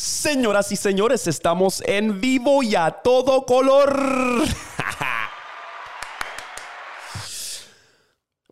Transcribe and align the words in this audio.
Señoras 0.00 0.72
y 0.72 0.76
señores, 0.76 1.26
estamos 1.26 1.82
en 1.84 2.22
vivo 2.22 2.62
y 2.62 2.74
a 2.74 2.90
todo 2.90 3.44
color. 3.44 3.94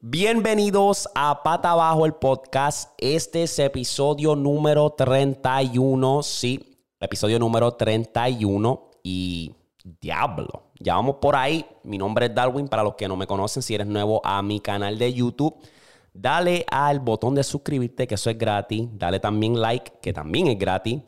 Bienvenidos 0.02 1.08
a 1.14 1.42
Pata 1.42 1.70
Abajo 1.70 2.04
el 2.04 2.12
podcast. 2.12 2.92
Este 2.98 3.44
es 3.44 3.58
episodio 3.58 4.36
número 4.36 4.90
31. 4.90 6.22
Sí, 6.22 6.84
episodio 7.00 7.38
número 7.38 7.72
31. 7.72 8.90
Y 9.02 9.54
diablo, 10.02 10.64
ya 10.78 10.96
vamos 10.96 11.16
por 11.16 11.34
ahí. 11.34 11.64
Mi 11.82 11.96
nombre 11.96 12.26
es 12.26 12.34
Darwin. 12.34 12.68
Para 12.68 12.82
los 12.82 12.94
que 12.94 13.08
no 13.08 13.16
me 13.16 13.26
conocen, 13.26 13.62
si 13.62 13.74
eres 13.74 13.86
nuevo 13.86 14.20
a 14.22 14.42
mi 14.42 14.60
canal 14.60 14.98
de 14.98 15.14
YouTube, 15.14 15.56
dale 16.12 16.66
al 16.70 17.00
botón 17.00 17.34
de 17.34 17.42
suscribirte, 17.42 18.06
que 18.06 18.16
eso 18.16 18.28
es 18.28 18.36
gratis. 18.36 18.86
Dale 18.92 19.18
también 19.18 19.58
like, 19.58 19.92
que 20.02 20.12
también 20.12 20.48
es 20.48 20.58
gratis. 20.58 21.00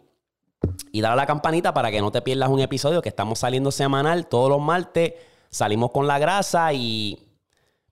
Y 0.92 1.00
dale 1.00 1.12
a 1.12 1.16
la 1.16 1.27
campanita 1.27 1.72
para 1.72 1.90
que 1.90 2.00
no 2.00 2.11
te 2.11 2.23
pierdas 2.23 2.48
un 2.48 2.60
episodio 2.60 3.01
que 3.02 3.09
estamos 3.09 3.38
saliendo 3.38 3.70
semanal 3.70 4.27
todos 4.27 4.51
los 4.51 4.60
martes. 4.60 5.14
Salimos 5.48 5.91
con 5.91 6.06
la 6.06 6.18
grasa 6.18 6.73
y 6.73 7.18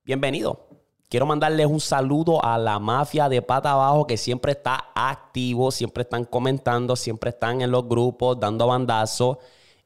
bienvenido. 0.04 0.66
Quiero 1.08 1.24
mandarles 1.24 1.66
un 1.66 1.80
saludo 1.80 2.44
a 2.44 2.58
la 2.58 2.78
mafia 2.78 3.28
de 3.28 3.40
pata 3.40 3.72
abajo 3.72 4.06
que 4.06 4.18
siempre 4.18 4.52
está 4.52 4.90
activo, 4.94 5.70
siempre 5.70 6.02
están 6.02 6.24
comentando, 6.24 6.96
siempre 6.96 7.30
están 7.30 7.62
en 7.62 7.70
los 7.70 7.88
grupos, 7.88 8.38
dando 8.38 8.66
bandazos. 8.66 9.38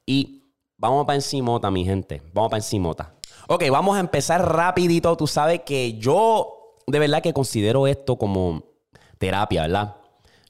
Y 0.04 0.42
vamos 0.76 1.06
para 1.06 1.16
encimota, 1.16 1.70
mi 1.70 1.84
gente. 1.84 2.23
Vamos 2.32 2.51
para 2.51 2.59
encimota. 2.59 3.14
Ok, 3.46 3.64
vamos 3.70 3.96
a 3.96 4.01
empezar 4.01 4.52
rapidito. 4.52 5.16
Tú 5.16 5.28
sabes 5.28 5.60
que 5.60 5.96
yo 5.98 6.76
de 6.87 6.98
verdad 6.98 7.23
que 7.23 7.32
considero 7.32 7.87
esto 7.87 8.16
como 8.16 8.64
terapia, 9.18 9.62
¿verdad? 9.62 9.96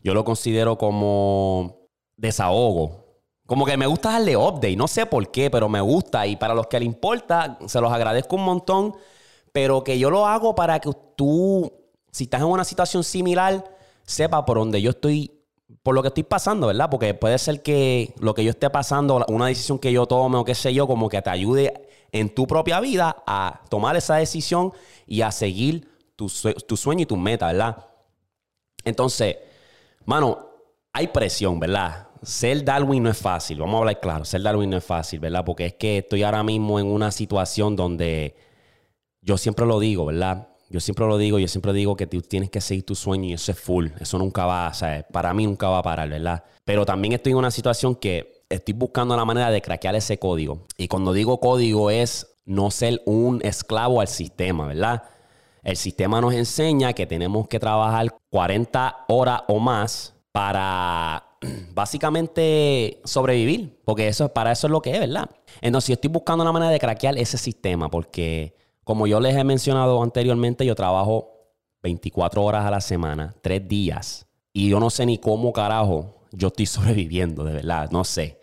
Yo 0.02 0.14
lo 0.14 0.24
considero 0.24 0.78
como 0.78 1.81
desahogo. 2.22 3.02
Como 3.46 3.66
que 3.66 3.76
me 3.76 3.86
gusta 3.86 4.12
darle 4.12 4.36
update, 4.36 4.76
no 4.76 4.88
sé 4.88 5.04
por 5.04 5.30
qué, 5.30 5.50
pero 5.50 5.68
me 5.68 5.80
gusta. 5.80 6.26
Y 6.26 6.37
para 6.37 6.54
los 6.54 6.68
que 6.68 6.79
le 6.79 6.87
importa, 6.87 7.59
se 7.66 7.80
los 7.80 7.92
agradezco 7.92 8.37
un 8.37 8.45
montón. 8.45 8.96
Pero 9.52 9.84
que 9.84 9.98
yo 9.98 10.09
lo 10.09 10.26
hago 10.26 10.54
para 10.54 10.80
que 10.80 10.90
tú, 11.16 11.70
si 12.10 12.24
estás 12.24 12.40
en 12.40 12.46
una 12.46 12.64
situación 12.64 13.04
similar, 13.04 13.62
sepa 14.04 14.46
por 14.46 14.56
dónde 14.56 14.80
yo 14.80 14.90
estoy, 14.90 15.30
por 15.82 15.95
lo 15.95 16.01
que 16.01 16.09
estoy 16.09 16.23
pasando, 16.23 16.68
¿verdad? 16.68 16.88
Porque 16.88 17.12
puede 17.12 17.37
ser 17.37 17.62
que 17.62 18.14
lo 18.18 18.32
que 18.32 18.45
yo 18.45 18.51
esté 18.51 18.70
pasando, 18.70 19.23
una 19.29 19.46
decisión 19.46 19.79
que 19.79 19.92
yo 19.92 20.07
tome 20.07 20.38
o 20.38 20.45
qué 20.45 20.54
sé 20.54 20.73
yo, 20.73 20.86
como 20.86 21.10
que 21.10 21.20
te 21.20 21.29
ayude 21.29 21.88
en 22.12 22.34
tu 22.34 22.46
propia 22.46 22.80
vida 22.80 23.23
a 23.26 23.60
tomar 23.68 23.96
esa 23.96 24.16
decisión 24.16 24.73
y 25.07 25.20
a 25.20 25.30
seguir 25.30 25.90
tu, 26.16 26.30
tu 26.66 26.76
sueño 26.76 27.02
y 27.02 27.07
tu 27.07 27.16
meta, 27.16 27.48
¿verdad? 27.48 27.84
Entonces, 28.84 29.36
mano, 30.07 30.46
hay 30.92 31.09
presión, 31.09 31.60
¿verdad? 31.60 32.09
Ser 32.23 32.65
Darwin 32.65 33.02
no 33.02 33.10
es 33.10 33.18
fácil, 33.18 33.59
vamos 33.59 33.74
a 33.74 33.78
hablar 33.78 34.01
claro, 34.01 34.24
ser 34.24 34.42
Darwin 34.42 34.70
no 34.70 34.76
es 34.76 34.84
fácil, 34.84 35.18
¿verdad? 35.18 35.45
Porque 35.45 35.66
es 35.66 35.74
que 35.74 35.98
estoy 35.98 36.23
ahora 36.23 36.42
mismo 36.42 36.79
en 36.79 36.87
una 36.87 37.10
situación 37.10 37.74
donde 37.74 38.37
yo 39.20 39.37
siempre 39.37 39.66
lo 39.66 39.80
digo, 39.80 40.06
¿verdad? 40.06 40.48
Yo 40.70 40.80
siempre 40.80 41.06
lo 41.06 41.18
digo, 41.18 41.38
yo 41.38 41.48
siempre 41.48 41.73
digo 41.73 41.96
que 41.96 42.06
tú 42.06 42.23
tienes 42.23 42.48
que 42.48 42.60
seguir 42.60 42.87
tu 42.87 42.95
sueño 42.95 43.26
y 43.26 43.32
eso 43.34 43.52
es 43.52 43.59
full, 43.59 43.88
eso 44.01 44.18
nunca 44.18 44.46
va, 44.46 44.68
o 44.68 44.74
sea, 44.74 45.06
para 45.12 45.34
mí 45.34 45.45
nunca 45.46 45.68
va 45.68 45.79
a 45.79 45.82
parar, 45.82 46.09
¿verdad? 46.09 46.45
Pero 46.64 46.87
también 46.87 47.12
estoy 47.12 47.32
en 47.32 47.38
una 47.38 47.51
situación 47.51 47.95
que 47.96 48.45
estoy 48.48 48.74
buscando 48.74 49.16
la 49.16 49.24
manera 49.24 49.51
de 49.51 49.60
craquear 49.60 49.96
ese 49.96 50.18
código. 50.18 50.66
Y 50.76 50.88
cuando 50.88 51.12
digo 51.12 51.40
código 51.40 51.90
es 51.90 52.38
no 52.45 52.70
ser 52.70 53.02
un 53.04 53.40
esclavo 53.45 54.01
al 54.01 54.09
sistema, 54.09 54.66
¿verdad? 54.66 55.02
El 55.62 55.76
sistema 55.76 56.20
nos 56.20 56.34
enseña 56.34 56.92
que 56.92 57.07
tenemos 57.07 57.48
que 57.48 57.60
trabajar 57.60 58.14
40 58.30 59.04
horas 59.09 59.42
o 59.48 59.59
más 59.59 60.14
para 60.32 61.32
básicamente 61.74 63.01
sobrevivir, 63.04 63.80
porque 63.85 64.09
eso, 64.09 64.32
para 64.32 64.53
eso 64.53 64.66
es 64.66 64.71
lo 64.71 64.81
que 64.81 64.93
es, 64.93 65.00
¿verdad? 65.00 65.31
Entonces, 65.60 65.88
yo 65.88 65.94
estoy 65.94 66.10
buscando 66.10 66.43
una 66.43 66.53
manera 66.53 66.71
de 66.72 66.78
craquear 66.78 67.19
ese 67.19 67.38
sistema, 67.38 67.91
porque 67.91 68.54
como 68.84 69.06
yo 69.06 69.21
les 69.21 69.37
he 69.37 69.44
mencionado 69.44 70.03
anteriormente, 70.03 70.66
yo 70.66 70.75
trabajo 70.75 71.32
24 71.82 72.42
horas 72.42 72.64
a 72.64 72.70
la 72.70 72.80
semana, 72.80 73.34
3 73.42 73.69
días, 73.69 74.26
y 74.53 74.69
yo 74.69 74.80
no 74.80 74.91
sé 74.91 75.06
ni 75.06 75.19
cómo 75.19 75.53
carajo 75.53 76.22
yo 76.32 76.48
estoy 76.48 76.66
sobreviviendo, 76.66 77.44
de 77.44 77.53
verdad, 77.53 77.91
no 77.91 78.04
sé. 78.04 78.41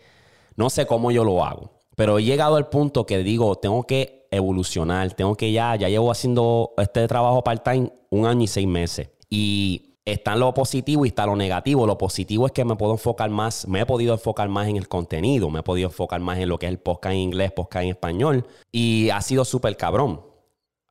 No 0.56 0.68
sé 0.68 0.86
cómo 0.86 1.10
yo 1.10 1.24
lo 1.24 1.44
hago, 1.44 1.70
pero 1.96 2.18
he 2.18 2.24
llegado 2.24 2.56
al 2.56 2.68
punto 2.68 3.06
que 3.06 3.18
digo, 3.18 3.56
tengo 3.56 3.86
que 3.86 4.26
evolucionar, 4.30 5.12
tengo 5.14 5.34
que 5.34 5.52
ya, 5.52 5.74
ya 5.76 5.88
llevo 5.88 6.10
haciendo 6.10 6.72
este 6.76 7.06
trabajo 7.08 7.42
part-time 7.42 7.92
un 8.10 8.26
año 8.26 8.42
y 8.42 8.46
seis 8.46 8.66
meses. 8.66 9.10
Y 9.28 9.89
está 10.12 10.36
lo 10.36 10.52
positivo 10.54 11.04
y 11.04 11.08
está 11.08 11.26
lo 11.26 11.36
negativo. 11.36 11.86
Lo 11.86 11.98
positivo 11.98 12.46
es 12.46 12.52
que 12.52 12.64
me 12.64 12.76
puedo 12.76 12.92
enfocar 12.92 13.30
más, 13.30 13.66
me 13.68 13.80
he 13.80 13.86
podido 13.86 14.14
enfocar 14.14 14.48
más 14.48 14.68
en 14.68 14.76
el 14.76 14.88
contenido, 14.88 15.50
me 15.50 15.60
he 15.60 15.62
podido 15.62 15.88
enfocar 15.88 16.20
más 16.20 16.38
en 16.38 16.48
lo 16.48 16.58
que 16.58 16.66
es 16.66 16.72
el 16.72 16.78
podcast 16.78 17.14
en 17.14 17.20
inglés, 17.20 17.52
podcast 17.52 17.84
en 17.84 17.90
español 17.90 18.46
y 18.72 19.10
ha 19.10 19.20
sido 19.22 19.44
súper 19.44 19.76
cabrón. 19.76 20.22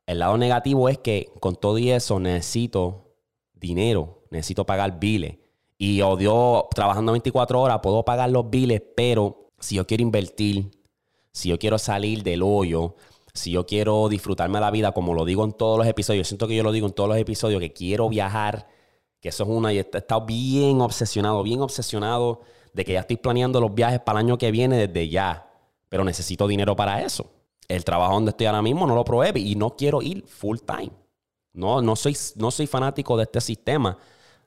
El 0.06 0.18
lado 0.18 0.36
negativo 0.36 0.88
es 0.88 0.98
que 0.98 1.32
con 1.40 1.56
todo 1.56 1.78
y 1.78 1.90
eso 1.90 2.18
necesito 2.18 3.14
dinero, 3.54 4.24
necesito 4.30 4.66
pagar 4.66 4.98
biles. 4.98 5.38
Y 5.78 6.02
odio 6.02 6.66
trabajando 6.74 7.12
24 7.12 7.60
horas, 7.60 7.80
puedo 7.82 8.04
pagar 8.04 8.30
los 8.30 8.50
biles, 8.50 8.82
pero 8.96 9.48
si 9.58 9.76
yo 9.76 9.86
quiero 9.86 10.02
invertir, 10.02 10.70
si 11.32 11.48
yo 11.48 11.58
quiero 11.58 11.78
salir 11.78 12.22
del 12.22 12.42
hoyo, 12.42 12.96
si 13.32 13.52
yo 13.52 13.66
quiero 13.66 14.08
disfrutarme 14.08 14.60
la 14.60 14.70
vida, 14.70 14.92
como 14.92 15.14
lo 15.14 15.24
digo 15.24 15.44
en 15.44 15.52
todos 15.52 15.78
los 15.78 15.86
episodios, 15.86 16.28
siento 16.28 16.48
que 16.48 16.56
yo 16.56 16.62
lo 16.62 16.72
digo 16.72 16.86
en 16.86 16.92
todos 16.92 17.08
los 17.08 17.18
episodios, 17.18 17.60
que 17.60 17.72
quiero 17.72 18.08
viajar 18.08 18.66
que 19.20 19.28
eso 19.28 19.44
es 19.44 19.48
una, 19.50 19.72
y 19.72 19.78
he 19.78 19.80
estado 19.80 20.24
bien 20.24 20.80
obsesionado, 20.80 21.42
bien 21.42 21.60
obsesionado 21.60 22.40
de 22.72 22.84
que 22.84 22.92
ya 22.92 23.00
estoy 23.00 23.16
planeando 23.16 23.60
los 23.60 23.74
viajes 23.74 24.00
para 24.00 24.20
el 24.20 24.26
año 24.26 24.38
que 24.38 24.50
viene 24.50 24.86
desde 24.86 25.08
ya, 25.08 25.50
pero 25.88 26.04
necesito 26.04 26.46
dinero 26.46 26.74
para 26.76 27.02
eso. 27.02 27.26
El 27.68 27.84
trabajo 27.84 28.14
donde 28.14 28.30
estoy 28.30 28.46
ahora 28.46 28.62
mismo 28.62 28.86
no 28.86 28.94
lo 28.94 29.04
probé 29.04 29.32
y 29.38 29.54
no 29.54 29.76
quiero 29.76 30.02
ir 30.02 30.24
full 30.26 30.58
time. 30.58 30.90
No, 31.52 31.82
no 31.82 31.96
soy, 31.96 32.16
no 32.36 32.50
soy 32.50 32.66
fanático 32.66 33.16
de 33.16 33.24
este 33.24 33.40
sistema 33.40 33.98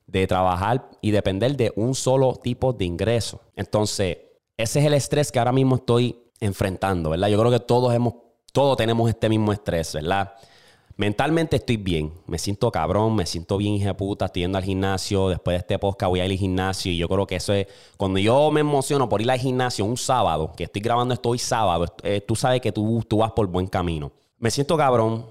de 0.07 0.28
trabajar 0.28 0.89
y 1.01 1.12
depender 1.12 1.56
de 1.56 1.72
un 1.75 1.95
solo 1.95 2.35
tipo 2.35 2.73
de 2.73 2.85
ingreso. 2.85 3.41
Entonces, 3.56 4.17
ese 4.57 4.79
es 4.79 4.85
el 4.85 4.94
estrés 4.94 5.31
que 5.31 5.39
ahora 5.39 5.51
mismo 5.51 5.75
estoy 5.75 6.17
enfrentando, 6.39 7.12
¿verdad? 7.12 7.29
Yo 7.29 7.39
creo 7.39 7.51
que 7.51 7.59
todos 7.59 7.94
hemos, 7.94 8.16
todos 8.51 8.78
tenemos 8.78 9.09
este 9.09 9.29
mismo 9.29 9.53
estrés, 9.53 9.94
¿verdad? 9.94 10.33
Mentalmente 10.96 11.56
estoy 11.56 11.78
bien, 11.78 12.14
me 12.28 12.38
siento 12.38 12.72
cabrón, 12.72 13.16
me 13.16 13.26
siento 13.26 13.58
bien 13.58 13.74
hija 13.74 13.98
puta, 13.98 14.26
estoy 14.26 14.44
yendo 14.44 14.59
al 14.59 14.64
gimnasio, 14.64 15.30
después 15.30 15.56
de 15.56 15.59
este 15.59 15.80
podcast 15.80 16.09
voy 16.09 16.20
a 16.20 16.26
ir 16.26 16.31
al 16.31 16.38
gimnasio 16.38 16.92
y 16.92 16.98
yo 16.98 17.09
creo 17.09 17.26
que 17.26 17.38
eso 17.38 17.52
es, 17.52 17.66
cuando 17.98 18.20
yo 18.20 18.52
me 18.52 18.59
emociono 18.59 19.09
por 19.09 19.20
ir 19.20 19.31
al 19.31 19.40
gimnasio 19.40 19.86
un 19.86 19.98
sábado, 19.98 20.54
que 20.56 20.66
estoy 20.66 20.84
grabando 20.84 21.16
esto 21.16 21.30
hoy 21.30 21.40
sábado, 21.40 21.88
eh, 22.04 22.22
tú 22.22 22.36
sabes 22.36 22.62
que 22.62 22.72
tú, 22.72 23.04
tú 23.08 23.18
vas 23.18 23.31
por 23.31 23.48
buen 23.48 23.66
camino. 23.66 24.12
Me 24.38 24.52
siento 24.52 24.78
cabrón, 24.78 25.26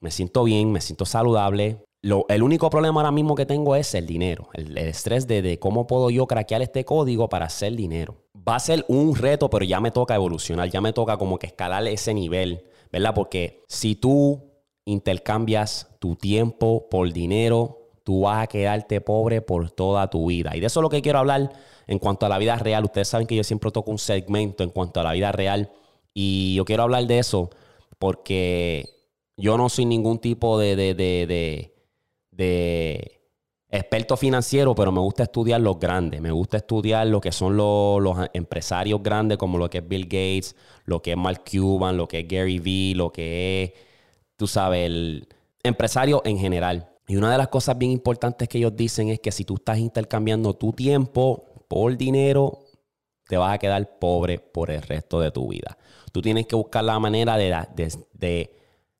me 0.00 0.10
siento 0.10 0.42
bien, 0.44 0.72
me 0.72 0.80
siento 0.80 1.04
saludable. 1.04 1.84
Lo, 2.00 2.24
el 2.30 2.42
único 2.42 2.70
problema 2.70 3.00
ahora 3.00 3.12
mismo 3.12 3.34
que 3.34 3.44
tengo 3.44 3.76
es 3.76 3.94
el 3.94 4.06
dinero, 4.06 4.48
el, 4.54 4.76
estrés 4.78 5.26
de, 5.26 5.42
de 5.42 5.58
cómo 5.58 5.86
puedo 5.86 6.08
yo 6.08 6.26
craquear 6.26 6.62
este 6.62 6.86
código 6.86 7.28
para 7.28 7.46
hacer 7.46 7.76
dinero. 7.76 8.16
Va 8.36 8.56
a 8.56 8.60
ser 8.60 8.86
un 8.88 9.14
reto, 9.14 9.50
pero 9.50 9.66
ya 9.66 9.80
me 9.80 9.90
toca 9.90 10.14
evolucionar, 10.14 10.70
ya 10.70 10.80
me 10.80 10.94
toca 10.94 11.18
como 11.18 11.38
que 11.38 11.46
escalar 11.46 11.86
ese 11.88 12.14
nivel, 12.14 12.64
¿verdad? 12.90 13.14
Porque 13.14 13.62
si 13.68 13.96
tú 13.96 14.53
intercambias 14.84 15.88
tu 15.98 16.16
tiempo 16.16 16.88
por 16.90 17.12
dinero, 17.12 17.84
tú 18.04 18.22
vas 18.22 18.42
a 18.42 18.46
quedarte 18.46 19.00
pobre 19.00 19.40
por 19.40 19.70
toda 19.70 20.08
tu 20.10 20.26
vida. 20.26 20.54
Y 20.54 20.60
de 20.60 20.66
eso 20.66 20.80
es 20.80 20.82
lo 20.82 20.90
que 20.90 21.02
quiero 21.02 21.18
hablar 21.18 21.50
en 21.86 21.98
cuanto 21.98 22.26
a 22.26 22.28
la 22.28 22.38
vida 22.38 22.56
real. 22.56 22.84
Ustedes 22.84 23.08
saben 23.08 23.26
que 23.26 23.36
yo 23.36 23.44
siempre 23.44 23.70
toco 23.70 23.90
un 23.90 23.98
segmento 23.98 24.62
en 24.62 24.70
cuanto 24.70 25.00
a 25.00 25.02
la 25.02 25.12
vida 25.12 25.32
real. 25.32 25.70
Y 26.12 26.54
yo 26.54 26.64
quiero 26.64 26.84
hablar 26.84 27.06
de 27.06 27.18
eso 27.18 27.50
porque 27.98 28.88
yo 29.36 29.56
no 29.56 29.68
soy 29.68 29.86
ningún 29.86 30.18
tipo 30.18 30.58
de, 30.58 30.76
de, 30.76 30.94
de, 30.94 31.74
de, 32.30 33.20
experto 33.70 34.16
financiero, 34.16 34.74
pero 34.74 34.92
me 34.92 35.00
gusta 35.00 35.24
estudiar 35.24 35.60
los 35.60 35.80
grandes. 35.80 36.20
Me 36.20 36.30
gusta 36.30 36.58
estudiar 36.58 37.06
lo 37.06 37.20
que 37.20 37.32
son 37.32 37.56
los, 37.56 38.00
los, 38.02 38.18
empresarios 38.34 39.02
grandes, 39.02 39.38
como 39.38 39.58
lo 39.58 39.68
que 39.70 39.78
es 39.78 39.88
Bill 39.88 40.04
Gates, 40.04 40.54
lo 40.84 41.00
que 41.00 41.12
es 41.12 41.16
Mark 41.16 41.42
Cuban, 41.50 41.96
lo 41.96 42.06
que 42.06 42.20
es 42.20 42.28
Gary 42.28 42.58
Vee, 42.58 42.94
lo 42.94 43.10
que 43.10 43.62
es 43.64 43.72
tú 44.36 44.46
sabes, 44.46 44.86
el 44.86 45.28
empresario 45.62 46.22
en 46.24 46.38
general. 46.38 46.90
Y 47.06 47.16
una 47.16 47.30
de 47.30 47.38
las 47.38 47.48
cosas 47.48 47.76
bien 47.76 47.90
importantes 47.90 48.48
que 48.48 48.58
ellos 48.58 48.74
dicen 48.74 49.08
es 49.08 49.20
que 49.20 49.32
si 49.32 49.44
tú 49.44 49.56
estás 49.56 49.78
intercambiando 49.78 50.54
tu 50.54 50.72
tiempo 50.72 51.44
por 51.68 51.96
dinero, 51.96 52.64
te 53.28 53.36
vas 53.36 53.54
a 53.54 53.58
quedar 53.58 53.98
pobre 53.98 54.38
por 54.38 54.70
el 54.70 54.82
resto 54.82 55.20
de 55.20 55.30
tu 55.30 55.48
vida. 55.48 55.76
Tú 56.12 56.22
tienes 56.22 56.46
que 56.46 56.56
buscar 56.56 56.84
la 56.84 56.98
manera 56.98 57.36
de, 57.36 58.50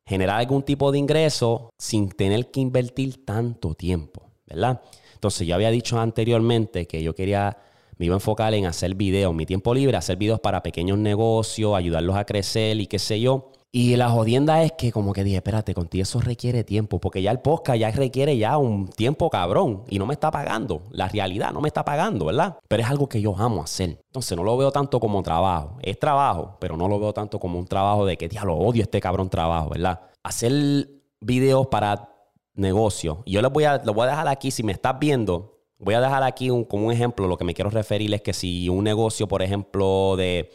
generar 0.07 0.41
algún 0.41 0.63
tipo 0.63 0.93
de 0.93 0.99
ingreso 0.99 1.71
sin 1.79 2.11
tener 2.11 2.51
que 2.51 2.61
invertir 2.61 3.25
tanto 3.25 3.75
tiempo, 3.75 4.31
¿verdad? 4.47 4.83
Entonces, 5.15 5.47
yo 5.47 5.55
había 5.55 5.71
dicho 5.71 5.99
anteriormente 5.99 6.87
que 6.87 7.03
yo 7.03 7.15
quería, 7.15 7.57
me 7.97 8.07
iba 8.07 8.15
a 8.15 8.17
enfocar 8.17 8.53
en 8.53 8.67
hacer 8.67 8.95
videos, 8.95 9.35
mi 9.35 9.47
tiempo 9.47 9.73
libre, 9.73 9.97
hacer 9.97 10.17
videos 10.19 10.41
para 10.41 10.63
pequeños 10.63 10.99
negocios, 10.99 11.75
ayudarlos 11.75 12.17
a 12.17 12.25
crecer 12.27 12.79
y 12.81 12.87
qué 12.87 12.99
sé 12.99 13.21
yo. 13.21 13.53
Y 13.77 13.97
la 13.97 14.09
jodienda 14.09 14.63
es 14.63 14.71
que 14.71 14.93
como 14.93 15.13
que 15.13 15.25
dije, 15.25 15.39
espérate, 15.39 15.75
contigo 15.75 16.05
eso 16.05 16.21
requiere 16.21 16.63
tiempo, 16.63 17.01
porque 17.01 17.21
ya 17.21 17.33
el 17.33 17.41
podcast 17.41 17.77
ya 17.77 17.91
requiere 17.91 18.39
ya 18.39 18.57
un 18.57 18.87
tiempo 18.87 19.29
cabrón 19.29 19.83
y 19.89 19.99
no 19.99 20.07
me 20.07 20.15
está 20.15 20.31
pagando. 20.31 20.83
La 20.93 21.09
realidad 21.09 21.51
no 21.53 21.61
me 21.61 21.67
está 21.67 21.85
pagando, 21.85 22.27
¿verdad? 22.27 22.57
Pero 22.69 22.85
es 22.85 22.89
algo 22.89 23.09
que 23.09 23.21
yo 23.21 23.37
amo 23.37 23.65
hacer. 23.65 23.99
Entonces 24.07 24.37
no 24.37 24.45
lo 24.45 24.57
veo 24.57 24.71
tanto 24.71 25.01
como 25.01 25.25
trabajo. 25.25 25.77
Es 25.83 25.99
trabajo, 25.99 26.57
pero 26.61 26.77
no 26.77 26.87
lo 26.87 27.01
veo 27.01 27.13
tanto 27.13 27.41
como 27.41 27.59
un 27.59 27.67
trabajo 27.67 28.07
de 28.07 28.17
que, 28.17 28.29
diablo, 28.29 28.55
odio 28.57 28.81
este 28.81 29.01
cabrón 29.01 29.29
trabajo, 29.29 29.71
¿verdad? 29.71 30.03
Hacer 30.23 30.89
videos 31.21 31.67
para 31.67 32.11
negocio. 32.55 33.25
Y 33.25 33.33
yo 33.33 33.43
les 33.43 33.51
voy 33.51 33.65
a, 33.65 33.83
lo 33.85 33.93
voy 33.93 34.07
a 34.07 34.11
dejar 34.11 34.29
aquí, 34.29 34.53
si 34.53 34.63
me 34.63 34.71
estás 34.71 35.01
viendo, 35.01 35.59
voy 35.81 35.95
a 35.95 36.01
dejar 36.01 36.23
aquí 36.23 36.49
un, 36.49 36.63
como 36.63 36.87
un 36.87 36.93
ejemplo, 36.93 37.27
lo 37.27 37.37
que 37.37 37.45
me 37.45 37.55
quiero 37.55 37.71
referir 37.71 38.15
es 38.15 38.23
que 38.23 38.35
si 38.35 38.69
un 38.69 38.85
negocio, 38.85 39.27
por 39.27 39.43
ejemplo, 39.43 40.15
de 40.17 40.53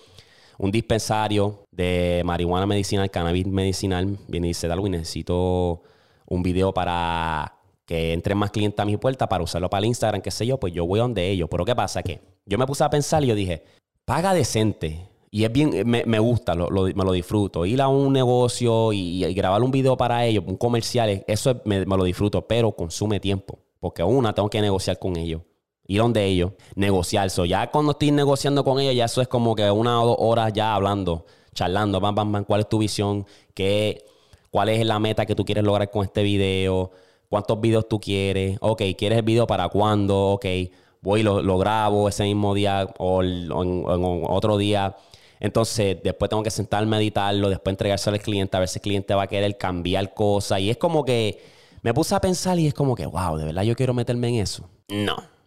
un 0.60 0.72
dispensario 0.72 1.66
de 1.72 2.22
marihuana 2.26 2.66
medicinal, 2.66 3.10
cannabis 3.10 3.48
medicinal, 3.48 4.18
viene 4.28 4.48
y 4.48 4.50
dice, 4.50 4.68
y 4.68 4.90
necesito 4.90 5.82
un 6.28 6.44
video 6.44 6.74
para 6.74 7.56
que 7.86 8.14
entren 8.14 8.38
más 8.38 8.52
clientes 8.52 8.80
a 8.80 8.86
mi 8.86 8.98
puerta 8.98 9.28
para 9.28 9.44
usarlo 9.44 9.70
para 9.70 9.80
el 9.80 9.86
Instagram, 9.86 10.22
qué 10.22 10.32
sé 10.32 10.46
yo, 10.46 10.60
pues 10.60 10.74
yo 10.74 10.86
voy 10.86 11.00
donde 11.00 11.30
ellos. 11.30 11.48
Pero 11.50 11.64
¿qué 11.64 11.76
pasa? 11.76 12.04
Que 12.04 12.20
yo 12.46 12.58
me 12.58 12.68
puse 12.68 12.84
a 12.84 12.90
pensar 12.90 13.24
y 13.24 13.28
yo 13.28 13.36
dije, 13.36 13.64
paga 14.04 14.34
decente. 14.34 15.08
Y 15.32 15.46
es 15.46 15.52
bien, 15.52 15.72
me, 15.86 16.20
gusta, 16.20 16.56
me 16.56 17.04
lo 17.06 17.12
disfruto. 17.14 17.66
Ir 17.66 17.82
a 17.82 17.88
un 17.88 18.12
negocio 18.12 18.92
y, 18.92 19.34
grabar 19.34 19.64
un 19.64 19.72
video 19.72 19.96
para 19.96 20.26
ellos, 20.26 20.44
un 20.46 20.58
comercial, 20.58 21.24
eso 21.26 21.62
me, 21.64 21.86
me, 21.86 21.98
lo 21.98 22.04
disfruto, 22.04 22.46
pero 22.46 22.74
consume 22.74 23.20
tiempo. 23.20 23.60
Porque 23.80 24.04
una, 24.04 24.34
tengo 24.34 24.50
que 24.50 24.60
negociar 24.60 25.00
con 25.00 25.16
ellos 25.16 25.42
ir 25.90 26.02
donde 26.02 26.24
ellos, 26.24 26.52
negociar. 26.76 27.30
So, 27.32 27.46
ya 27.46 27.72
cuando 27.72 27.94
estoy 27.94 28.12
negociando 28.12 28.64
con 28.64 28.80
ellos, 28.80 28.96
ya 28.96 29.06
eso 29.06 29.22
es 29.22 29.28
como 29.28 29.56
que 29.56 29.70
una 29.72 30.02
o 30.02 30.06
dos 30.06 30.18
horas 30.20 30.54
ya 30.54 30.76
hablando, 30.76 31.26
charlando, 31.54 32.00
bam, 32.00 32.14
bam, 32.14 32.32
bam, 32.32 32.44
cuál 32.46 32.62
es 32.62 32.70
tu 32.70 32.78
visión, 32.78 33.26
¿Qué, 33.56 34.06
cuál 34.52 34.70
es 34.70 34.86
la 34.86 35.00
meta 35.00 35.26
que 35.26 35.34
tú 35.34 35.44
quieres 35.44 35.64
lograr 35.64 35.90
con 35.90 36.06
este 36.06 36.22
video, 36.22 36.92
cuántos 37.28 37.60
videos 37.60 37.90
tú 37.90 38.00
quieres, 38.00 38.58
ok, 38.62 38.84
¿quieres 38.96 39.18
el 39.18 39.24
video 39.24 39.48
para 39.48 39.68
cuándo? 39.70 40.34
Ok, 40.34 40.46
voy 41.02 41.22
y 41.22 41.24
lo, 41.24 41.58
grabo 41.58 42.08
ese 42.08 42.24
mismo 42.24 42.54
día 42.54 42.88
o, 43.00 43.24
en, 43.24 43.50
otro 43.52 44.58
día. 44.58 44.96
Entonces, 45.40 45.98
después 46.04 46.30
tengo 46.30 46.44
que 46.44 46.52
sentarme 46.52 46.98
a 46.98 47.00
editarlo, 47.00 47.50
después 47.50 47.74
entregárselo 47.74 48.16
al 48.16 48.22
cliente, 48.22 48.56
a 48.58 48.60
ver 48.60 48.70
si 48.70 48.78
el 48.78 48.84
cliente 48.84 49.16
va 49.16 49.24
a 49.24 49.28
querer 49.28 49.58
cambiar 49.58 50.14
cosas. 50.14 50.60
Y 50.60 50.70
es 50.70 50.78
como 50.78 51.04
que 51.04 51.42
me 51.82 51.96
puse 51.96 52.14
a 52.14 52.22
pensar 52.22 52.60
y 52.60 52.68
es 52.68 52.76
como 52.76 52.94
que, 52.96 53.08
wow, 53.08 53.38
de 53.38 53.46
verdad 53.46 53.64
yo 53.64 53.76
quiero 53.76 53.96
meterme 53.96 54.28
en 54.28 54.36
eso. 54.36 54.70
No 54.90 55.39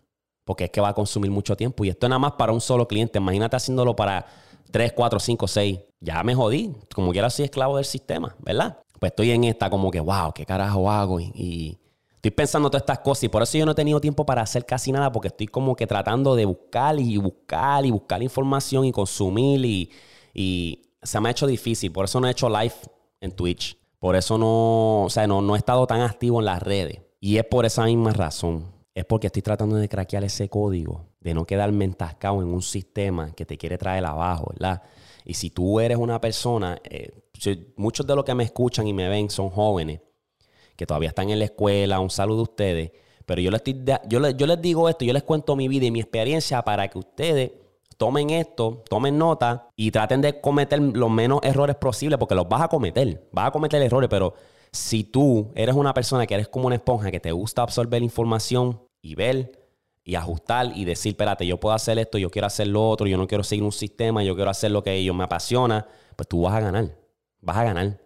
porque 0.45 0.65
es 0.65 0.71
que 0.71 0.81
va 0.81 0.89
a 0.89 0.95
consumir 0.95 1.31
mucho 1.31 1.57
tiempo. 1.57 1.85
Y 1.85 1.89
esto 1.89 2.07
es 2.07 2.11
nada 2.11 2.19
más 2.19 2.33
para 2.33 2.53
un 2.53 2.61
solo 2.61 2.89
cliente. 2.89 3.19
Imagínate 3.19 3.57
haciéndolo 3.57 3.95
para 3.95 4.27
3, 4.71 4.93
4, 4.93 5.21
5, 5.21 5.49
6. 5.49 5.79
Ya 6.01 6.23
me 6.23 6.35
jodí. 6.35 6.75
Como 6.95 7.13
quiera 7.13 7.31
soy 7.31 7.45
esclavo 7.45 7.77
del 7.77 7.85
sistema, 7.85 8.35
¿verdad? 8.41 8.79
Pues 8.99 9.13
estoy 9.13 9.31
en 9.31 9.45
esta 9.45 9.71
como 9.71 9.91
que, 9.91 10.01
wow, 10.01 10.33
¿qué 10.35 10.45
carajo 10.45 10.91
hago? 10.91 11.21
Y, 11.21 11.79
estoy 12.17 12.31
pensando 12.31 12.71
todas 12.71 12.83
estas 12.83 13.01
cosas. 13.01 13.25
Y 13.25 13.29
por 13.29 13.43
eso 13.43 13.59
yo 13.59 13.67
no 13.67 13.73
he 13.73 13.77
tenido 13.77 14.01
tiempo 14.01 14.25
para 14.25 14.43
hacer 14.43 14.65
casi 14.65 14.93
nada, 14.93 15.11
porque 15.11 15.29
estoy 15.29 15.47
como 15.47 15.75
que 15.75 15.87
tratando 15.87 16.35
de 16.35 16.45
buscar 16.45 16.99
y 16.99 17.17
buscar 17.17 17.85
y 17.85 17.91
buscar 17.91 18.23
información 18.23 18.85
y 18.85 18.93
consumir. 18.93 19.65
Y, 19.65 19.91
y 20.35 20.83
se 21.03 21.21
me 21.21 21.29
ha 21.29 21.33
hecho 21.33 21.47
difícil. 21.47 21.93
Por 21.93 22.05
eso 22.05 22.21
no 22.21 22.29
he 22.29 22.31
hecho 22.31 22.49
live 22.49 22.75
en 23.21 23.33
Twitch. 23.33 23.77
Por 23.99 24.17
eso 24.17 24.37
no, 24.37 25.05
o 25.05 25.11
sea, 25.11 25.27
no, 25.29 25.43
no 25.43 25.55
he 25.55 25.59
estado 25.59 25.87
tan 25.87 26.01
activo 26.01 26.41
en 26.41 26.47
las 26.47 26.61
redes. 26.61 27.01
Y 27.21 27.37
es 27.37 27.45
por 27.45 27.65
esa 27.65 27.85
misma 27.85 28.13
razón 28.13 28.82
es 28.95 29.05
porque 29.05 29.29
estoy 29.29 29.43
tratando 29.43 29.77
de 29.77 29.89
craquear 29.89 30.25
ese 30.25 30.49
código, 30.49 31.07
de 31.21 31.35
no 31.35 31.47
quedarme 31.47 31.85
entascado 31.85 32.43
en 32.43 32.49
un 32.49 32.63
sistema 32.63 33.33
que 33.33 33.47
te 33.47 33.57
quiere 33.57 33.79
traer 33.79 34.05
abajo, 34.05 34.53
¿verdad? 34.53 34.83
Y 35.25 35.35
si 35.35 35.51
tú 35.51 35.81
eres 35.81 35.97
una 35.97 36.21
persona, 36.21 36.81
eh, 36.85 37.11
muchos 37.77 38.07
de 38.07 38.15
los 38.15 38.25
que 38.25 38.35
me 38.35 38.45
escuchan 38.45 38.87
y 38.87 38.93
me 38.93 39.09
ven 39.09 39.31
son 39.31 39.51
jóvenes 39.51 40.01
que 40.77 40.87
todavía 40.87 41.09
están 41.09 41.31
en 41.31 41.39
la 41.39 41.47
escuela, 41.47 42.01
un 42.01 42.11
saludo 42.11 42.41
a 42.41 42.45
ustedes, 42.45 42.93
pero 43.25 43.41
yo 43.41 43.51
les, 43.51 43.63
estoy, 43.65 43.85
yo, 44.09 44.21
les, 44.21 44.37
yo 44.37 44.47
les 44.47 44.61
digo 44.61 44.89
esto, 44.89 45.05
yo 45.05 45.13
les 45.13 45.23
cuento 45.23 45.57
mi 45.57 45.69
vida 45.69 45.87
y 45.87 45.91
mi 45.91 46.01
experiencia 46.01 46.63
para 46.63 46.89
que 46.89 46.99
ustedes 46.99 47.53
tomen 47.97 48.31
esto, 48.31 48.83
tomen 48.89 49.17
nota 49.17 49.69
y 49.77 49.91
traten 49.91 50.21
de 50.21 50.41
cometer 50.41 50.81
los 50.81 51.11
menos 51.11 51.41
errores 51.43 51.77
posibles, 51.77 52.19
porque 52.19 52.35
los 52.35 52.49
vas 52.49 52.63
a 52.63 52.69
cometer, 52.69 53.29
vas 53.33 53.49
a 53.49 53.51
cometer 53.53 53.81
errores, 53.81 54.09
pero 54.11 54.35
si 54.73 55.05
tú 55.05 55.53
eres 55.55 55.75
una 55.75 55.93
persona 55.93 56.27
que 56.27 56.35
eres 56.35 56.49
como 56.49 56.67
una 56.67 56.77
esponja 56.77 57.11
que 57.11 57.21
te 57.21 57.33
gusta 57.33 57.63
absorber 57.63 58.03
información 58.03 58.81
y 59.03 59.15
ver 59.15 59.61
y 60.05 60.15
ajustar 60.15 60.73
y 60.75 60.85
decir, 60.85 61.11
espérate, 61.11 61.47
yo 61.47 61.61
puedo 61.61 61.75
hacer 61.75 61.99
esto, 61.99 62.19
yo 62.19 62.31
quiero 62.31 62.47
hacer 62.47 62.67
lo 62.69 62.89
otro, 62.89 63.07
yo 63.07 63.17
no 63.17 63.29
quiero 63.29 63.45
seguir 63.45 63.65
un 63.65 63.73
sistema, 63.73 64.25
yo 64.25 64.35
quiero 64.35 64.51
hacer 64.51 64.71
lo 64.71 64.83
que 64.83 64.95
ellos 64.95 65.15
me 65.15 65.25
apasiona, 65.25 65.87
pues 66.17 66.27
tú 66.29 66.43
vas 66.43 66.55
a 66.55 66.61
ganar, 66.61 66.97
vas 67.41 67.57
a 67.59 67.65
ganar. 67.65 68.01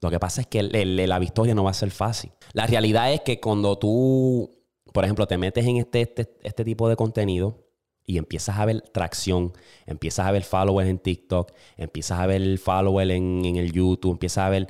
Lo 0.00 0.10
que 0.10 0.20
pasa 0.20 0.42
es 0.42 0.46
que 0.46 0.62
la 0.62 1.18
victoria 1.18 1.54
no 1.54 1.64
va 1.64 1.70
a 1.70 1.74
ser 1.74 1.90
fácil. 1.90 2.30
La 2.52 2.66
realidad 2.66 3.12
es 3.12 3.22
que 3.22 3.40
cuando 3.40 3.78
tú, 3.78 4.52
por 4.92 5.04
ejemplo, 5.04 5.26
te 5.26 5.38
metes 5.38 5.64
en 5.66 5.78
este, 5.78 6.02
este, 6.02 6.36
este 6.42 6.64
tipo 6.64 6.90
de 6.90 6.96
contenido 6.96 7.64
y 8.04 8.18
empiezas 8.18 8.58
a 8.58 8.66
ver 8.66 8.82
tracción, 8.82 9.54
empiezas 9.86 10.26
a 10.26 10.30
ver 10.30 10.44
followers 10.44 10.90
en 10.90 10.98
TikTok, 10.98 11.52
empiezas 11.78 12.20
a 12.20 12.26
ver 12.26 12.58
followers 12.58 13.10
en, 13.10 13.46
en 13.46 13.56
el 13.56 13.72
YouTube, 13.72 14.12
empiezas 14.12 14.44
a 14.44 14.50
ver 14.50 14.68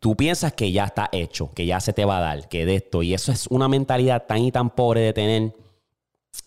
tú 0.00 0.16
piensas 0.16 0.52
que 0.52 0.72
ya 0.72 0.84
está 0.84 1.08
hecho, 1.12 1.52
que 1.54 1.66
ya 1.66 1.80
se 1.80 1.92
te 1.92 2.04
va 2.04 2.18
a 2.18 2.20
dar, 2.20 2.48
que 2.48 2.66
de 2.66 2.76
esto, 2.76 3.02
y 3.02 3.14
eso 3.14 3.32
es 3.32 3.46
una 3.48 3.68
mentalidad 3.68 4.26
tan 4.26 4.38
y 4.38 4.52
tan 4.52 4.70
pobre 4.70 5.00
de 5.00 5.12
tener 5.12 5.52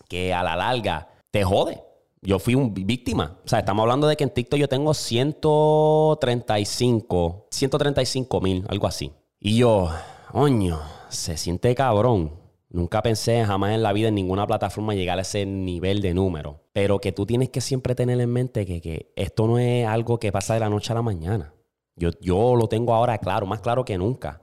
que 0.08 0.32
a 0.32 0.42
la 0.42 0.56
larga 0.56 1.08
te 1.30 1.44
jode. 1.44 1.82
Yo 2.22 2.38
fui 2.38 2.54
un 2.54 2.72
víctima. 2.74 3.38
O 3.44 3.48
sea, 3.48 3.60
estamos 3.60 3.82
hablando 3.82 4.06
de 4.06 4.14
que 4.16 4.24
en 4.24 4.30
TikTok 4.30 4.60
yo 4.60 4.68
tengo 4.68 4.92
135, 4.92 7.46
135 7.50 8.40
mil, 8.42 8.66
algo 8.68 8.86
así. 8.86 9.10
Y 9.38 9.56
yo, 9.56 9.88
oño, 10.32 10.78
se 11.08 11.38
siente 11.38 11.74
cabrón. 11.74 12.38
Nunca 12.68 13.00
pensé 13.02 13.42
jamás 13.44 13.72
en 13.72 13.82
la 13.82 13.94
vida 13.94 14.08
en 14.08 14.14
ninguna 14.14 14.46
plataforma 14.46 14.94
llegar 14.94 15.18
a 15.18 15.22
ese 15.22 15.46
nivel 15.46 16.02
de 16.02 16.12
número. 16.12 16.60
Pero 16.72 17.00
que 17.00 17.12
tú 17.12 17.24
tienes 17.24 17.48
que 17.48 17.62
siempre 17.62 17.94
tener 17.94 18.20
en 18.20 18.30
mente 18.30 18.66
que, 18.66 18.82
que 18.82 19.12
esto 19.16 19.46
no 19.46 19.58
es 19.58 19.86
algo 19.86 20.20
que 20.20 20.30
pasa 20.30 20.52
de 20.54 20.60
la 20.60 20.68
noche 20.68 20.92
a 20.92 20.96
la 20.96 21.02
mañana. 21.02 21.54
Yo, 22.20 22.56
lo 22.56 22.66
tengo 22.66 22.94
ahora 22.94 23.18
claro, 23.18 23.46
más 23.46 23.60
claro 23.60 23.84
que 23.84 23.98
nunca. 23.98 24.40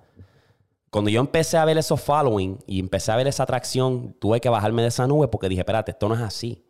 Cuando 0.91 1.09
yo 1.09 1.19
empecé 1.19 1.57
a 1.57 1.65
ver 1.65 1.77
esos 1.77 1.99
following 1.99 2.59
y 2.67 2.79
empecé 2.79 3.11
a 3.11 3.15
ver 3.15 3.27
esa 3.27 3.43
atracción, 3.43 4.15
tuve 4.19 4.39
que 4.39 4.49
bajarme 4.49 4.83
de 4.83 4.89
esa 4.89 5.07
nube 5.07 5.27
porque 5.27 5.49
dije, 5.49 5.61
espérate, 5.61 5.91
esto 5.91 6.07
no 6.07 6.15
es 6.15 6.21
así. 6.21 6.63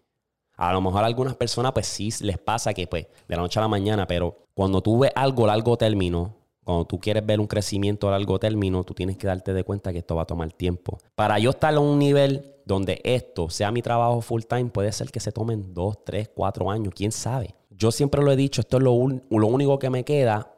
A 0.56 0.74
lo 0.74 0.82
mejor 0.82 1.04
a 1.04 1.08
algunas 1.08 1.36
personas 1.36 1.72
pues 1.74 1.86
sí 1.86 2.10
les 2.22 2.40
pasa 2.40 2.74
que 2.74 2.88
pues 2.88 3.08
de 3.28 3.36
la 3.36 3.42
noche 3.42 3.60
a 3.60 3.62
la 3.62 3.68
mañana, 3.68 4.08
pero 4.08 4.46
cuando 4.56 4.82
tú 4.82 5.00
ves 5.00 5.12
algo 5.16 5.44
a 5.44 5.48
largo 5.48 5.78
término, 5.78 6.36
cuando 6.64 6.86
tú 6.86 7.00
quieres 7.00 7.26
ver 7.26 7.40
un 7.40 7.48
crecimiento 7.48 8.08
a 8.08 8.12
largo 8.12 8.40
término, 8.40 8.84
tú 8.84 8.94
tienes 8.94 9.18
que 9.18 9.28
darte 9.28 9.54
de 9.54 9.64
cuenta 9.64 9.92
que 9.92 10.00
esto 10.00 10.16
va 10.16 10.24
a 10.24 10.26
tomar 10.26 10.52
tiempo. 10.52 10.98
Para 11.16 11.38
yo 11.38 11.52
estar 11.52 11.74
a 11.74 11.80
un 11.80 12.00
nivel 12.00 12.56
donde 12.66 13.00
esto 13.04 13.50
sea 13.50 13.72
mi 13.72 13.82
trabajo 13.82 14.20
full 14.22 14.42
time, 14.42 14.66
puede 14.66 14.92
ser 14.92 15.12
que 15.12 15.20
se 15.20 15.32
tomen 15.32 15.74
dos, 15.74 16.04
tres, 16.04 16.30
cuatro 16.34 16.72
años, 16.72 16.94
quién 16.96 17.12
sabe. 17.12 17.56
Yo 17.70 17.92
siempre 17.92 18.24
lo 18.24 18.32
he 18.32 18.36
dicho, 18.36 18.62
esto 18.62 18.78
es 18.78 18.84
lo, 18.84 18.94
lo 19.30 19.48
único 19.48 19.78
que 19.78 19.90
me 19.90 20.04
queda 20.04 20.57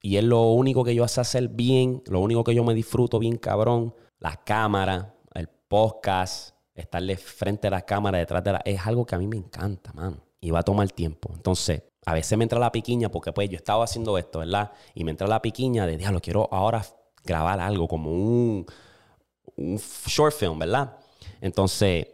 y 0.00 0.16
es 0.16 0.24
lo 0.24 0.42
único 0.52 0.84
que 0.84 0.94
yo 0.94 1.04
hace 1.04 1.20
hacer 1.20 1.48
bien, 1.48 2.02
lo 2.06 2.20
único 2.20 2.44
que 2.44 2.54
yo 2.54 2.64
me 2.64 2.74
disfruto 2.74 3.18
bien 3.18 3.36
cabrón. 3.36 3.94
La 4.20 4.36
cámara, 4.36 5.14
el 5.34 5.48
podcast, 5.48 6.54
estarle 6.74 7.16
frente 7.16 7.66
a 7.66 7.70
la 7.70 7.82
cámara, 7.82 8.18
detrás 8.18 8.44
de 8.44 8.52
la... 8.52 8.62
Es 8.64 8.86
algo 8.86 9.04
que 9.04 9.14
a 9.14 9.18
mí 9.18 9.26
me 9.26 9.36
encanta, 9.36 9.92
mano. 9.92 10.18
Y 10.40 10.50
va 10.50 10.60
a 10.60 10.62
tomar 10.62 10.88
tiempo. 10.90 11.30
Entonces, 11.34 11.82
a 12.06 12.14
veces 12.14 12.38
me 12.38 12.44
entra 12.44 12.60
la 12.60 12.70
piquiña 12.70 13.10
porque 13.10 13.32
pues 13.32 13.50
yo 13.50 13.56
estaba 13.56 13.84
haciendo 13.84 14.16
esto, 14.18 14.38
¿verdad? 14.38 14.72
Y 14.94 15.02
me 15.02 15.10
entra 15.10 15.26
la 15.26 15.42
piquiña 15.42 15.84
de, 15.86 15.96
diablo, 15.96 16.20
quiero 16.20 16.48
ahora 16.52 16.84
grabar 17.24 17.60
algo 17.60 17.88
como 17.88 18.10
un, 18.12 18.66
un 19.56 19.76
short 20.06 20.34
film, 20.34 20.58
¿verdad? 20.60 20.96
Entonces, 21.40 22.06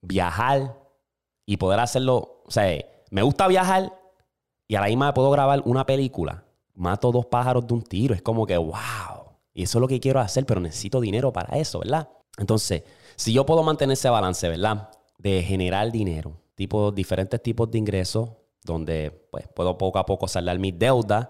viajar 0.00 0.74
y 1.44 1.58
poder 1.58 1.80
hacerlo, 1.80 2.42
o 2.46 2.50
sea, 2.50 2.82
me 3.10 3.22
gusta 3.22 3.46
viajar 3.46 3.92
y 4.66 4.74
a 4.76 4.80
la 4.80 4.86
misma 4.86 5.12
puedo 5.12 5.30
grabar 5.30 5.62
una 5.66 5.84
película 5.84 6.44
mato 6.80 7.12
dos 7.12 7.26
pájaros 7.26 7.66
de 7.66 7.74
un 7.74 7.82
tiro. 7.82 8.14
Es 8.14 8.22
como 8.22 8.46
que, 8.46 8.56
wow. 8.56 9.36
Y 9.52 9.64
eso 9.64 9.78
es 9.78 9.80
lo 9.80 9.88
que 9.88 10.00
quiero 10.00 10.20
hacer, 10.20 10.46
pero 10.46 10.60
necesito 10.60 11.00
dinero 11.00 11.32
para 11.32 11.58
eso, 11.58 11.80
¿verdad? 11.80 12.08
Entonces, 12.38 12.82
si 13.16 13.32
yo 13.32 13.44
puedo 13.44 13.62
mantener 13.62 13.92
ese 13.92 14.08
balance, 14.08 14.48
¿verdad? 14.48 14.90
De 15.18 15.42
generar 15.42 15.92
dinero, 15.92 16.40
tipo, 16.54 16.90
diferentes 16.90 17.42
tipos 17.42 17.70
de 17.70 17.78
ingresos, 17.78 18.30
donde 18.64 19.10
pues, 19.30 19.46
puedo 19.54 19.76
poco 19.76 19.98
a 19.98 20.06
poco 20.06 20.26
saldar 20.26 20.58
mis 20.58 20.78
deudas, 20.78 21.28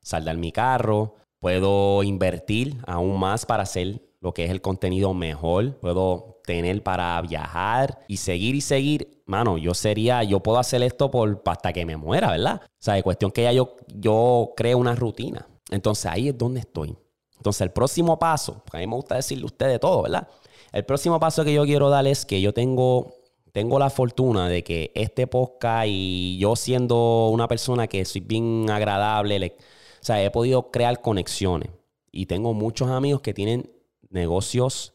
saldar 0.00 0.36
mi 0.36 0.52
carro, 0.52 1.16
puedo 1.40 2.02
invertir 2.02 2.76
aún 2.86 3.18
más 3.18 3.44
para 3.44 3.64
hacer 3.64 4.02
lo 4.20 4.32
que 4.32 4.44
es 4.44 4.50
el 4.50 4.60
contenido 4.60 5.12
mejor, 5.14 5.78
puedo 5.80 6.31
tener 6.44 6.82
para 6.82 7.20
viajar 7.22 8.00
y 8.08 8.16
seguir 8.16 8.54
y 8.54 8.60
seguir, 8.60 9.22
mano, 9.26 9.58
yo 9.58 9.74
sería, 9.74 10.22
yo 10.24 10.40
puedo 10.40 10.58
hacer 10.58 10.82
esto 10.82 11.10
por 11.10 11.42
hasta 11.46 11.72
que 11.72 11.86
me 11.86 11.96
muera, 11.96 12.30
¿verdad? 12.30 12.62
O 12.64 12.68
sea, 12.78 12.94
de 12.94 13.02
cuestión 13.02 13.30
que 13.30 13.42
ya 13.42 13.52
yo, 13.52 13.76
yo 13.94 14.52
creo 14.56 14.78
una 14.78 14.94
rutina. 14.94 15.46
Entonces 15.70 16.06
ahí 16.06 16.28
es 16.28 16.38
donde 16.38 16.60
estoy. 16.60 16.96
Entonces 17.36 17.62
el 17.62 17.70
próximo 17.70 18.18
paso, 18.18 18.62
porque 18.64 18.76
a 18.76 18.80
mí 18.80 18.86
me 18.86 18.94
gusta 18.94 19.16
decirle 19.16 19.42
a 19.44 19.46
ustedes 19.46 19.80
todo, 19.80 20.02
¿verdad? 20.02 20.28
El 20.72 20.84
próximo 20.84 21.18
paso 21.18 21.44
que 21.44 21.52
yo 21.52 21.64
quiero 21.64 21.90
dar 21.90 22.06
es 22.06 22.24
que 22.24 22.40
yo 22.40 22.54
tengo, 22.54 23.14
tengo 23.52 23.78
la 23.78 23.90
fortuna 23.90 24.48
de 24.48 24.62
que 24.62 24.92
este 24.94 25.26
podcast 25.26 25.86
y 25.88 26.38
yo 26.38 26.56
siendo 26.56 27.28
una 27.28 27.48
persona 27.48 27.88
que 27.88 28.04
soy 28.04 28.20
bien 28.20 28.70
agradable, 28.70 29.56
O 30.00 30.04
sea, 30.04 30.22
he 30.22 30.30
podido 30.30 30.70
crear 30.70 31.00
conexiones. 31.00 31.70
Y 32.10 32.26
tengo 32.26 32.54
muchos 32.54 32.88
amigos 32.88 33.22
que 33.22 33.34
tienen 33.34 33.70
negocios, 34.10 34.91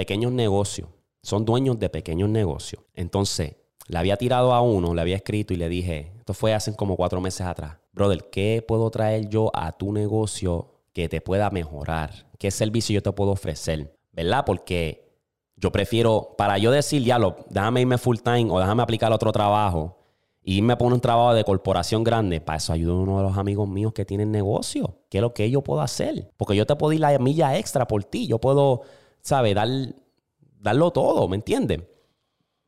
pequeños 0.00 0.32
negocios. 0.32 0.88
Son 1.22 1.44
dueños 1.44 1.78
de 1.78 1.90
pequeños 1.90 2.30
negocios. 2.30 2.82
Entonces, 2.94 3.56
le 3.86 3.98
había 3.98 4.16
tirado 4.16 4.54
a 4.54 4.62
uno, 4.62 4.94
le 4.94 5.02
había 5.02 5.16
escrito 5.16 5.52
y 5.52 5.58
le 5.58 5.68
dije, 5.68 6.14
esto 6.16 6.32
fue 6.32 6.54
hace 6.54 6.74
como 6.74 6.96
cuatro 6.96 7.20
meses 7.20 7.46
atrás. 7.46 7.76
Brother, 7.92 8.30
¿qué 8.32 8.64
puedo 8.66 8.90
traer 8.90 9.28
yo 9.28 9.50
a 9.52 9.72
tu 9.72 9.92
negocio 9.92 10.70
que 10.94 11.10
te 11.10 11.20
pueda 11.20 11.50
mejorar? 11.50 12.30
¿Qué 12.38 12.50
servicio 12.50 12.94
yo 12.94 13.02
te 13.02 13.12
puedo 13.12 13.32
ofrecer? 13.32 13.94
¿Verdad? 14.10 14.44
Porque 14.46 15.12
yo 15.54 15.70
prefiero, 15.70 16.34
para 16.38 16.56
yo 16.56 16.70
decir, 16.70 17.04
ya 17.04 17.18
lo, 17.18 17.36
déjame 17.50 17.82
irme 17.82 17.98
full 17.98 18.16
time 18.24 18.50
o 18.50 18.58
déjame 18.58 18.82
aplicar 18.82 19.12
otro 19.12 19.32
trabajo 19.32 19.98
y 20.42 20.56
irme 20.56 20.72
a 20.72 20.78
poner 20.78 20.94
un 20.94 21.00
trabajo 21.02 21.34
de 21.34 21.44
corporación 21.44 22.02
grande, 22.04 22.40
para 22.40 22.56
eso 22.56 22.72
ayudo 22.72 22.94
a 22.94 23.00
uno 23.02 23.18
de 23.18 23.24
los 23.24 23.36
amigos 23.36 23.68
míos 23.68 23.92
que 23.92 24.06
tienen 24.06 24.32
negocio. 24.32 24.96
¿Qué 25.10 25.18
es 25.18 25.22
lo 25.22 25.34
que 25.34 25.50
yo 25.50 25.60
puedo 25.60 25.82
hacer? 25.82 26.30
Porque 26.38 26.56
yo 26.56 26.64
te 26.64 26.74
puedo 26.74 26.94
ir 26.94 27.00
la 27.00 27.18
milla 27.18 27.58
extra 27.58 27.86
por 27.86 28.02
ti. 28.04 28.26
Yo 28.26 28.38
puedo, 28.38 28.80
¿sabes? 29.22 29.54
Dar, 29.54 29.68
darlo 30.60 30.90
todo, 30.90 31.28
¿me 31.28 31.36
entiendes? 31.36 31.80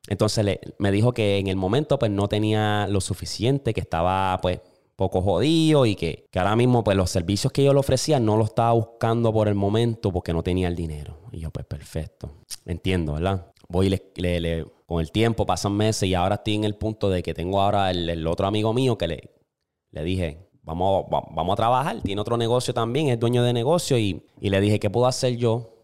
Entonces 0.09 0.45
le, 0.45 0.61
me 0.79 0.91
dijo 0.91 1.13
que 1.13 1.39
en 1.39 1.47
el 1.47 1.57
momento 1.57 1.99
pues 1.99 2.11
no 2.11 2.29
tenía 2.29 2.87
lo 2.89 3.01
suficiente, 3.01 3.73
que 3.73 3.81
estaba 3.81 4.39
pues 4.43 4.61
poco 4.97 5.23
jodido 5.23 5.87
y 5.87 5.95
que, 5.95 6.29
ahora 6.35 6.57
mismo 6.57 6.85
pues 6.85 6.97
los 6.97 7.11
servicios 7.11 7.53
que 7.53 7.65
yo 7.65 7.73
le 7.73 7.81
ofrecía 7.81 8.21
no 8.21 8.37
lo 8.37 8.45
estaba 8.45 8.73
buscando 8.73 9.33
por 9.33 9.49
el 9.49 9.55
momento 9.55 10.13
porque 10.13 10.33
no 10.33 10.43
tenía 10.43 10.69
el 10.69 10.77
dinero. 10.77 11.19
Y 11.31 11.41
yo 11.41 11.51
pues 11.51 11.67
perfecto, 11.67 12.31
entiendo, 12.67 13.15
¿verdad? 13.15 13.53
Voy 13.69 13.89
le, 13.89 14.41
le, 14.41 14.67
con 14.87 15.01
el 15.01 15.11
tiempo, 15.11 15.47
pasan 15.47 15.73
meses 15.73 16.09
y 16.09 16.15
ahora 16.15 16.37
estoy 16.37 16.57
en 16.57 16.65
el 16.65 16.75
punto 16.75 17.09
de 17.09 17.23
que 17.23 17.33
tengo 17.33 17.61
ahora 17.61 17.91
el, 17.91 18.27
otro 18.27 18.47
amigo 18.47 18.73
mío 18.75 18.99
que 18.99 19.07
le, 19.07 19.31
le 19.93 20.05
dije, 20.05 20.51
vamos, 20.63 21.07
vamos 21.09 21.53
a 21.53 21.57
trabajar, 21.57 22.01
tiene 22.03 22.21
otro 22.21 22.37
negocio 22.37 22.75
también, 22.75 23.09
es 23.09 23.19
dueño 23.19 23.43
de 23.45 23.53
negocio 23.53 23.99
y, 23.99 24.27
y 24.41 24.51
le 24.51 24.61
dije, 24.61 24.79
¿qué 24.79 24.91
puedo 24.91 25.07
hacer 25.07 25.37
yo 25.37 25.82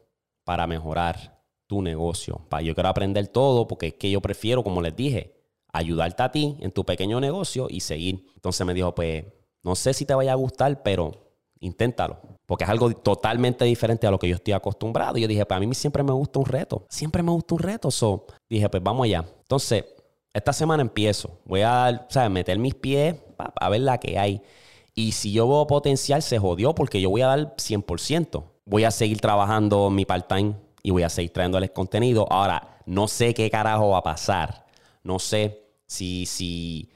para 0.48 0.66
mejorar 0.66 1.42
tu 1.66 1.82
negocio? 1.82 2.40
Yo 2.64 2.74
quiero 2.74 2.88
aprender 2.88 3.28
todo 3.28 3.68
porque 3.68 3.88
es 3.88 3.94
que 3.96 4.10
yo 4.10 4.22
prefiero, 4.22 4.64
como 4.64 4.80
les 4.80 4.96
dije, 4.96 5.34
ayudarte 5.74 6.22
a 6.22 6.32
ti 6.32 6.56
en 6.60 6.70
tu 6.70 6.86
pequeño 6.86 7.20
negocio 7.20 7.66
y 7.68 7.80
seguir. 7.80 8.24
Entonces 8.34 8.66
me 8.66 8.72
dijo, 8.72 8.94
pues 8.94 9.26
no 9.62 9.74
sé 9.74 9.92
si 9.92 10.06
te 10.06 10.14
vaya 10.14 10.32
a 10.32 10.36
gustar, 10.36 10.82
pero 10.82 11.12
inténtalo. 11.60 12.18
Porque 12.46 12.64
es 12.64 12.70
algo 12.70 12.90
totalmente 12.94 13.66
diferente 13.66 14.06
a 14.06 14.10
lo 14.10 14.18
que 14.18 14.26
yo 14.26 14.36
estoy 14.36 14.54
acostumbrado. 14.54 15.18
Y 15.18 15.20
yo 15.20 15.28
dije, 15.28 15.44
pues 15.44 15.54
a 15.54 15.60
mí 15.60 15.74
siempre 15.74 16.02
me 16.02 16.12
gusta 16.12 16.38
un 16.38 16.46
reto. 16.46 16.86
Siempre 16.88 17.22
me 17.22 17.30
gusta 17.30 17.54
un 17.54 17.60
reto. 17.60 17.90
So, 17.90 18.24
dije, 18.48 18.70
pues 18.70 18.82
vamos 18.82 19.04
allá. 19.04 19.26
Entonces, 19.42 19.84
esta 20.32 20.54
semana 20.54 20.80
empiezo. 20.80 21.42
Voy 21.44 21.60
a 21.60 22.06
¿sabes? 22.08 22.30
meter 22.30 22.58
mis 22.58 22.74
pies 22.74 23.16
a 23.36 23.68
ver 23.68 23.82
la 23.82 24.00
que 24.00 24.18
hay. 24.18 24.40
Y 24.94 25.12
si 25.12 25.30
yo 25.30 25.46
veo 25.46 25.66
potencial, 25.66 26.22
se 26.22 26.38
jodió 26.38 26.74
porque 26.74 27.02
yo 27.02 27.10
voy 27.10 27.20
a 27.20 27.26
dar 27.26 27.54
100%. 27.56 28.44
Voy 28.68 28.84
a 28.84 28.90
seguir 28.90 29.18
trabajando 29.18 29.88
mi 29.88 30.04
part-time 30.04 30.54
y 30.82 30.90
voy 30.90 31.02
a 31.02 31.08
seguir 31.08 31.32
trayéndoles 31.32 31.70
contenido. 31.70 32.30
Ahora, 32.30 32.76
no 32.84 33.08
sé 33.08 33.32
qué 33.32 33.48
carajo 33.48 33.88
va 33.88 33.98
a 33.98 34.02
pasar. 34.02 34.66
No 35.02 35.18
sé 35.18 35.70
si, 35.86 36.26
si, 36.26 36.92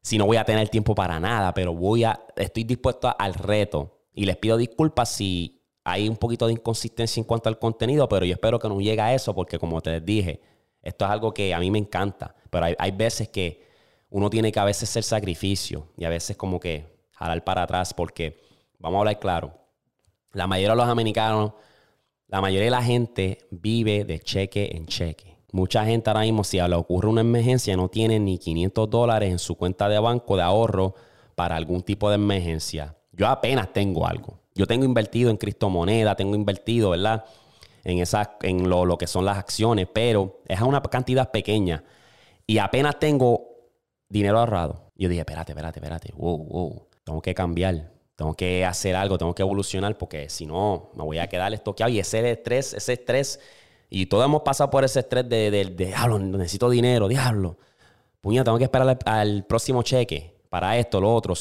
si 0.00 0.18
no 0.18 0.26
voy 0.26 0.36
a 0.36 0.44
tener 0.44 0.68
tiempo 0.68 0.96
para 0.96 1.20
nada, 1.20 1.54
pero 1.54 1.74
voy 1.74 2.02
a, 2.02 2.18
estoy 2.34 2.64
dispuesto 2.64 3.14
al 3.16 3.34
reto. 3.34 4.00
Y 4.12 4.24
les 4.24 4.36
pido 4.36 4.56
disculpas 4.56 5.10
si 5.10 5.62
hay 5.84 6.08
un 6.08 6.16
poquito 6.16 6.48
de 6.48 6.54
inconsistencia 6.54 7.20
en 7.20 7.24
cuanto 7.24 7.48
al 7.48 7.60
contenido, 7.60 8.08
pero 8.08 8.26
yo 8.26 8.32
espero 8.32 8.58
que 8.58 8.68
no 8.68 8.80
llegue 8.80 9.00
a 9.00 9.14
eso 9.14 9.32
porque 9.32 9.60
como 9.60 9.80
te 9.80 10.00
dije, 10.00 10.40
esto 10.82 11.04
es 11.04 11.10
algo 11.12 11.32
que 11.32 11.54
a 11.54 11.60
mí 11.60 11.70
me 11.70 11.78
encanta, 11.78 12.34
pero 12.50 12.64
hay, 12.64 12.74
hay 12.80 12.90
veces 12.90 13.28
que 13.28 13.64
uno 14.10 14.28
tiene 14.28 14.50
que 14.50 14.58
a 14.58 14.64
veces 14.64 14.90
hacer 14.90 15.04
sacrificio 15.04 15.86
y 15.96 16.04
a 16.04 16.08
veces 16.08 16.36
como 16.36 16.58
que 16.58 17.06
jalar 17.12 17.44
para 17.44 17.62
atrás 17.62 17.94
porque, 17.94 18.40
vamos 18.80 18.96
a 18.96 19.00
hablar 19.00 19.20
claro, 19.20 19.61
la 20.32 20.46
mayoría 20.46 20.70
de 20.70 20.76
los 20.76 20.88
americanos, 20.88 21.52
la 22.28 22.40
mayoría 22.40 22.64
de 22.64 22.70
la 22.70 22.82
gente 22.82 23.38
vive 23.50 24.04
de 24.04 24.20
cheque 24.20 24.70
en 24.74 24.86
cheque. 24.86 25.36
Mucha 25.52 25.84
gente 25.84 26.08
ahora 26.08 26.22
mismo, 26.22 26.44
si 26.44 26.56
le 26.56 26.74
ocurre 26.74 27.08
una 27.08 27.20
emergencia, 27.20 27.76
no 27.76 27.88
tiene 27.88 28.18
ni 28.18 28.38
500 28.38 28.88
dólares 28.88 29.30
en 29.30 29.38
su 29.38 29.56
cuenta 29.56 29.88
de 29.88 29.98
banco 29.98 30.36
de 30.36 30.42
ahorro 30.42 30.94
para 31.34 31.56
algún 31.56 31.82
tipo 31.82 32.08
de 32.08 32.14
emergencia. 32.14 32.96
Yo 33.12 33.28
apenas 33.28 33.70
tengo 33.72 34.06
algo. 34.06 34.40
Yo 34.54 34.66
tengo 34.66 34.86
invertido 34.86 35.30
en 35.30 35.36
criptomonedas, 35.36 36.16
tengo 36.16 36.34
invertido, 36.34 36.90
¿verdad? 36.90 37.24
En, 37.84 37.98
esas, 37.98 38.30
en 38.42 38.70
lo, 38.70 38.86
lo 38.86 38.96
que 38.96 39.06
son 39.06 39.26
las 39.26 39.36
acciones, 39.36 39.88
pero 39.92 40.40
es 40.48 40.60
una 40.62 40.80
cantidad 40.80 41.30
pequeña. 41.30 41.84
Y 42.46 42.56
apenas 42.56 42.98
tengo 42.98 43.52
dinero 44.08 44.38
ahorrado. 44.38 44.92
Yo 44.94 45.08
dije, 45.10 45.20
espérate, 45.20 45.52
espérate, 45.52 45.80
espérate. 45.80 46.12
Wow, 46.16 46.44
wow. 46.44 46.88
Tengo 47.04 47.20
que 47.20 47.34
cambiar. 47.34 47.92
Tengo 48.16 48.34
que 48.34 48.64
hacer 48.64 48.94
algo, 48.94 49.18
tengo 49.18 49.34
que 49.34 49.42
evolucionar 49.42 49.96
porque 49.96 50.28
si 50.28 50.46
no, 50.46 50.90
me 50.94 51.02
voy 51.02 51.18
a 51.18 51.26
quedar 51.28 51.52
estoqueado. 51.54 51.90
Y 51.90 51.98
ese 51.98 52.30
estrés, 52.30 52.74
ese 52.74 52.92
estrés 52.94 53.40
y 53.94 54.06
todos 54.06 54.24
hemos 54.24 54.40
pasado 54.40 54.70
por 54.70 54.84
ese 54.84 55.00
estrés 55.00 55.28
de, 55.28 55.50
de, 55.50 55.64
diablo, 55.66 56.18
necesito 56.18 56.70
dinero, 56.70 57.08
diablo. 57.08 57.58
Puña, 58.22 58.42
tengo 58.42 58.56
que 58.56 58.64
esperar 58.64 58.98
al, 59.04 59.44
próximo 59.44 59.82
cheque 59.82 60.34
para 60.48 60.78
esto, 60.78 60.98
lo 60.98 61.14
otro. 61.14 61.34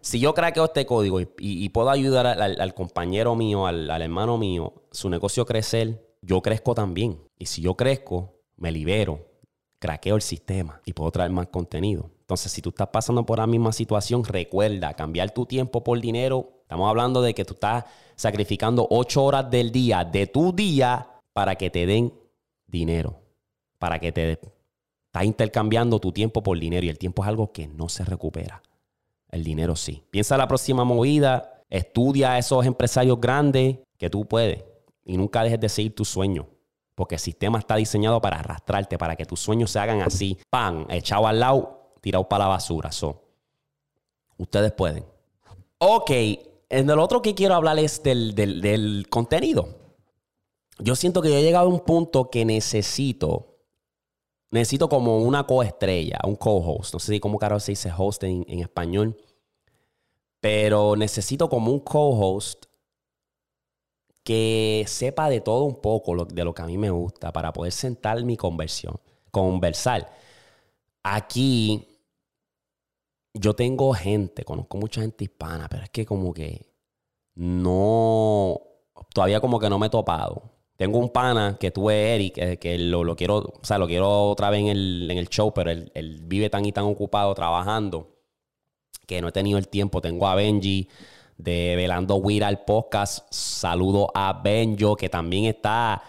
si 0.00 0.18
yo 0.18 0.34
craqueo 0.34 0.64
este 0.64 0.86
código 0.86 1.20
y, 1.20 1.68
puedo 1.68 1.90
ayudar 1.90 2.26
al, 2.26 2.74
compañero 2.74 3.36
mío, 3.36 3.68
al, 3.68 3.88
hermano 4.02 4.36
mío, 4.38 4.72
su 4.90 5.08
negocio 5.08 5.46
crecer, 5.46 6.04
yo 6.20 6.42
crezco 6.42 6.74
también. 6.74 7.20
Y 7.38 7.46
si 7.46 7.62
yo 7.62 7.76
crezco, 7.76 8.40
me 8.56 8.72
libero, 8.72 9.28
craqueo 9.78 10.16
el 10.16 10.22
sistema 10.22 10.80
y 10.84 10.94
puedo 10.94 11.12
traer 11.12 11.30
más 11.30 11.46
contenido. 11.46 12.10
Entonces, 12.24 12.52
si 12.52 12.62
tú 12.62 12.70
estás 12.70 12.88
pasando 12.88 13.26
por 13.26 13.38
la 13.38 13.46
misma 13.46 13.70
situación, 13.70 14.24
recuerda 14.24 14.94
cambiar 14.94 15.32
tu 15.32 15.44
tiempo 15.44 15.84
por 15.84 16.00
dinero. 16.00 16.54
Estamos 16.62 16.88
hablando 16.88 17.20
de 17.20 17.34
que 17.34 17.44
tú 17.44 17.52
estás 17.52 17.84
sacrificando 18.16 18.86
ocho 18.90 19.22
horas 19.22 19.50
del 19.50 19.70
día, 19.70 20.06
de 20.06 20.26
tu 20.26 20.50
día, 20.54 21.06
para 21.34 21.56
que 21.56 21.68
te 21.68 21.84
den 21.84 22.14
dinero, 22.66 23.20
para 23.78 23.98
que 23.98 24.10
te 24.10 24.32
estás 24.32 25.24
intercambiando 25.24 26.00
tu 26.00 26.12
tiempo 26.12 26.42
por 26.42 26.58
dinero 26.58 26.86
y 26.86 26.88
el 26.88 26.96
tiempo 26.96 27.22
es 27.22 27.28
algo 27.28 27.52
que 27.52 27.68
no 27.68 27.90
se 27.90 28.06
recupera. 28.06 28.62
El 29.30 29.44
dinero 29.44 29.76
sí. 29.76 30.02
Piensa 30.10 30.38
la 30.38 30.48
próxima 30.48 30.82
movida, 30.82 31.62
estudia 31.68 32.32
a 32.32 32.38
esos 32.38 32.64
empresarios 32.64 33.20
grandes 33.20 33.80
que 33.98 34.08
tú 34.08 34.26
puedes 34.26 34.64
y 35.04 35.18
nunca 35.18 35.42
dejes 35.42 35.60
de 35.60 35.68
seguir 35.68 35.94
tu 35.94 36.06
sueño. 36.06 36.46
Porque 36.94 37.16
el 37.16 37.20
sistema 37.20 37.58
está 37.58 37.76
diseñado 37.76 38.18
para 38.22 38.38
arrastrarte, 38.38 38.96
para 38.96 39.14
que 39.14 39.26
tus 39.26 39.40
sueños 39.40 39.70
se 39.70 39.78
hagan 39.78 40.00
así, 40.00 40.38
pan, 40.48 40.86
echado 40.88 41.26
al 41.26 41.40
lado, 41.40 41.83
tirado 42.04 42.28
para 42.28 42.44
la 42.44 42.50
basura. 42.50 42.92
So, 42.92 43.22
ustedes 44.36 44.70
pueden. 44.72 45.04
Ok, 45.78 46.10
en 46.10 46.90
el 46.90 46.98
otro 46.98 47.22
que 47.22 47.34
quiero 47.34 47.54
hablar 47.54 47.78
es 47.78 48.02
del, 48.02 48.34
del, 48.34 49.06
contenido 49.08 49.84
yo 50.78 50.96
siento 50.96 51.22
que 51.22 51.30
yo 51.30 51.36
he 51.36 51.42
llegado 51.42 51.66
a 51.66 51.72
un 51.72 51.80
punto 51.80 52.30
que 52.30 52.44
necesito, 52.44 53.58
necesito 54.50 54.88
como 54.88 55.18
una 55.18 55.46
coestrella, 55.46 56.18
un 56.24 56.36
co-host. 56.36 56.94
No 56.94 57.00
sé 57.00 57.12
si 57.12 57.20
cómo 57.20 57.38
caro 57.38 57.60
se 57.60 57.72
dice 57.72 57.92
host 57.96 58.24
en, 58.24 58.44
español, 58.60 59.16
pero 60.40 60.96
necesito 60.96 61.48
como 61.48 61.70
un 61.70 61.80
co-host 61.80 62.66
que 64.24 64.84
sepa 64.88 65.28
de 65.28 65.40
todo 65.40 65.64
un 65.64 65.80
poco 65.80 66.24
de 66.24 66.44
lo 66.44 66.54
que 66.54 66.62
a 66.62 66.66
mí 66.66 66.78
me 66.78 66.90
gusta 66.90 67.32
para 67.32 67.52
poder 67.52 67.72
sentar 67.72 68.22
mi 68.24 68.36
conversión, 68.36 68.98
conversar. 69.30 70.10
Aquí 71.02 71.93
yo 73.34 73.54
tengo 73.54 73.92
gente, 73.92 74.44
conozco 74.44 74.78
mucha 74.78 75.00
gente 75.00 75.24
hispana, 75.24 75.68
pero 75.68 75.82
es 75.82 75.90
que 75.90 76.06
como 76.06 76.32
que 76.32 76.72
no, 77.34 78.60
todavía 79.12 79.40
como 79.40 79.58
que 79.58 79.68
no 79.68 79.78
me 79.78 79.88
he 79.88 79.90
topado. 79.90 80.54
Tengo 80.76 80.98
un 80.98 81.10
pana 81.10 81.56
que 81.58 81.70
tuve 81.70 82.14
Eric, 82.14 82.58
que, 82.58 82.78
lo, 82.78 83.14
quiero, 83.16 83.38
o 83.38 83.64
sea, 83.64 83.78
lo 83.78 83.86
quiero 83.86 84.30
otra 84.30 84.50
vez 84.50 84.60
en 84.60 84.68
el, 84.68 85.28
show, 85.28 85.52
pero 85.54 85.70
él, 85.70 86.20
vive 86.24 86.50
tan 86.50 86.64
y 86.64 86.72
tan 86.72 86.84
ocupado 86.84 87.32
trabajando 87.34 88.16
que 89.06 89.20
no 89.20 89.28
he 89.28 89.32
tenido 89.32 89.58
el 89.58 89.68
tiempo. 89.68 90.00
Tengo 90.00 90.26
a 90.26 90.34
Benji 90.34 90.88
de 91.36 91.74
Velando 91.76 92.20
al 92.44 92.64
Podcast. 92.64 93.26
Saludo 93.32 94.10
a 94.14 94.40
Benjo, 94.42 94.96
que 94.96 95.08
también 95.08 95.44
está, 95.44 96.02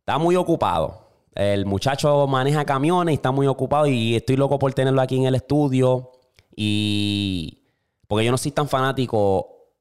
está 0.00 0.18
muy 0.18 0.36
ocupado. 0.36 1.08
El 1.34 1.66
muchacho 1.66 2.26
maneja 2.28 2.64
camiones 2.64 3.12
y 3.12 3.16
está 3.16 3.32
muy 3.32 3.46
ocupado 3.48 3.86
y 3.86 4.14
estoy 4.14 4.36
loco 4.36 4.58
por 4.58 4.72
tenerlo 4.74 5.00
aquí 5.00 5.16
en 5.16 5.26
el 5.26 5.34
estudio. 5.34 6.12
Y 6.60 7.62
porque 8.08 8.24
yo 8.24 8.32
no 8.32 8.36
soy 8.36 8.50
tan 8.50 8.68
fanático 8.68 9.74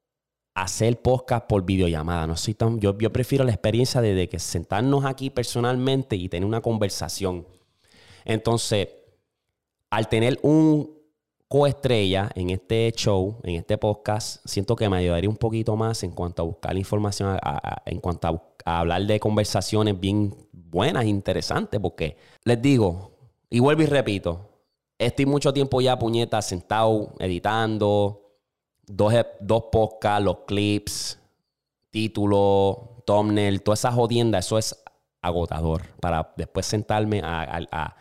hacer 0.53 1.01
podcast 1.01 1.47
por 1.47 1.65
videollamada. 1.65 2.27
No 2.27 2.37
soy 2.37 2.53
tan, 2.53 2.79
yo, 2.79 2.95
yo 2.99 3.11
prefiero 3.11 3.43
la 3.43 3.51
experiencia 3.51 3.99
de, 3.99 4.29
que 4.29 4.37
sentarnos 4.37 5.03
aquí 5.03 5.31
personalmente 5.31 6.15
y 6.15 6.29
tener 6.29 6.45
una 6.45 6.61
conversación. 6.61 7.47
Entonces, 8.25 8.89
al 9.89 10.07
tener 10.07 10.37
un 10.43 10.95
coestrella 11.47 12.29
en 12.35 12.51
este 12.51 12.93
show, 12.95 13.39
en 13.41 13.55
este 13.55 13.79
podcast, 13.79 14.45
siento 14.45 14.75
que 14.75 14.87
me 14.87 14.97
ayudaría 14.97 15.31
un 15.31 15.37
poquito 15.37 15.75
más 15.75 16.03
en 16.03 16.11
cuanto 16.11 16.43
a 16.43 16.45
buscar 16.45 16.77
información, 16.77 17.39
en 17.87 17.99
cuanto 17.99 18.27
a, 18.65 18.79
hablar 18.79 19.01
de 19.07 19.19
conversaciones 19.19 19.99
bien 19.99 20.35
buenas, 20.51 21.05
interesantes, 21.05 21.79
porque 21.79 22.17
les 22.43 22.61
digo, 22.61 23.17
y 23.49 23.61
vuelvo 23.61 23.81
y 23.81 23.87
repito, 23.87 24.46
estoy 24.97 25.25
mucho 25.25 25.53
tiempo 25.53 25.81
ya, 25.81 25.97
puñeta, 25.97 26.41
sentado, 26.41 27.13
editando, 27.19 28.27
dos, 28.85 29.13
dos 29.39 29.63
podcasts, 29.71 30.23
los 30.23 30.37
clips, 30.47 31.19
títulos, 31.89 32.77
thumbnail, 33.05 33.61
toda 33.61 33.75
esa 33.75 33.91
jodienda, 33.91 34.39
eso 34.39 34.57
es 34.57 34.75
agotador 35.21 35.81
para 35.99 36.33
después 36.37 36.65
sentarme 36.65 37.21
a, 37.23 37.95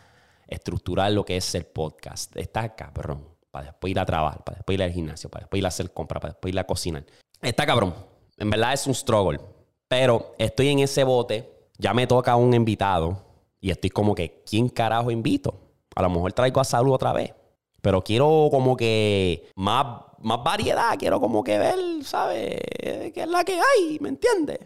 estructurar 0.49 1.11
lo 1.11 1.25
que 1.25 1.37
es 1.37 1.55
el 1.57 1.67
podcast. 1.67 2.37
Está 2.37 2.75
cabrón. 2.76 3.26
Para 3.50 3.67
después 3.67 3.91
ir 3.91 3.99
a 3.99 4.07
trabajar, 4.07 4.45
para 4.45 4.57
después 4.59 4.75
ir 4.75 4.83
al 4.83 4.93
gimnasio, 4.93 5.29
para 5.31 5.45
después 5.45 5.59
ir 5.59 5.65
a 5.65 5.69
hacer 5.69 5.93
compras, 5.93 6.21
para 6.21 6.35
después 6.35 6.53
ir 6.53 6.61
a 6.61 6.65
cocinar. 6.65 7.05
Está 7.41 7.67
cabrón. 7.67 7.95
En 8.37 8.50
verdad 8.50 8.75
es 8.75 8.87
un 8.87 8.95
struggle. 8.95 9.41
Pero 9.88 10.35
estoy 10.38 10.69
en 10.69 10.81
ese 10.81 11.03
bote. 11.03 11.50
Ya 11.79 11.95
me 11.95 12.07
toca 12.07 12.37
un 12.37 12.55
invitado. 12.55 13.25
Y 13.61 13.71
estoy 13.71 13.91
como 13.91 14.15
que, 14.15 14.45
¿quién 14.49 14.69
carajo 14.69 15.11
invito? 15.11 15.66
A 15.97 16.03
lo 16.03 16.11
mejor 16.11 16.33
traigo 16.33 16.61
a 16.61 16.65
Salud 16.65 16.93
otra 16.93 17.12
vez. 17.12 17.35
Pero 17.81 18.05
quiero 18.05 18.49
como 18.50 18.76
que 18.76 19.49
más, 19.57 20.03
más 20.21 20.45
variedad. 20.45 20.97
Quiero 20.99 21.21
como 21.21 21.43
que 21.43 21.59
ver, 21.59 21.79
¿sabes? 22.05 22.61
¿Qué 22.81 23.23
es 23.23 23.29
la 23.29 23.45
que 23.45 23.55
hay? 23.55 23.99
¿Me 24.00 24.11
entiendes? 24.11 24.59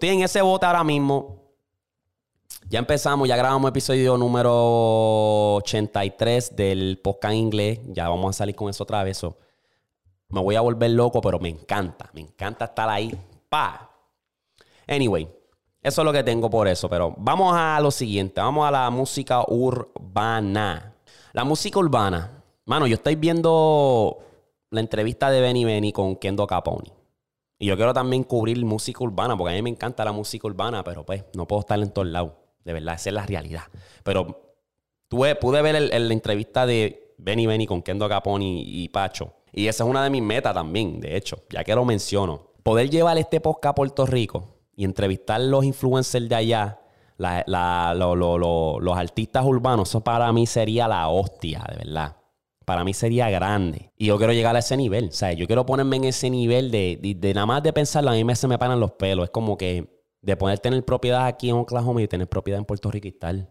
en 0.00 0.22
ese 0.22 0.40
bote 0.40 0.64
ahora 0.64 0.84
mismo. 0.84 1.42
Ya 2.68 2.78
empezamos, 2.78 3.28
ya 3.28 3.36
grabamos 3.36 3.68
episodio 3.68 4.16
número 4.16 5.56
83 5.56 6.54
del 6.54 7.00
podcast 7.02 7.34
inglés. 7.34 7.80
Ya 7.86 8.08
vamos 8.08 8.36
a 8.36 8.38
salir 8.38 8.54
con 8.54 8.70
eso 8.70 8.84
otra 8.84 9.02
vez. 9.02 9.20
me 10.28 10.40
voy 10.40 10.54
a 10.54 10.60
volver 10.60 10.92
loco, 10.92 11.20
pero 11.20 11.40
me 11.40 11.48
encanta. 11.48 12.08
Me 12.12 12.20
encanta 12.20 12.66
estar 12.66 12.88
ahí. 12.88 13.12
Pa. 13.48 13.90
Anyway, 14.86 15.28
eso 15.82 16.02
es 16.02 16.04
lo 16.04 16.12
que 16.12 16.22
tengo 16.22 16.48
por 16.48 16.68
eso. 16.68 16.88
Pero 16.88 17.14
vamos 17.18 17.54
a 17.56 17.80
lo 17.80 17.90
siguiente. 17.90 18.40
Vamos 18.40 18.66
a 18.66 18.70
la 18.70 18.88
música 18.90 19.44
urbana. 19.48 20.94
La 21.32 21.44
música 21.44 21.78
urbana. 21.78 22.42
Mano, 22.66 22.86
yo 22.86 22.94
estoy 22.94 23.16
viendo 23.16 24.18
la 24.70 24.80
entrevista 24.80 25.30
de 25.30 25.40
Benny 25.40 25.64
Benny 25.64 25.92
con 25.92 26.16
Kendo 26.16 26.46
Caponi. 26.46 26.92
Y 27.58 27.66
yo 27.66 27.76
quiero 27.76 27.92
también 27.92 28.24
cubrir 28.24 28.64
música 28.64 29.02
urbana, 29.02 29.36
porque 29.36 29.52
a 29.52 29.56
mí 29.56 29.62
me 29.62 29.70
encanta 29.70 30.04
la 30.04 30.12
música 30.12 30.46
urbana, 30.46 30.82
pero 30.82 31.04
pues 31.04 31.24
no 31.34 31.46
puedo 31.46 31.60
estar 31.60 31.78
en 31.80 31.90
todos 31.90 32.08
lados. 32.08 32.32
De 32.64 32.72
verdad, 32.72 32.94
esa 32.94 33.10
es 33.10 33.14
la 33.14 33.26
realidad. 33.26 33.62
Pero 34.04 34.56
tuve, 35.08 35.34
pude 35.34 35.62
ver 35.62 35.80
la 35.80 36.12
entrevista 36.12 36.64
de 36.64 37.14
Benny 37.18 37.46
Benny 37.46 37.66
con 37.66 37.82
Kendo 37.82 38.08
Caponi 38.08 38.62
y 38.66 38.88
Pacho. 38.88 39.32
Y 39.52 39.66
esa 39.66 39.84
es 39.84 39.90
una 39.90 40.02
de 40.02 40.10
mis 40.10 40.22
metas 40.22 40.54
también, 40.54 41.00
de 41.00 41.16
hecho, 41.16 41.38
ya 41.50 41.64
que 41.64 41.74
lo 41.74 41.84
menciono. 41.84 42.52
Poder 42.62 42.88
llevar 42.88 43.18
este 43.18 43.40
podcast 43.40 43.72
a 43.72 43.74
Puerto 43.74 44.06
Rico 44.06 44.61
y 44.74 44.84
entrevistar 44.84 45.40
los 45.40 45.64
influencers 45.64 46.28
de 46.28 46.34
allá, 46.34 46.80
los 47.18 48.96
artistas 48.96 49.44
urbanos, 49.44 49.88
eso 49.88 50.02
para 50.02 50.32
mí 50.32 50.46
sería 50.46 50.88
la 50.88 51.08
hostia, 51.08 51.64
de 51.68 51.76
verdad 51.76 52.16
para 52.64 52.84
mí 52.84 52.94
sería 52.94 53.30
grande. 53.30 53.92
Y 53.96 54.06
yo 54.06 54.18
quiero 54.18 54.32
llegar 54.32 54.56
a 54.56 54.60
ese 54.60 54.76
nivel. 54.76 55.08
O 55.08 55.12
sea, 55.12 55.32
yo 55.32 55.46
quiero 55.46 55.66
ponerme 55.66 55.96
en 55.96 56.04
ese 56.04 56.30
nivel 56.30 56.70
de, 56.70 56.98
de, 57.18 57.34
nada 57.34 57.46
más 57.46 57.62
de 57.62 57.72
pensarlo, 57.72 58.10
a 58.10 58.14
mí 58.14 58.24
me, 58.24 58.36
se 58.36 58.48
me 58.48 58.58
paran 58.58 58.80
los 58.80 58.92
pelos. 58.92 59.24
Es 59.24 59.30
como 59.30 59.56
que 59.56 60.02
de 60.20 60.36
poder 60.36 60.58
tener 60.58 60.84
propiedad 60.84 61.26
aquí 61.26 61.50
en 61.50 61.56
Oklahoma 61.56 62.02
y 62.02 62.08
tener 62.08 62.28
propiedad 62.28 62.58
en 62.58 62.64
Puerto 62.64 62.90
Rico 62.90 63.08
y 63.08 63.12
tal. 63.12 63.50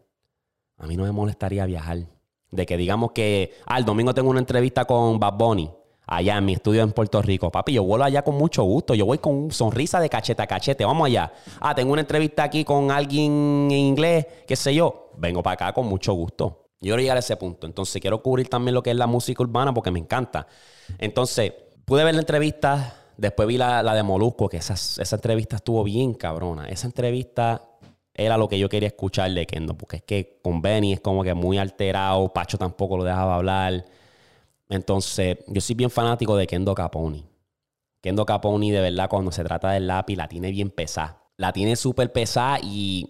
A 0.77 0.87
mí 0.87 0.97
no 0.97 1.03
me 1.03 1.11
molestaría 1.11 1.65
viajar. 1.65 2.07
De 2.49 2.65
que 2.65 2.75
digamos 2.77 3.11
que, 3.11 3.53
ah, 3.65 3.77
el 3.77 3.85
domingo 3.85 4.13
tengo 4.13 4.29
una 4.29 4.39
entrevista 4.39 4.85
con 4.85 5.19
Bad 5.19 5.33
Bunny 5.37 5.71
allá 6.11 6.37
en 6.37 6.45
mi 6.45 6.53
estudio 6.53 6.83
en 6.83 6.91
Puerto 6.91 7.21
Rico. 7.21 7.49
Papi, 7.49 7.71
yo 7.71 7.83
vuelo 7.83 8.03
allá 8.03 8.21
con 8.21 8.35
mucho 8.35 8.63
gusto. 8.63 8.93
Yo 8.93 9.05
voy 9.05 9.19
con 9.19 9.49
sonrisa 9.49 9.99
de 10.01 10.09
cachete 10.09 10.41
a 10.41 10.47
cachete. 10.47 10.83
Vamos 10.83 11.07
allá. 11.07 11.31
Ah, 11.61 11.73
tengo 11.73 11.93
una 11.93 12.01
entrevista 12.01 12.43
aquí 12.43 12.65
con 12.65 12.91
alguien 12.91 13.69
en 13.71 13.71
inglés, 13.71 14.27
qué 14.45 14.57
sé 14.57 14.75
yo. 14.75 15.11
Vengo 15.15 15.41
para 15.41 15.53
acá 15.53 15.73
con 15.73 15.87
mucho 15.87 16.11
gusto. 16.13 16.67
Yo 16.81 16.89
quiero 16.89 16.99
llegar 16.99 17.15
a 17.15 17.21
ese 17.21 17.37
punto. 17.37 17.65
Entonces, 17.65 18.01
quiero 18.01 18.21
cubrir 18.21 18.49
también 18.49 18.75
lo 18.75 18.83
que 18.83 18.91
es 18.91 18.97
la 18.97 19.07
música 19.07 19.41
urbana 19.41 19.73
porque 19.73 19.89
me 19.89 19.99
encanta. 19.99 20.47
Entonces, 20.97 21.53
pude 21.85 22.03
ver 22.03 22.13
la 22.13 22.19
entrevista. 22.19 22.93
Después 23.15 23.47
vi 23.47 23.57
la, 23.57 23.81
de 23.81 24.03
Molusco, 24.03 24.49
que 24.49 24.57
esa, 24.57 24.73
esa 24.73 25.15
entrevista 25.15 25.55
estuvo 25.55 25.81
bien 25.85 26.13
cabrona. 26.13 26.67
Esa 26.67 26.87
entrevista 26.87 27.61
era 28.13 28.35
lo 28.35 28.49
que 28.49 28.59
yo 28.59 28.67
quería 28.67 28.87
escuchar 28.87 29.31
de 29.31 29.45
Kendo, 29.45 29.77
porque 29.77 29.97
es 29.97 30.03
que 30.03 30.39
con 30.43 30.61
Benny 30.61 30.91
es 30.91 30.99
como 30.99 31.23
que 31.23 31.33
muy 31.33 31.57
alterado, 31.57 32.33
Pacho 32.33 32.57
tampoco 32.57 32.97
lo 32.97 33.05
dejaba 33.05 33.35
hablar. 33.35 33.85
Entonces, 34.71 35.39
yo 35.47 35.59
soy 35.59 35.75
bien 35.75 35.89
fanático 35.89 36.37
de 36.37 36.47
Kendo 36.47 36.73
Caponi. 36.73 37.27
Kendo 37.99 38.25
Caponi, 38.25 38.71
de 38.71 38.79
verdad, 38.79 39.09
cuando 39.09 39.29
se 39.33 39.43
trata 39.43 39.71
del 39.71 39.85
lápiz, 39.85 40.15
la 40.15 40.29
tiene 40.29 40.49
bien 40.49 40.69
pesada. 40.69 41.21
La 41.35 41.51
tiene 41.51 41.75
súper 41.75 42.13
pesada 42.13 42.57
y 42.63 43.09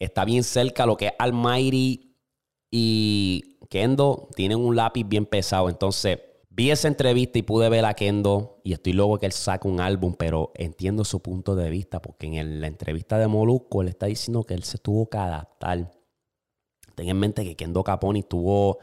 está 0.00 0.24
bien 0.24 0.42
cerca 0.42 0.84
lo 0.84 0.96
que 0.96 1.06
es 1.06 1.12
Almighty 1.16 2.16
y 2.72 3.56
Kendo 3.70 4.28
tienen 4.34 4.58
un 4.58 4.74
lápiz 4.74 5.04
bien 5.04 5.26
pesado. 5.26 5.68
Entonces, 5.68 6.18
vi 6.50 6.72
esa 6.72 6.88
entrevista 6.88 7.38
y 7.38 7.42
pude 7.42 7.68
ver 7.68 7.84
a 7.84 7.94
Kendo 7.94 8.60
y 8.64 8.72
estoy 8.72 8.92
luego 8.92 9.20
que 9.20 9.26
él 9.26 9.32
saca 9.32 9.68
un 9.68 9.80
álbum, 9.80 10.16
pero 10.18 10.50
entiendo 10.56 11.04
su 11.04 11.22
punto 11.22 11.54
de 11.54 11.70
vista 11.70 12.02
porque 12.02 12.26
en 12.26 12.60
la 12.60 12.66
entrevista 12.66 13.16
de 13.16 13.28
Molusco 13.28 13.80
él 13.80 13.88
está 13.88 14.06
diciendo 14.06 14.42
que 14.42 14.54
él 14.54 14.64
se 14.64 14.78
tuvo 14.78 15.08
que 15.08 15.18
adaptar. 15.18 15.92
Ten 16.96 17.08
en 17.08 17.16
mente 17.16 17.44
que 17.44 17.54
Kendo 17.54 17.84
Caponi 17.84 18.20
estuvo 18.20 18.78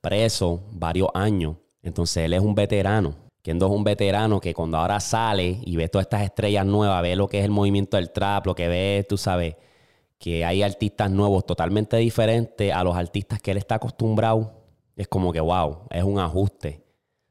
preso 0.00 0.68
varios 0.70 1.08
años, 1.14 1.56
entonces 1.84 2.24
él 2.24 2.32
es 2.32 2.40
un 2.40 2.54
veterano. 2.54 3.14
Kendo 3.42 3.66
es 3.66 3.72
un 3.72 3.84
veterano 3.84 4.40
que 4.40 4.54
cuando 4.54 4.78
ahora 4.78 4.98
sale 5.00 5.58
y 5.62 5.76
ve 5.76 5.88
todas 5.88 6.06
estas 6.06 6.22
estrellas 6.22 6.64
nuevas, 6.64 7.02
ve 7.02 7.14
lo 7.14 7.28
que 7.28 7.38
es 7.38 7.44
el 7.44 7.50
movimiento 7.50 7.98
del 7.98 8.10
trap, 8.10 8.46
lo 8.46 8.54
que 8.54 8.68
ve, 8.68 9.06
tú 9.06 9.18
sabes, 9.18 9.54
que 10.18 10.44
hay 10.44 10.62
artistas 10.62 11.10
nuevos 11.10 11.44
totalmente 11.44 11.98
diferentes 11.98 12.72
a 12.72 12.82
los 12.82 12.96
artistas 12.96 13.42
que 13.42 13.50
él 13.50 13.58
está 13.58 13.74
acostumbrado, 13.74 14.64
es 14.96 15.08
como 15.08 15.32
que, 15.32 15.40
wow, 15.40 15.80
es 15.90 16.02
un 16.02 16.18
ajuste. 16.18 16.82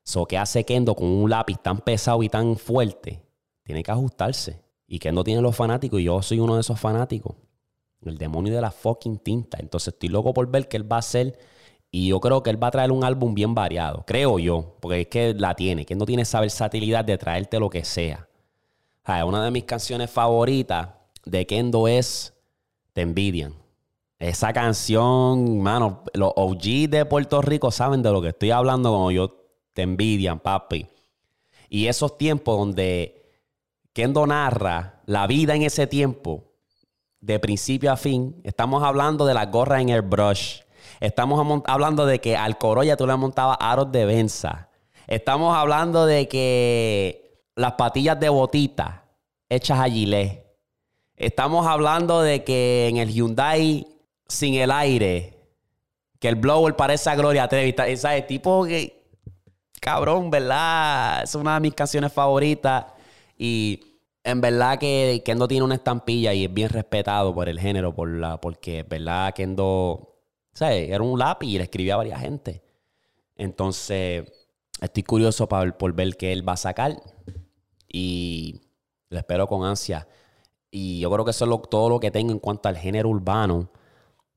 So, 0.03 0.25
¿qué 0.25 0.37
hace 0.37 0.65
Kendo 0.65 0.95
con 0.95 1.07
un 1.07 1.29
lápiz 1.29 1.57
tan 1.61 1.79
pesado 1.79 2.21
y 2.23 2.29
tan 2.29 2.57
fuerte? 2.57 3.23
Tiene 3.63 3.81
que 3.81 3.91
ajustarse. 3.91 4.61
Y 4.85 4.99
Kendo 4.99 5.23
tiene 5.23 5.41
los 5.41 5.55
fanáticos 5.55 5.99
y 5.99 6.03
yo 6.03 6.21
soy 6.21 6.39
uno 6.39 6.55
de 6.55 6.61
esos 6.61 6.79
fanáticos. 6.79 7.35
El 8.01 8.17
demonio 8.17 8.53
de 8.53 8.61
la 8.61 8.69
fucking 8.69 9.17
tinta. 9.17 9.57
Entonces 9.59 9.93
estoy 9.93 10.09
loco 10.09 10.33
por 10.33 10.51
ver 10.51 10.67
qué 10.67 10.75
él 10.77 10.91
va 10.91 10.97
a 10.97 10.99
hacer. 10.99 11.39
Y 11.95 12.07
yo 12.07 12.19
creo 12.19 12.41
que 12.41 12.49
él 12.49 12.61
va 12.61 12.69
a 12.69 12.71
traer 12.71 12.91
un 12.91 13.03
álbum 13.03 13.35
bien 13.35 13.53
variado. 13.53 14.03
Creo 14.07 14.39
yo. 14.39 14.77
Porque 14.79 15.01
es 15.01 15.07
que 15.09 15.35
la 15.35 15.53
tiene. 15.53 15.85
Kendo 15.85 16.07
tiene 16.07 16.23
esa 16.23 16.41
versatilidad 16.41 17.05
de 17.05 17.19
traerte 17.19 17.59
lo 17.59 17.69
que 17.69 17.85
sea. 17.85 18.27
una 19.05 19.45
de 19.45 19.51
mis 19.51 19.65
canciones 19.65 20.09
favoritas 20.09 20.89
de 21.23 21.45
Kendo 21.45 21.87
es 21.87 22.33
te 22.93 23.01
envidian. 23.01 23.53
Esa 24.17 24.51
canción, 24.53 25.61
mano, 25.61 26.03
los 26.15 26.33
OG 26.35 26.89
de 26.89 27.05
Puerto 27.05 27.43
Rico 27.43 27.69
saben 27.69 28.01
de 28.01 28.11
lo 28.11 28.23
que 28.23 28.29
estoy 28.29 28.49
hablando 28.49 28.91
como 28.91 29.11
yo 29.11 29.45
te 29.73 29.83
envidian, 29.83 30.39
papi. 30.39 30.87
Y 31.69 31.85
esos 31.85 32.17
tiempos 32.17 32.57
donde 32.57 33.29
Kendo 33.93 34.25
narra 34.25 35.03
la 35.05 35.27
vida 35.27 35.53
en 35.53 35.61
ese 35.61 35.85
tiempo, 35.85 36.53
de 37.21 37.37
principio 37.37 37.91
a 37.91 37.97
fin, 37.97 38.41
estamos 38.43 38.81
hablando 38.81 39.27
de 39.27 39.35
la 39.35 39.45
gorra 39.45 39.79
en 39.79 39.91
airbrush. 39.91 40.62
Estamos 41.03 41.61
hablando 41.65 42.05
de 42.05 42.21
que 42.21 42.37
al 42.37 42.57
Corolla 42.57 42.95
tú 42.95 43.05
le 43.05 43.13
montabas 43.17 43.57
aros 43.59 43.91
de 43.91 44.05
benza. 44.05 44.69
Estamos 45.05 45.53
hablando 45.53 46.05
de 46.05 46.29
que 46.29 47.41
las 47.57 47.73
patillas 47.73 48.17
de 48.21 48.29
botita 48.29 49.03
hechas 49.49 49.79
a 49.81 49.89
gilet. 49.89 50.45
Estamos 51.17 51.67
hablando 51.67 52.21
de 52.21 52.45
que 52.45 52.87
en 52.87 52.95
el 52.95 53.09
Hyundai 53.09 53.85
sin 54.29 54.53
el 54.53 54.71
aire, 54.71 55.37
que 56.21 56.29
el 56.29 56.35
blower 56.35 56.77
parece 56.77 57.09
a 57.09 57.15
Gloria 57.15 57.49
Trevi. 57.49 57.75
¿Sabes? 57.97 58.25
Tipo 58.25 58.63
que, 58.63 59.03
cabrón, 59.81 60.31
¿verdad? 60.31 61.23
Es 61.23 61.35
una 61.35 61.55
de 61.55 61.59
mis 61.59 61.73
canciones 61.73 62.13
favoritas. 62.13 62.85
Y 63.37 63.99
en 64.23 64.39
verdad 64.39 64.79
que 64.79 65.21
Kendo 65.25 65.49
tiene 65.49 65.65
una 65.65 65.75
estampilla 65.75 66.33
y 66.33 66.45
es 66.45 66.53
bien 66.53 66.69
respetado 66.69 67.35
por 67.35 67.49
el 67.49 67.59
género, 67.59 67.93
por 67.93 68.07
la, 68.07 68.39
porque, 68.39 68.83
¿verdad? 68.83 69.33
Kendo, 69.33 70.12
Era 70.59 71.03
un 71.03 71.17
lápiz 71.17 71.47
y 71.47 71.57
le 71.57 71.63
escribía 71.63 71.95
a 71.95 71.97
varias 71.97 72.19
gente. 72.19 72.63
Entonces, 73.35 74.31
estoy 74.79 75.03
curioso 75.03 75.47
por, 75.47 75.77
por 75.77 75.93
ver 75.93 76.15
qué 76.15 76.31
él 76.31 76.47
va 76.47 76.53
a 76.53 76.57
sacar. 76.57 77.01
Y 77.87 78.61
lo 79.09 79.19
espero 79.19 79.47
con 79.47 79.63
ansia. 79.65 80.07
Y 80.71 80.99
yo 80.99 81.11
creo 81.11 81.23
que 81.23 81.31
eso 81.31 81.45
es 81.45 81.69
todo 81.69 81.89
lo 81.89 81.99
que 81.99 82.11
tengo 82.11 82.31
en 82.31 82.39
cuanto 82.39 82.67
al 82.67 82.77
género 82.77 83.09
urbano. 83.09 83.69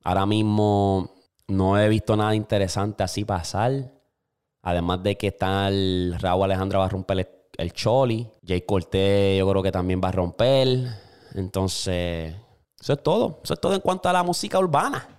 Ahora 0.03 0.25
mismo 0.25 1.15
no 1.47 1.79
he 1.79 1.89
visto 1.89 2.15
nada 2.15 2.35
interesante 2.35 3.03
así 3.03 3.25
pasar. 3.25 3.91
Además 4.61 5.01
de 5.01 5.17
que 5.17 5.27
está 5.27 5.67
el 5.67 6.15
Raúl 6.19 6.43
Alejandro 6.43 6.79
va 6.79 6.85
a 6.85 6.89
romper 6.89 7.47
el, 7.57 7.73
Choli. 7.73 8.29
Jay 8.45 8.61
Cortés 8.61 9.39
yo 9.39 9.49
creo 9.49 9.63
que 9.63 9.71
también 9.71 9.99
va 10.03 10.09
a 10.09 10.11
romper. 10.11 10.87
Entonces, 11.33 12.35
eso 12.79 12.93
es 12.93 13.01
todo. 13.01 13.39
Eso 13.43 13.55
es 13.55 13.59
todo 13.59 13.73
en 13.73 13.81
cuanto 13.81 14.07
a 14.07 14.13
la 14.13 14.23
música 14.23 14.59
urbana. 14.59 15.16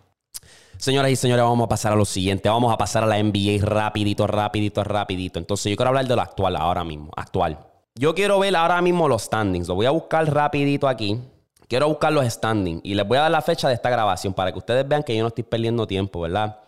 Señoras 0.79 1.11
y 1.11 1.17
señores, 1.17 1.45
vamos 1.45 1.65
a 1.65 1.69
pasar 1.69 1.93
a 1.93 1.97
lo 1.97 2.05
siguiente. 2.05 2.49
Vamos 2.49 2.73
a 2.73 2.79
pasar 2.79 3.03
a 3.03 3.07
la 3.07 3.21
NBA 3.21 3.59
rapidito, 3.61 4.29
rapidito, 4.29 4.85
rapidito. 4.85 5.41
Entonces, 5.41 5.71
yo 5.71 5.77
quiero 5.77 5.89
hablar 5.89 6.07
de 6.07 6.15
lo 6.15 6.23
actual 6.23 6.55
ahora 6.55 6.85
mismo. 6.85 7.11
Actual. 7.17 7.59
Yo 7.97 8.15
quiero 8.15 8.39
ver 8.39 8.55
ahora 8.55 8.81
mismo 8.81 9.09
los 9.09 9.23
standings. 9.23 9.67
Lo 9.67 9.75
voy 9.75 9.87
a 9.87 9.91
buscar 9.91 10.33
rapidito 10.33 10.87
aquí. 10.87 11.21
Quiero 11.67 11.89
buscar 11.89 12.13
los 12.13 12.25
standings. 12.25 12.81
Y 12.85 12.95
les 12.95 13.07
voy 13.09 13.19
a 13.19 13.23
dar 13.23 13.31
la 13.33 13.43
fecha 13.43 13.67
de 13.67 13.75
esta 13.75 13.91
grabación 13.91 14.33
para 14.35 14.53
que 14.53 14.59
ustedes 14.59 14.87
vean 14.87 15.03
que 15.03 15.17
yo 15.17 15.23
no 15.23 15.29
estoy 15.29 15.43
perdiendo 15.43 15.85
tiempo, 15.85 16.21
¿verdad? 16.21 16.61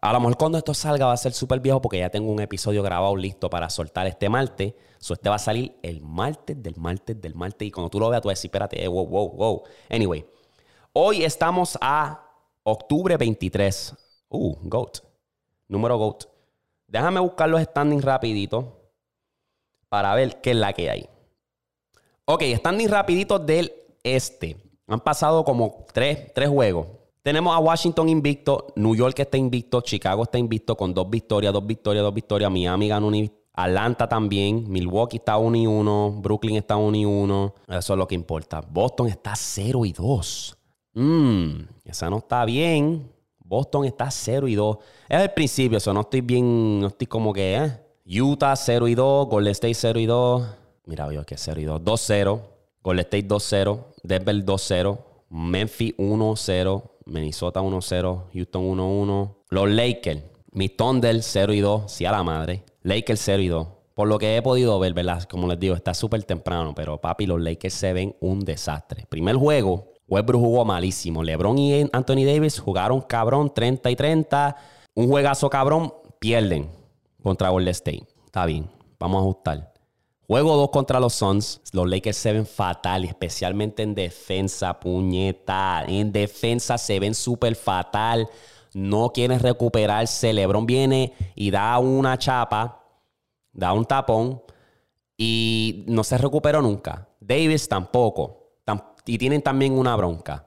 A 0.00 0.12
lo 0.12 0.18
mejor 0.18 0.36
cuando 0.38 0.58
esto 0.58 0.74
salga 0.74 1.06
va 1.06 1.12
a 1.12 1.16
ser 1.16 1.32
súper 1.32 1.60
viejo 1.60 1.80
porque 1.80 2.00
ya 2.00 2.10
tengo 2.10 2.32
un 2.32 2.40
episodio 2.40 2.82
grabado 2.82 3.14
listo 3.14 3.48
para 3.48 3.70
soltar 3.70 4.08
este 4.08 4.28
martes. 4.28 4.74
So, 4.98 5.14
este 5.14 5.28
va 5.28 5.36
a 5.36 5.38
salir 5.38 5.78
el 5.84 6.00
martes 6.02 6.60
del 6.60 6.74
martes 6.76 7.20
del 7.20 7.36
martes. 7.36 7.68
Y 7.68 7.70
cuando 7.70 7.90
tú 7.90 8.00
lo 8.00 8.10
veas, 8.10 8.22
tú 8.22 8.26
vas 8.26 8.32
a 8.32 8.38
decir, 8.38 8.48
espérate, 8.48 8.82
eh, 8.82 8.88
wow, 8.88 9.06
wow, 9.06 9.30
wow. 9.30 9.62
Anyway, 9.88 10.26
hoy 10.92 11.22
estamos 11.22 11.78
a 11.80 12.25
octubre 12.66 13.16
23. 13.16 13.94
Uh, 14.28 14.56
GOAT. 14.62 14.98
Número 15.68 15.96
GOAT. 15.96 16.24
Déjame 16.88 17.20
buscar 17.20 17.48
los 17.48 17.62
standings 17.62 18.04
rapidito 18.04 18.90
para 19.88 20.14
ver 20.14 20.40
qué 20.40 20.50
es 20.50 20.56
la 20.56 20.72
que 20.72 20.90
hay. 20.90 21.08
Ok, 22.24 22.42
standings 22.56 22.90
rapiditos 22.90 23.46
del 23.46 23.72
este. 24.02 24.56
Han 24.88 25.00
pasado 25.00 25.44
como 25.44 25.86
tres, 25.92 26.32
tres 26.34 26.48
juegos. 26.48 26.88
Tenemos 27.22 27.54
a 27.54 27.58
Washington 27.58 28.08
invicto, 28.08 28.68
New 28.76 28.94
York 28.94 29.18
está 29.18 29.36
invicto, 29.36 29.80
Chicago 29.80 30.24
está 30.24 30.38
invicto 30.38 30.76
con 30.76 30.94
dos 30.94 31.10
victorias, 31.10 31.52
dos 31.52 31.66
victorias, 31.66 32.04
dos 32.04 32.14
victorias. 32.14 32.50
Miami 32.50 32.88
ganó 32.88 33.08
un 33.08 33.32
Atlanta 33.52 34.08
también, 34.08 34.70
Milwaukee 34.70 35.16
está 35.16 35.38
1 35.38 35.56
y 35.56 35.66
1, 35.66 36.20
Brooklyn 36.20 36.56
está 36.56 36.76
1 36.76 36.96
y 36.96 37.04
1. 37.04 37.54
Eso 37.68 37.92
es 37.94 37.98
lo 37.98 38.06
que 38.06 38.14
importa. 38.14 38.60
Boston 38.60 39.08
está 39.08 39.34
0 39.34 39.84
y 39.84 39.92
2. 39.92 40.55
Mmm, 40.96 41.68
esa 41.84 42.10
no 42.10 42.18
está 42.18 42.44
bien. 42.44 43.10
Boston 43.38 43.84
está 43.84 44.10
0 44.10 44.48
y 44.48 44.54
2. 44.56 44.78
Es 45.08 45.20
el 45.20 45.30
principio, 45.30 45.78
eso 45.78 45.92
no 45.92 46.00
estoy 46.00 46.22
bien, 46.22 46.80
no 46.80 46.88
estoy 46.88 47.06
como 47.06 47.32
que, 47.32 47.56
¿eh? 47.56 48.20
Utah 48.20 48.56
0 48.56 48.88
y 48.88 48.94
2, 48.94 49.28
Golden 49.28 49.52
State 49.52 49.74
0 49.74 50.00
y 50.00 50.06
2. 50.06 50.46
Mira, 50.86 51.12
yo 51.12 51.24
que 51.24 51.36
0 51.36 51.60
y 51.60 51.64
2. 51.64 51.80
2-0, 51.82 52.40
Golden 52.82 53.04
State 53.04 53.28
2-0, 53.28 53.84
Denver 54.02 54.44
2-0, 54.44 54.98
Memphis 55.30 55.96
1-0. 55.96 56.82
Minnesota 57.06 57.60
1-0, 57.60 58.24
Houston 58.32 58.62
1-1. 58.62 59.36
Los 59.50 59.70
Lakers, 59.70 60.22
mi 60.50 60.68
Thunder 60.68 61.22
0 61.22 61.52
y 61.52 61.60
2, 61.60 61.90
sí 61.90 62.04
a 62.04 62.10
la 62.10 62.24
madre. 62.24 62.64
Lakers 62.82 63.20
0 63.24 63.42
y 63.42 63.48
2. 63.48 63.68
Por 63.94 64.08
lo 64.08 64.18
que 64.18 64.36
he 64.36 64.42
podido 64.42 64.78
ver, 64.78 64.92
¿verdad? 64.92 65.22
Como 65.22 65.46
les 65.46 65.58
digo, 65.58 65.74
está 65.74 65.94
súper 65.94 66.24
temprano, 66.24 66.74
pero 66.74 67.00
papi, 67.00 67.26
los 67.26 67.40
Lakers 67.40 67.74
se 67.74 67.92
ven 67.92 68.16
un 68.20 68.40
desastre. 68.40 69.06
Primer 69.08 69.36
juego, 69.36 69.92
Westbrook 70.08 70.40
jugó 70.40 70.64
malísimo. 70.64 71.22
LeBron 71.22 71.58
y 71.58 71.88
Anthony 71.92 72.24
Davis 72.24 72.58
jugaron 72.58 73.00
cabrón 73.00 73.52
30 73.52 73.90
y 73.90 73.96
30. 73.96 74.56
Un 74.94 75.08
juegazo 75.08 75.50
cabrón, 75.50 75.92
pierden 76.18 76.70
contra 77.22 77.50
Golden 77.50 77.72
State. 77.72 78.06
Está 78.24 78.46
bien, 78.46 78.70
vamos 78.98 79.18
a 79.18 79.20
ajustar. 79.20 79.72
Juego 80.26 80.56
2 80.56 80.70
contra 80.70 81.00
los 81.00 81.14
Suns. 81.14 81.60
Los 81.72 81.88
Lakers 81.88 82.16
se 82.16 82.32
ven 82.32 82.46
fatal, 82.46 83.04
especialmente 83.04 83.82
en 83.82 83.94
defensa, 83.94 84.78
puñeta. 84.78 85.84
En 85.86 86.12
defensa 86.12 86.78
se 86.78 86.98
ven 86.98 87.14
súper 87.14 87.54
fatal. 87.54 88.28
No 88.74 89.12
quieren 89.12 89.40
recuperarse. 89.40 90.32
LeBron 90.32 90.66
viene 90.66 91.12
y 91.34 91.50
da 91.50 91.78
una 91.78 92.18
chapa, 92.18 92.84
da 93.52 93.72
un 93.72 93.84
tapón 93.84 94.42
y 95.16 95.84
no 95.86 96.04
se 96.04 96.18
recuperó 96.18 96.60
nunca. 96.60 97.08
Davis 97.20 97.68
tampoco. 97.68 98.45
Y 99.06 99.18
tienen 99.18 99.40
también 99.40 99.72
una 99.72 99.96
bronca. 99.96 100.46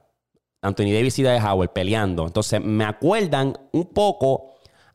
Anthony 0.62 0.92
Davis 0.92 1.18
y 1.18 1.22
Dave 1.22 1.40
Howard 1.40 1.72
peleando. 1.72 2.26
Entonces 2.26 2.62
me 2.62 2.84
acuerdan 2.84 3.58
un 3.72 3.86
poco 3.86 4.50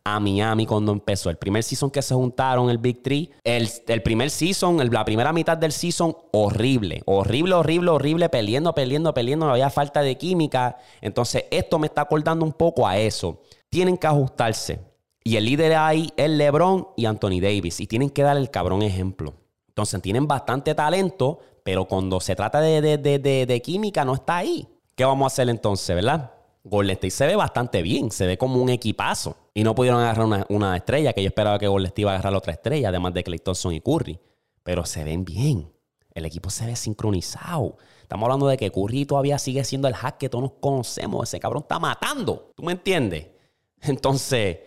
a 0.05 0.19
Miami 0.19 0.65
cuando 0.67 0.91
empezó. 0.91 1.31
El 1.31 1.37
primer 1.37 1.63
season 1.63 1.89
que 1.89 2.01
se 2.01 2.13
juntaron, 2.13 2.69
el 2.69 2.77
Big 2.77 3.01
Three. 3.01 3.31
El, 3.43 3.67
primer 4.03 4.29
season, 4.29 4.77
la 4.91 5.03
primera 5.03 5.33
mitad 5.33 5.57
del 5.57 5.71
season, 5.71 6.15
horrible. 6.31 7.01
Horrible, 7.05 7.55
horrible, 7.55 7.89
horrible. 7.89 8.29
Peleando, 8.29 8.73
peleando, 8.73 9.13
peleando. 9.13 9.47
No 9.47 9.53
había 9.53 9.71
falta 9.71 10.01
de 10.01 10.15
química. 10.15 10.77
Entonces, 11.01 11.45
esto 11.49 11.79
me 11.79 11.87
está 11.87 12.01
acordando 12.01 12.45
un 12.45 12.53
poco 12.53 12.87
a 12.87 12.97
eso. 12.97 13.41
Tienen 13.69 13.97
que 13.97 14.05
ajustarse. 14.05 14.79
Y 15.23 15.37
el 15.37 15.45
líder 15.45 15.73
ahí 15.73 16.11
es 16.15 16.29
LeBron 16.29 16.89
y 16.95 17.05
Anthony 17.05 17.41
Davis. 17.41 17.79
Y 17.79 17.87
tienen 17.87 18.11
que 18.11 18.21
dar 18.21 18.37
el 18.37 18.51
cabrón 18.51 18.83
ejemplo. 18.83 19.33
Entonces, 19.69 19.99
tienen 20.03 20.27
bastante 20.27 20.75
talento, 20.75 21.39
pero 21.65 21.85
cuando 21.85 22.19
se 22.19 22.35
trata 22.35 22.61
de, 22.61 22.99
de 22.99 23.61
química, 23.63 24.05
no 24.05 24.13
está 24.13 24.37
ahí. 24.37 24.67
¿Qué 24.93 25.03
vamos 25.03 25.25
a 25.25 25.27
hacer 25.33 25.49
entonces, 25.49 25.95
verdad? 25.95 26.31
Golden 26.63 26.93
State 26.93 27.09
se 27.09 27.25
ve 27.25 27.35
bastante 27.35 27.81
bien, 27.81 28.11
se 28.11 28.27
ve 28.27 28.37
como 28.37 28.61
un 28.61 28.69
equipazo. 28.69 29.35
Y 29.51 29.63
no 29.63 29.73
pudieron 29.73 29.99
agarrar 29.99 30.45
una, 30.47 30.77
estrella, 30.77 31.11
que 31.11 31.23
yo 31.23 31.27
esperaba 31.29 31.57
que 31.57 31.67
Golden 31.67 31.87
State 31.87 32.01
iba 32.01 32.11
a 32.11 32.13
agarrar 32.13 32.35
otra 32.35 32.53
estrella, 32.53 32.89
además 32.89 33.15
de 33.15 33.23
Clay 33.23 33.39
Thompson 33.39 33.73
y 33.73 33.81
Curry. 33.81 34.19
Pero 34.61 34.85
se 34.85 35.03
ven 35.03 35.25
bien. 35.25 35.71
El 36.13 36.25
equipo 36.25 36.51
se 36.51 36.67
ve 36.67 36.75
sincronizado. 36.75 37.77
Estamos 38.03 38.27
hablando 38.27 38.45
de 38.47 38.57
que 38.57 38.71
Curry 38.71 39.05
todavía 39.07 39.39
sigue 39.39 39.63
siendo 39.63 39.87
el 39.87 39.95
hack 39.95 40.19
que 40.19 40.29
todos 40.29 40.43
nos 40.43 40.53
conocemos. 40.59 41.27
Ese 41.27 41.39
cabrón 41.39 41.63
está 41.63 41.79
matando. 41.79 42.51
¿Tú 42.55 42.61
me 42.61 42.73
entiendes? 42.73 43.27
Entonces, 43.81 44.59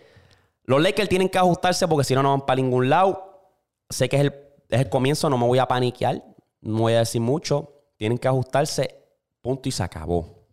los 0.65 0.81
Lakers 0.81 1.07
tienen 1.07 1.29
que 1.29 1.37
ajustarse 1.37 1.87
porque 1.87 2.03
si 2.03 2.13
no, 2.13 2.23
no 2.23 2.31
van 2.31 2.45
para 2.45 2.61
ningún 2.61 2.89
lado. 2.89 3.53
Sé 3.89 4.09
que 4.09 4.17
es 4.17 4.21
el, 4.23 4.33
es 4.69 4.81
el 4.81 4.89
comienzo, 4.89 5.29
no 5.29 5.37
me 5.37 5.47
voy 5.47 5.59
a 5.59 5.65
paniquear. 5.65 6.28
No 6.61 6.79
voy 6.79 6.93
a 6.93 6.99
decir 6.99 7.21
mucho. 7.21 7.73
Tienen 7.97 8.17
que 8.17 8.27
ajustarse. 8.27 8.95
Punto 9.41 9.69
y 9.69 9.71
se 9.71 9.83
acabó. 9.83 10.47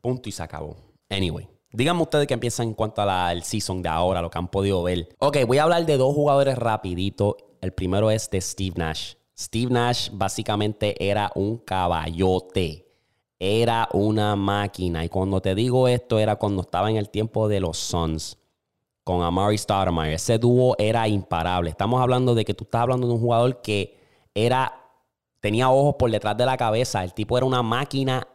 Punto 0.00 0.28
y 0.28 0.32
se 0.32 0.42
acabó. 0.42 0.76
Anyway. 1.08 1.48
Díganme 1.72 2.02
ustedes 2.02 2.26
qué 2.26 2.36
piensan 2.36 2.68
en 2.68 2.74
cuanto 2.74 3.00
al 3.02 3.44
season 3.44 3.80
de 3.80 3.88
ahora, 3.88 4.20
lo 4.20 4.28
que 4.28 4.38
han 4.38 4.48
podido 4.48 4.82
ver. 4.82 5.08
Ok, 5.20 5.38
voy 5.46 5.58
a 5.58 5.62
hablar 5.62 5.86
de 5.86 5.96
dos 5.96 6.14
jugadores 6.14 6.58
rapidito. 6.58 7.36
El 7.60 7.72
primero 7.72 8.10
es 8.10 8.28
de 8.28 8.40
Steve 8.40 8.74
Nash. 8.76 9.14
Steve 9.38 9.72
Nash 9.72 10.10
básicamente 10.12 10.96
era 11.08 11.30
un 11.36 11.58
caballote. 11.58 12.88
Era 13.38 13.88
una 13.92 14.34
máquina. 14.34 15.04
Y 15.04 15.08
cuando 15.08 15.40
te 15.40 15.54
digo 15.54 15.86
esto, 15.86 16.18
era 16.18 16.36
cuando 16.36 16.62
estaba 16.62 16.90
en 16.90 16.96
el 16.96 17.08
tiempo 17.08 17.46
de 17.46 17.60
los 17.60 17.78
Suns 17.78 18.36
con 19.04 19.22
Amari 19.22 19.56
Stoudemire. 19.56 20.14
Ese 20.14 20.38
dúo 20.38 20.74
era 20.76 21.06
imparable. 21.06 21.70
Estamos 21.70 22.00
hablando 22.02 22.34
de 22.34 22.44
que 22.44 22.52
tú 22.52 22.64
estás 22.64 22.82
hablando 22.82 23.06
de 23.06 23.14
un 23.14 23.20
jugador 23.20 23.62
que 23.62 23.96
era 24.34 24.79
tenía 25.40 25.70
ojos 25.70 25.96
por 25.98 26.10
detrás 26.10 26.36
de 26.36 26.46
la 26.46 26.56
cabeza. 26.56 27.02
El 27.02 27.14
tipo 27.14 27.36
era 27.36 27.46
una 27.46 27.62
máquina 27.62 28.28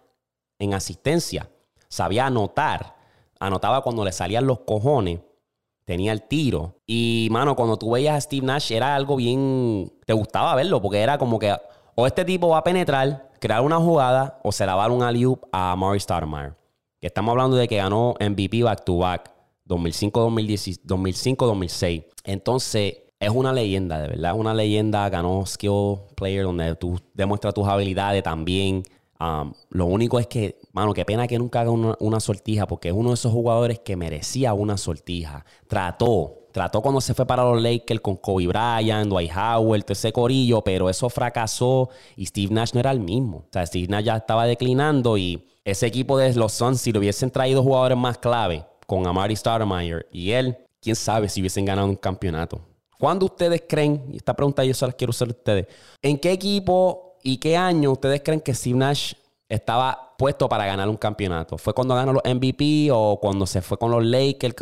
en 0.60 0.74
asistencia 0.74 1.50
sabía 1.96 2.28
anotar. 2.28 2.96
Anotaba 3.40 3.82
cuando 3.82 4.06
le 4.06 4.12
salían 4.12 4.46
los 4.46 4.60
cojones. 4.60 5.22
Tenía 5.86 6.12
el 6.12 6.22
tiro. 6.24 6.76
Y, 6.86 7.30
mano, 7.32 7.56
cuando 7.56 7.78
tú 7.78 7.92
veías 7.92 8.16
a 8.16 8.22
Steve 8.22 8.46
Nash, 8.46 8.72
era 8.72 8.96
algo 8.96 9.16
bien. 9.16 9.92
Te 10.06 10.14
gustaba 10.14 10.54
verlo, 10.56 10.82
porque 10.82 11.02
era 11.02 11.18
como 11.18 11.40
que. 11.40 11.56
O 11.96 12.06
este 12.08 12.26
tipo 12.26 12.50
va 12.50 12.58
a 12.60 12.64
penetrar, 12.64 13.32
crear 13.40 13.62
una 13.62 13.78
jugada, 13.78 14.40
o 14.44 14.52
se 14.52 14.66
la 14.66 14.76
va 14.76 14.84
a 14.84 14.88
dar 14.88 14.98
un 14.98 15.04
alley 15.04 15.26
a 15.52 15.76
Murray 15.78 16.00
Stoudemire. 16.00 16.54
Que 17.00 17.08
estamos 17.08 17.32
hablando 17.32 17.56
de 17.56 17.68
que 17.68 17.78
ganó 17.78 18.16
MVP 18.20 18.64
back 18.64 18.84
to 18.84 18.98
back 18.98 19.32
2005-2006. 19.68 22.06
Entonces, 22.24 22.98
es 23.20 23.30
una 23.30 23.54
leyenda, 23.54 24.00
de 24.00 24.10
verdad. 24.10 24.34
Es 24.34 24.40
una 24.40 24.54
leyenda. 24.54 25.10
Ganó 25.10 25.46
Skill 25.46 25.98
Player, 26.16 26.44
donde 26.44 26.76
tú 26.76 27.00
demuestras 27.14 27.54
tus 27.54 27.68
habilidades 27.68 28.24
también. 28.24 28.84
Um, 29.20 29.54
lo 29.70 29.86
único 29.86 30.20
es 30.20 30.28
que, 30.28 30.60
mano, 30.74 30.94
qué 30.94 31.06
pena 31.06 31.26
que 31.26 31.40
nunca 31.40 31.62
haga 31.62 31.72
una, 31.72 32.20
sortija, 32.20 32.68
porque 32.68 32.90
es 32.90 32.94
uno 32.94 33.10
de 33.10 33.16
esos 33.16 33.32
jugadores 33.32 33.80
que 33.80 33.96
merecía 33.96 34.54
una 34.54 34.78
sortija. 34.78 35.46
Trató, 35.68 36.50
trató 36.52 36.82
cuando 36.82 37.00
se 37.00 37.14
fue 37.14 37.26
para 37.26 37.44
los 37.44 37.62
Lakers 37.62 38.02
con 38.02 38.18
Kobe 38.18 38.48
Bryant, 38.48 39.10
Dwight 39.10 39.32
Howard, 39.32 39.86
ese 39.88 40.12
corillo, 40.12 40.62
pero 40.62 40.90
eso 40.90 41.10
fracasó 41.10 41.90
y 42.18 42.26
Steve 42.26 42.54
Nash 42.54 42.74
no 42.74 42.82
era 42.82 42.92
el 42.92 43.00
mismo. 43.00 43.38
O 43.38 43.48
sea, 43.52 43.66
Steve 43.66 43.88
Nash 43.88 44.04
ya 44.04 44.18
estaba 44.18 44.46
declinando 44.46 45.18
y 45.18 45.48
ese 45.64 45.88
equipo 45.88 46.18
de 46.18 46.34
los 46.34 46.52
Suns, 46.52 46.82
si 46.82 46.92
le 46.92 47.00
hubiesen 47.00 47.32
traído 47.32 47.64
jugadores 47.64 47.98
más 47.98 48.18
clave, 48.18 48.66
con 48.86 49.08
Amari 49.08 49.36
Stoudemire 49.36 50.06
y 50.12 50.32
él, 50.32 50.58
quién 50.82 50.96
sabe 50.96 51.30
si 51.30 51.40
hubiesen 51.40 51.66
ganado 51.66 51.88
un 51.88 51.96
campeonato. 51.96 52.62
¿Cuándo 53.06 53.28
ustedes 53.28 53.62
creen, 53.70 54.04
y 54.12 54.18
esta 54.18 54.34
pregunta 54.34 54.66
yo 54.66 54.74
se 54.74 54.84
las 54.84 54.96
quiero 54.96 55.12
hacer 55.12 55.28
a 55.28 55.32
ustedes, 55.32 55.68
¿en 56.02 56.18
qué 56.18 56.32
equipo 56.32 57.06
¿Y 57.22 57.38
qué 57.38 57.56
año 57.56 57.92
ustedes 57.92 58.22
creen 58.24 58.42
que 58.42 58.52
Steve 58.54 58.78
Nash 58.78 59.14
estaba 59.48 60.16
puesto 60.18 60.50
para 60.50 60.66
ganar 60.66 60.90
un 60.90 60.98
campeonato? 60.98 61.56
¿Fue 61.60 61.72
cuando 61.74 61.94
ganó 61.94 62.14
los 62.14 62.24
MVP 62.24 62.90
o 62.92 63.20
cuando 63.20 63.46
se 63.46 63.62
fue 63.62 63.78
con 63.78 63.92
los 63.92 64.04
Lakers? 64.04 64.56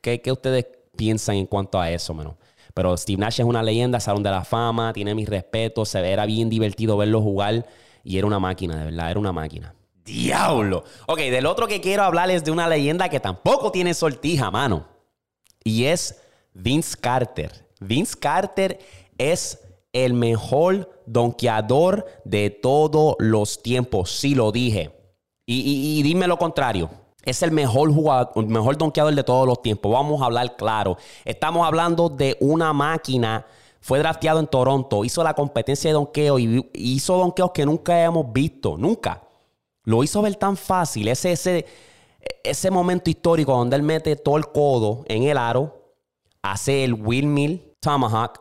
¿Qué, 0.00 0.22
ustedes 0.30 0.66
piensan 0.96 1.34
en 1.34 1.46
cuanto 1.46 1.80
a 1.80 1.90
eso, 1.90 2.14
menos? 2.14 2.34
Pero 2.72 2.96
Steve 2.96 3.18
Nash 3.18 3.40
es 3.40 3.46
una 3.46 3.64
leyenda, 3.64 3.98
Salón 3.98 4.22
de 4.22 4.30
la 4.30 4.44
Fama, 4.44 4.92
tiene 4.92 5.12
mi 5.16 5.26
respeto, 5.26 5.84
se 5.84 6.08
era 6.08 6.24
bien 6.24 6.48
divertido 6.48 6.96
verlo 6.96 7.20
jugar 7.20 7.66
y 8.04 8.18
era 8.18 8.28
una 8.28 8.38
máquina, 8.38 8.76
de 8.78 8.84
verdad, 8.84 9.10
era 9.10 9.18
una 9.18 9.32
máquina. 9.32 9.74
¡Diablo! 10.04 10.84
Ok, 11.08 11.18
del 11.18 11.46
otro 11.46 11.66
que 11.66 11.80
quiero 11.80 12.04
hablar 12.04 12.30
es 12.30 12.44
de 12.44 12.52
una 12.52 12.68
leyenda 12.68 13.08
que 13.08 13.18
tampoco 13.18 13.72
tiene 13.72 13.92
sortija, 13.92 14.52
mano. 14.52 14.86
Y 15.64 15.84
es 15.84 16.20
Vince 16.52 16.96
Carter. 17.00 17.67
Vince 17.80 18.16
Carter 18.18 18.78
es 19.16 19.60
el 19.92 20.14
mejor 20.14 21.02
donkeador 21.06 22.06
de 22.24 22.50
todos 22.50 23.16
los 23.18 23.62
tiempos. 23.62 24.10
Sí 24.10 24.34
lo 24.34 24.52
dije. 24.52 24.94
Y, 25.46 26.02
dime 26.02 26.26
lo 26.26 26.38
contrario. 26.38 26.90
Es 27.24 27.42
el 27.42 27.52
mejor 27.52 27.92
jugador, 27.92 28.46
mejor 28.46 28.76
donkeador 28.76 29.14
de 29.14 29.24
todos 29.24 29.46
los 29.46 29.62
tiempos. 29.62 29.90
Vamos 29.90 30.20
a 30.20 30.26
hablar 30.26 30.56
claro. 30.56 30.98
Estamos 31.24 31.66
hablando 31.66 32.10
de 32.10 32.36
una 32.40 32.72
máquina. 32.72 33.46
Fue 33.80 33.98
drafteado 33.98 34.40
en 34.40 34.46
Toronto. 34.46 35.04
Hizo 35.04 35.22
la 35.24 35.34
competencia 35.34 35.88
de 35.88 35.94
donkeo 35.94 36.38
y 36.38 36.68
hizo 36.74 37.16
donkeos 37.16 37.52
que 37.52 37.64
nunca 37.64 38.02
hemos 38.02 38.30
visto. 38.32 38.76
Nunca. 38.76 39.22
Lo 39.84 40.04
hizo 40.04 40.20
ver 40.20 40.36
tan 40.36 40.56
fácil. 40.56 41.08
Ese, 41.08 41.32
ese, 41.32 41.64
ese 42.44 42.70
momento 42.70 43.08
histórico 43.08 43.52
donde 43.52 43.76
él 43.76 43.82
mete 43.82 44.16
todo 44.16 44.36
el 44.36 44.46
codo 44.48 45.04
en 45.08 45.22
el 45.22 45.38
aro, 45.38 45.94
hace 46.42 46.84
el 46.84 46.92
windmill 46.92 47.67
tomahawk 47.80 48.40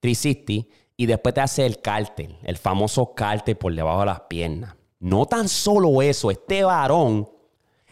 360 0.00 0.68
y 0.96 1.06
después 1.06 1.34
te 1.34 1.40
hace 1.40 1.66
el 1.66 1.80
cártel, 1.80 2.38
el 2.42 2.56
famoso 2.56 3.14
cártel 3.14 3.56
por 3.56 3.74
debajo 3.74 4.00
de 4.00 4.06
las 4.06 4.20
piernas. 4.22 4.74
No 4.98 5.26
tan 5.26 5.48
solo 5.48 6.00
eso, 6.00 6.30
este 6.30 6.64
varón 6.64 7.28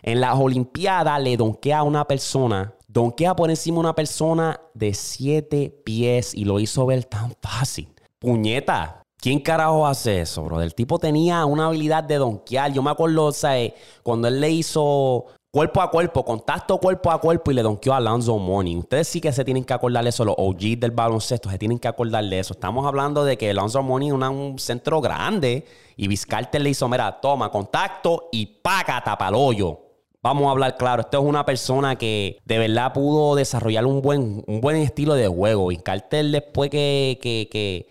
en 0.02 0.20
las 0.20 0.38
Olimpiadas 0.38 1.20
le 1.22 1.36
donquea 1.36 1.78
a 1.78 1.82
una 1.82 2.06
persona, 2.06 2.74
donquea 2.88 3.36
por 3.36 3.50
encima 3.50 3.80
una 3.80 3.94
persona 3.94 4.60
de 4.72 4.94
siete 4.94 5.70
pies 5.84 6.34
y 6.34 6.44
lo 6.44 6.60
hizo 6.60 6.86
ver 6.86 7.04
tan 7.04 7.34
fácil. 7.42 7.88
Puñeta, 8.18 9.04
¿Quién 9.24 9.40
carajo 9.40 9.86
hace 9.86 10.20
eso, 10.20 10.44
bro? 10.44 10.60
El 10.60 10.74
tipo 10.74 10.98
tenía 10.98 11.46
una 11.46 11.68
habilidad 11.68 12.04
de 12.04 12.16
donkear. 12.16 12.74
Yo 12.74 12.82
me 12.82 12.90
acuerdo, 12.90 13.24
o 13.24 13.32
sea, 13.32 13.56
cuando 14.02 14.28
él 14.28 14.38
le 14.38 14.50
hizo 14.50 15.24
cuerpo 15.54 15.80
a 15.80 15.88
cuerpo, 15.88 16.24
contacto 16.24 16.78
cuerpo 16.78 17.12
a 17.12 17.20
cuerpo 17.20 17.52
y 17.52 17.54
le 17.54 17.62
donkeó 17.62 17.94
a 17.94 18.00
Lonzo 18.00 18.36
Morning. 18.38 18.78
Ustedes 18.78 19.06
sí 19.06 19.20
que 19.20 19.30
se 19.30 19.44
tienen 19.44 19.62
que 19.62 19.72
acordar 19.72 20.02
de 20.02 20.10
eso, 20.10 20.24
los 20.24 20.34
OG 20.36 20.80
del 20.80 20.90
baloncesto 20.90 21.48
se 21.48 21.58
tienen 21.58 21.78
que 21.78 21.86
acordar 21.86 22.24
de 22.24 22.40
eso. 22.40 22.54
Estamos 22.54 22.84
hablando 22.84 23.24
de 23.24 23.38
que 23.38 23.54
Lonzo 23.54 23.80
Morning 23.80 24.08
es 24.08 24.28
un 24.30 24.58
centro 24.58 25.00
grande 25.00 25.64
y 25.96 26.08
Vizcarter 26.08 26.60
le 26.60 26.70
hizo, 26.70 26.88
mira, 26.88 27.20
toma, 27.20 27.52
contacto 27.52 28.30
y 28.32 28.46
paga, 28.46 29.00
tapa 29.04 29.28
el 29.28 29.36
hoyo. 29.36 29.78
Vamos 30.20 30.48
a 30.48 30.50
hablar 30.50 30.76
claro, 30.76 31.02
esto 31.02 31.20
es 31.20 31.24
una 31.24 31.44
persona 31.44 31.94
que 31.94 32.40
de 32.44 32.58
verdad 32.58 32.92
pudo 32.92 33.36
desarrollar 33.36 33.86
un 33.86 34.02
buen, 34.02 34.42
un 34.48 34.60
buen 34.60 34.78
estilo 34.78 35.14
de 35.14 35.28
juego. 35.28 35.68
Vizcarter 35.68 36.24
después 36.32 36.68
que, 36.68 37.20
que, 37.22 37.48
que 37.48 37.86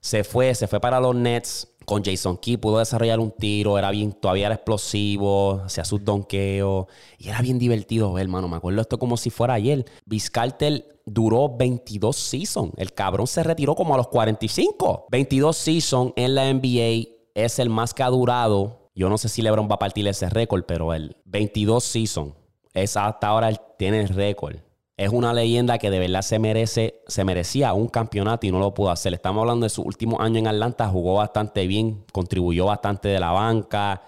se 0.00 0.22
fue, 0.22 0.54
se 0.54 0.68
fue 0.68 0.78
para 0.78 1.00
los 1.00 1.16
Nets 1.16 1.66
con 1.88 2.04
Jason 2.04 2.36
Key, 2.36 2.58
pudo 2.58 2.78
desarrollar 2.78 3.18
un 3.18 3.30
tiro, 3.30 3.78
era 3.78 3.90
bien, 3.90 4.12
todavía 4.12 4.46
era 4.46 4.56
explosivo, 4.56 5.62
hacía 5.64 5.86
sus 5.86 6.04
donkeos 6.04 6.86
y 7.16 7.28
era 7.28 7.40
bien 7.40 7.58
divertido 7.58 8.12
ver, 8.12 8.24
hermano. 8.24 8.46
Me 8.46 8.56
acuerdo 8.56 8.82
esto 8.82 8.98
como 8.98 9.16
si 9.16 9.30
fuera 9.30 9.54
ayer. 9.54 9.86
Vizcartel 10.04 10.84
duró 11.06 11.56
22 11.56 12.14
seasons. 12.14 12.72
El 12.76 12.92
cabrón 12.92 13.26
se 13.26 13.42
retiró 13.42 13.74
como 13.74 13.94
a 13.94 13.96
los 13.96 14.08
45. 14.08 15.06
22 15.10 15.56
seasons 15.56 16.12
en 16.16 16.34
la 16.34 16.52
NBA 16.52 17.08
es 17.34 17.58
el 17.58 17.70
más 17.70 17.94
que 17.94 18.02
ha 18.02 18.10
durado. 18.10 18.90
Yo 18.94 19.08
no 19.08 19.16
sé 19.16 19.30
si 19.30 19.40
LeBron 19.40 19.66
va 19.70 19.76
a 19.76 19.78
partir 19.78 20.06
ese 20.06 20.28
récord, 20.28 20.64
pero 20.66 20.92
el 20.92 21.16
22 21.24 21.82
seasons 21.82 22.34
es 22.74 22.98
hasta 22.98 23.28
ahora 23.28 23.50
tiene 23.78 24.00
el 24.00 24.08
récord 24.08 24.56
es 24.98 25.10
una 25.10 25.32
leyenda 25.32 25.78
que 25.78 25.90
de 25.90 26.00
verdad 26.00 26.22
se 26.22 26.40
merece, 26.40 27.02
se 27.06 27.24
merecía 27.24 27.72
un 27.72 27.86
campeonato 27.86 28.48
y 28.48 28.50
no 28.50 28.58
lo 28.58 28.74
pudo 28.74 28.90
hacer. 28.90 29.14
Estamos 29.14 29.42
hablando 29.42 29.64
de 29.64 29.70
su 29.70 29.82
último 29.82 30.20
año 30.20 30.40
en 30.40 30.48
Atlanta, 30.48 30.88
jugó 30.88 31.14
bastante 31.14 31.68
bien, 31.68 32.04
contribuyó 32.12 32.66
bastante 32.66 33.06
de 33.06 33.20
la 33.20 33.30
banca 33.30 34.02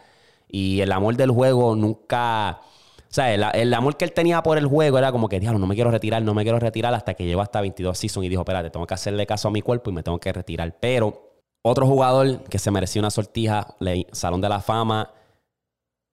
y 0.49 0.81
el 0.81 0.91
amor 0.91 1.17
del 1.17 1.31
juego 1.31 1.77
nunca... 1.77 2.61
O 3.09 3.13
sea, 3.13 3.33
el, 3.33 3.75
amor 3.75 3.97
que 3.97 4.05
él 4.05 4.13
tenía 4.13 4.43
por 4.43 4.59
el 4.59 4.67
juego 4.67 4.99
era 4.99 5.13
como 5.13 5.29
que, 5.29 5.39
diablo, 5.39 5.61
no 5.61 5.67
me 5.69 5.77
quiero 5.77 5.93
retirar, 5.93 6.23
no 6.23 6.35
me 6.35 6.43
quiero 6.43 6.59
retirar 6.59 6.93
hasta 6.93 7.15
que 7.15 7.25
llegó 7.25 7.41
hasta 7.41 7.61
22 7.61 7.97
seasons 7.97 8.27
y 8.27 8.29
dijo, 8.29 8.43
espérate, 8.43 8.71
tengo 8.71 8.87
que 8.87 8.95
hacerle 8.95 9.27
caso 9.27 9.49
a 9.49 9.51
mi 9.53 9.63
cuerpo 9.63 9.91
y 9.91 9.93
me 9.93 10.03
tengo 10.03 10.19
que 10.19 10.33
retirar. 10.33 10.77
Pero 10.81 11.35
otro 11.63 11.87
jugador 11.87 12.43
que 12.45 12.59
se 12.59 12.71
merecía 12.73 13.01
una 13.01 13.11
sortija, 13.11 13.77
Salón 14.13 14.41
de 14.41 14.49
la 14.49 14.61
Fama, 14.61 15.13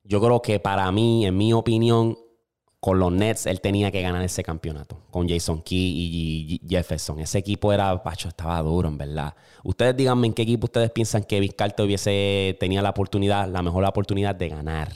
yo 0.04 0.22
creo 0.22 0.42
que 0.42 0.60
para 0.60 0.92
mí, 0.92 1.26
en 1.26 1.36
mi 1.36 1.54
opinión, 1.54 2.18
con 2.80 3.00
los 3.00 3.12
Nets 3.12 3.46
él 3.48 3.60
tenía 3.60 3.92
que 3.92 4.02
ganar 4.02 4.24
ese 4.24 4.44
campeonato. 4.44 5.02
Con 5.10 5.28
Jason 5.28 5.62
Key 5.62 6.60
y 6.62 6.68
Jefferson. 6.68 7.20
Ese 7.20 7.40
equipo 7.40 7.74
era, 7.74 8.02
pacho, 8.04 8.30
estaba 8.30 8.62
duro, 8.62 8.88
en 8.88 8.98
verdad. 8.98 9.34
Ustedes 9.64 9.96
díganme 9.98 10.28
en 10.28 10.34
qué 10.34 10.44
equipo 10.44 10.66
ustedes 10.66 10.92
piensan 10.92 11.24
que 11.24 11.40
Vizcarto 11.40 11.84
hubiese 11.84 12.56
tenía 12.60 12.82
la 12.82 12.92
oportunidad, 12.92 13.48
la 13.50 13.62
mejor 13.62 13.84
oportunidad 13.86 14.36
de 14.36 14.50
ganar 14.50 14.92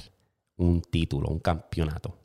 un 0.58 0.82
título, 0.82 1.30
un 1.30 1.40
campeonato. 1.40 2.20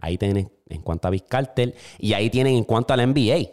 ahí 0.00 0.18
tienen 0.18 0.52
en 0.68 0.82
cuanto 0.82 1.08
a 1.08 1.10
Vizcartel 1.10 1.74
y 1.98 2.12
ahí 2.12 2.30
tienen 2.30 2.56
en 2.56 2.64
cuanto 2.64 2.92
a 2.94 2.96
la 2.96 3.06
NBA. 3.06 3.48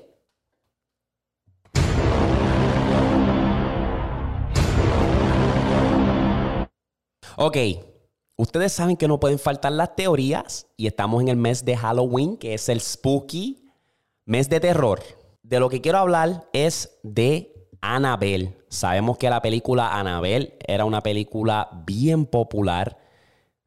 Ok, 7.38 7.58
Ustedes 8.36 8.74
saben 8.74 8.98
que 8.98 9.08
no 9.08 9.20
pueden 9.20 9.40
faltar 9.40 9.72
las 9.72 9.96
teorías 9.96 10.68
y 10.78 10.88
estamos 10.88 11.22
en 11.22 11.28
el 11.28 11.38
mes 11.38 11.64
de 11.64 11.78
Halloween, 11.78 12.38
que 12.38 12.54
es 12.54 12.70
el 12.70 12.82
spooky 12.82 13.70
mes 14.26 14.50
de 14.50 14.60
terror. 14.60 15.02
De 15.44 15.60
lo 15.60 15.70
que 15.70 15.82
quiero 15.82 15.98
hablar 15.98 16.48
es 16.54 16.98
de 17.04 17.68
Annabelle. 17.82 18.58
Sabemos 18.70 19.18
que 19.18 19.30
la 19.30 19.42
película 19.42 20.00
Annabelle 20.00 20.58
era 20.66 20.86
una 20.86 21.02
película 21.02 21.70
bien 21.86 22.26
popular, 22.26 22.98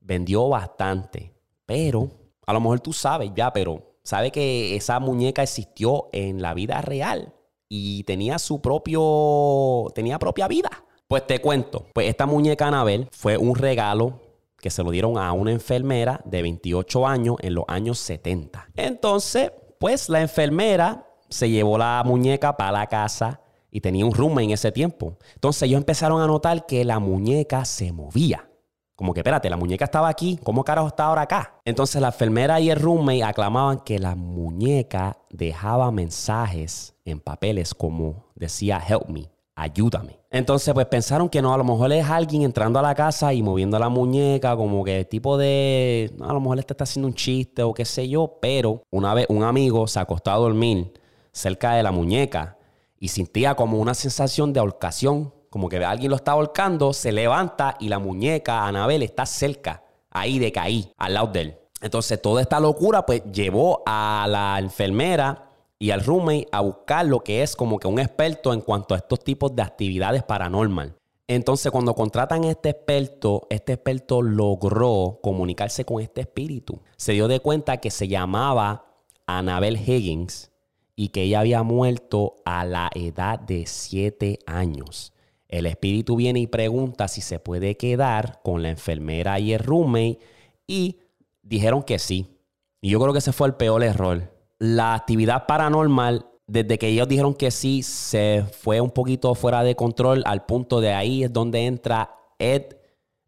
vendió 0.00 0.48
bastante, 0.48 1.35
pero 1.66 2.11
a 2.46 2.53
lo 2.53 2.61
mejor 2.61 2.81
tú 2.81 2.92
sabes 2.92 3.31
ya, 3.35 3.53
pero 3.53 3.96
sabe 4.03 4.31
que 4.31 4.77
esa 4.77 4.98
muñeca 5.00 5.42
existió 5.42 6.09
en 6.12 6.40
la 6.40 6.55
vida 6.55 6.81
real 6.81 7.35
y 7.68 8.05
tenía 8.05 8.38
su 8.38 8.61
propio 8.61 9.90
tenía 9.94 10.18
propia 10.18 10.48
vida. 10.48 10.70
Pues 11.07 11.27
te 11.27 11.40
cuento, 11.40 11.87
pues 11.92 12.09
esta 12.09 12.24
muñeca 12.24 12.68
Annabelle 12.68 13.09
fue 13.12 13.37
un 13.37 13.55
regalo 13.55 14.20
que 14.64 14.70
se 14.70 14.83
lo 14.83 14.90
dieron 14.90 15.18
a 15.18 15.31
una 15.35 15.53
enfermera 15.53 16.22
de 16.24 16.40
28 16.40 17.07
años 17.07 17.37
en 17.42 17.53
los 17.53 17.66
años 17.68 17.98
70. 17.98 18.70
Entonces, 18.77 19.53
pues 19.79 20.09
la 20.09 20.22
enfermera 20.22 21.07
se 21.29 21.50
llevó 21.50 21.77
la 21.77 22.03
muñeca 22.03 22.57
para 22.57 22.72
la 22.72 22.87
casa 22.87 23.42
y 23.70 23.83
tenía 23.83 24.07
un 24.07 24.14
roommate 24.14 24.44
en 24.44 24.50
ese 24.53 24.72
tiempo. 24.72 25.18
Entonces 25.35 25.64
ellos 25.64 25.77
empezaron 25.77 26.22
a 26.22 26.27
notar 26.27 26.64
que 26.64 26.83
la 26.83 26.98
muñeca 26.98 27.66
se 27.66 27.92
movía. 27.92 28.48
Como 28.96 29.12
que, 29.12 29.20
espérate, 29.20 29.50
la 29.50 29.59
muñeca 29.59 29.85
estaba 29.85 30.09
aquí, 30.09 30.40
¿cómo 30.42 30.64
carajo 30.64 30.88
está 30.88 31.05
ahora 31.05 31.20
acá? 31.20 31.61
Entonces 31.66 32.00
la 32.00 32.09
enfermera 32.09 32.59
y 32.59 32.70
el 32.70 32.81
roommate 32.81 33.22
aclamaban 33.22 33.81
que 33.81 33.98
la 33.98 34.14
muñeca 34.14 35.18
dejaba 35.29 35.90
mensajes 35.90 36.94
en 37.05 37.20
papeles 37.20 37.74
como 37.74 38.31
decía, 38.35 38.83
help 38.88 39.11
me, 39.11 39.29
ayúdame. 39.55 40.19
Entonces, 40.31 40.75
pues 40.75 40.87
pensaron 40.87 41.29
que 41.29 41.40
no, 41.40 41.55
a 41.55 41.57
lo 41.57 41.64
mejor 41.64 41.93
es 41.93 42.09
alguien 42.09 42.43
entrando 42.43 42.79
a 42.79 42.83
la 42.83 42.95
casa 42.95 43.33
y 43.33 43.43
moviendo 43.43 43.79
la 43.79 43.88
muñeca, 43.88 44.57
como 44.57 44.83
que 44.85 45.05
tipo 45.05 45.37
de, 45.38 46.12
a 46.21 46.33
lo 46.33 46.40
mejor 46.40 46.59
este 46.59 46.73
está 46.73 46.85
haciendo 46.85 47.09
un 47.09 47.14
chiste 47.14 47.62
o 47.62 47.73
qué 47.73 47.85
sé 47.85 48.09
yo, 48.09 48.38
pero 48.40 48.83
una 48.90 49.14
vez 49.14 49.27
un 49.29 49.45
amigo 49.45 49.87
se 49.87 50.01
acostó 50.01 50.31
a 50.33 50.37
dormir 50.37 50.93
cerca 51.33 51.75
de 51.75 51.83
la 51.83 51.93
muñeca 51.93 52.59
y 52.99 53.09
sentía 53.09 53.55
como 53.55 53.79
una 53.79 53.95
sensación 53.95 54.53
de 54.53 54.61
ahorcación, 54.61 55.33
como 55.51 55.69
que 55.69 55.85
alguien 55.85 56.11
lo 56.11 56.17
está 56.17 56.33
ahorcando, 56.33 56.93
se 56.93 57.12
levanta 57.12 57.77
y 57.79 57.88
la 57.88 57.99
muñeca, 57.99 58.67
Anabel, 58.67 59.03
está 59.03 59.25
cerca, 59.27 59.85
ahí 60.11 60.38
de 60.38 60.51
caí, 60.51 60.93
al 60.97 61.14
lado 61.14 61.29
de 61.29 61.40
él. 61.40 61.59
Entonces, 61.81 62.21
toda 62.21 62.40
esta 62.40 62.59
locura, 62.61 63.05
pues 63.05 63.23
llevó 63.31 63.83
a 63.85 64.27
la 64.29 64.59
enfermera 64.59 65.43
y 65.78 65.90
al 65.90 66.04
roommate 66.04 66.46
a 66.52 66.60
buscar 66.60 67.06
lo 67.06 67.20
que 67.20 67.42
es 67.42 67.56
como 67.56 67.78
que 67.78 67.88
un 67.88 67.98
experto 67.98 68.52
en 68.52 68.60
cuanto 68.60 68.94
a 68.94 68.98
estos 68.98 69.20
tipos 69.20 69.54
de 69.54 69.62
actividades 69.62 70.22
paranormal. 70.22 70.96
Entonces, 71.26 71.72
cuando 71.72 71.94
contratan 71.94 72.44
a 72.44 72.50
este 72.50 72.70
experto, 72.70 73.46
este 73.48 73.72
experto 73.72 74.20
logró 74.20 75.20
comunicarse 75.22 75.84
con 75.84 76.02
este 76.02 76.20
espíritu. 76.22 76.82
Se 76.96 77.12
dio 77.12 77.28
de 77.28 77.40
cuenta 77.40 77.78
que 77.78 77.90
se 77.90 78.08
llamaba 78.08 78.87
Annabel 79.26 79.76
Higgins 79.76 80.50
y 80.96 81.08
que 81.08 81.22
ella 81.22 81.40
había 81.40 81.62
muerto 81.62 82.37
a 82.44 82.64
la 82.66 82.90
edad 82.94 83.38
de 83.38 83.66
7 83.66 84.38
años. 84.46 85.12
El 85.48 85.66
espíritu 85.66 86.16
viene 86.16 86.40
y 86.40 86.46
pregunta 86.46 87.08
si 87.08 87.20
se 87.20 87.38
puede 87.38 87.76
quedar 87.76 88.40
con 88.42 88.62
la 88.62 88.70
enfermera 88.70 89.38
y 89.40 89.54
el 89.54 89.60
roommate 89.60 90.18
y 90.66 90.98
dijeron 91.42 91.82
que 91.82 91.98
sí. 91.98 92.38
Y 92.82 92.90
yo 92.90 93.00
creo 93.00 93.12
que 93.12 93.20
ese 93.20 93.32
fue 93.32 93.48
el 93.48 93.54
peor 93.54 93.82
error 93.82 94.34
la 94.59 94.95
actividad 94.95 95.47
paranormal, 95.47 96.27
desde 96.47 96.79
que 96.79 96.88
ellos 96.88 97.09
dijeron 97.09 97.35
que 97.35 97.51
sí, 97.51 97.83
se 97.83 98.45
fue 98.61 98.81
un 98.81 98.90
poquito 98.90 99.35
fuera 99.35 99.62
de 99.62 99.75
control 99.77 100.23
al 100.27 100.45
punto 100.45 100.81
de 100.81 100.93
ahí 100.93 101.25
es 101.25 101.33
donde 101.33 101.64
entra 101.64 102.14
Ed 102.38 102.77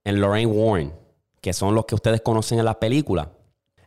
y 0.05 0.12
Lorraine 0.12 0.53
Warren, 0.53 0.93
que 1.41 1.53
son 1.53 1.75
los 1.75 1.87
que 1.87 1.95
ustedes 1.95 2.21
conocen 2.21 2.59
en 2.59 2.65
la 2.65 2.79
película. 2.79 3.33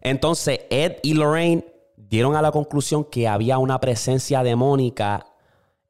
Entonces, 0.02 0.62
Ed 0.70 0.98
y 1.04 1.14
Lorraine 1.14 1.66
dieron 1.96 2.36
a 2.36 2.42
la 2.42 2.52
conclusión 2.52 3.04
que 3.04 3.28
había 3.28 3.58
una 3.58 3.80
presencia 3.80 4.44
demónica 4.44 5.26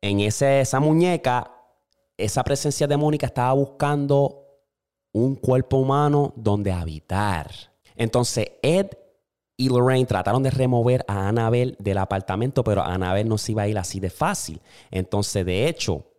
en 0.01 0.19
ese, 0.19 0.61
esa 0.61 0.79
muñeca. 0.79 1.51
Esa 2.17 2.43
presencia 2.43 2.87
demónica 2.87 3.27
estaba 3.27 3.53
buscando 3.53 4.45
un 5.13 5.35
cuerpo 5.35 5.77
humano 5.77 6.33
donde 6.35 6.71
habitar. 6.71 7.49
Entonces, 7.95 8.51
Ed 8.61 8.89
y 9.59 9.67
Lorraine 9.67 10.05
trataron 10.05 10.41
de 10.41 10.51
remover 10.51 11.03
a 11.05 11.27
Annabelle 11.27 11.75
del 11.79 11.97
apartamento, 11.97 12.63
pero 12.63 12.81
Annabelle 12.81 13.27
no 13.27 13.37
se 13.37 13.51
iba 13.51 13.63
a 13.63 13.67
ir 13.67 13.77
así 13.77 13.99
de 13.99 14.09
fácil. 14.09 14.61
Entonces, 14.89 15.45
de 15.45 15.67
hecho, 15.67 16.13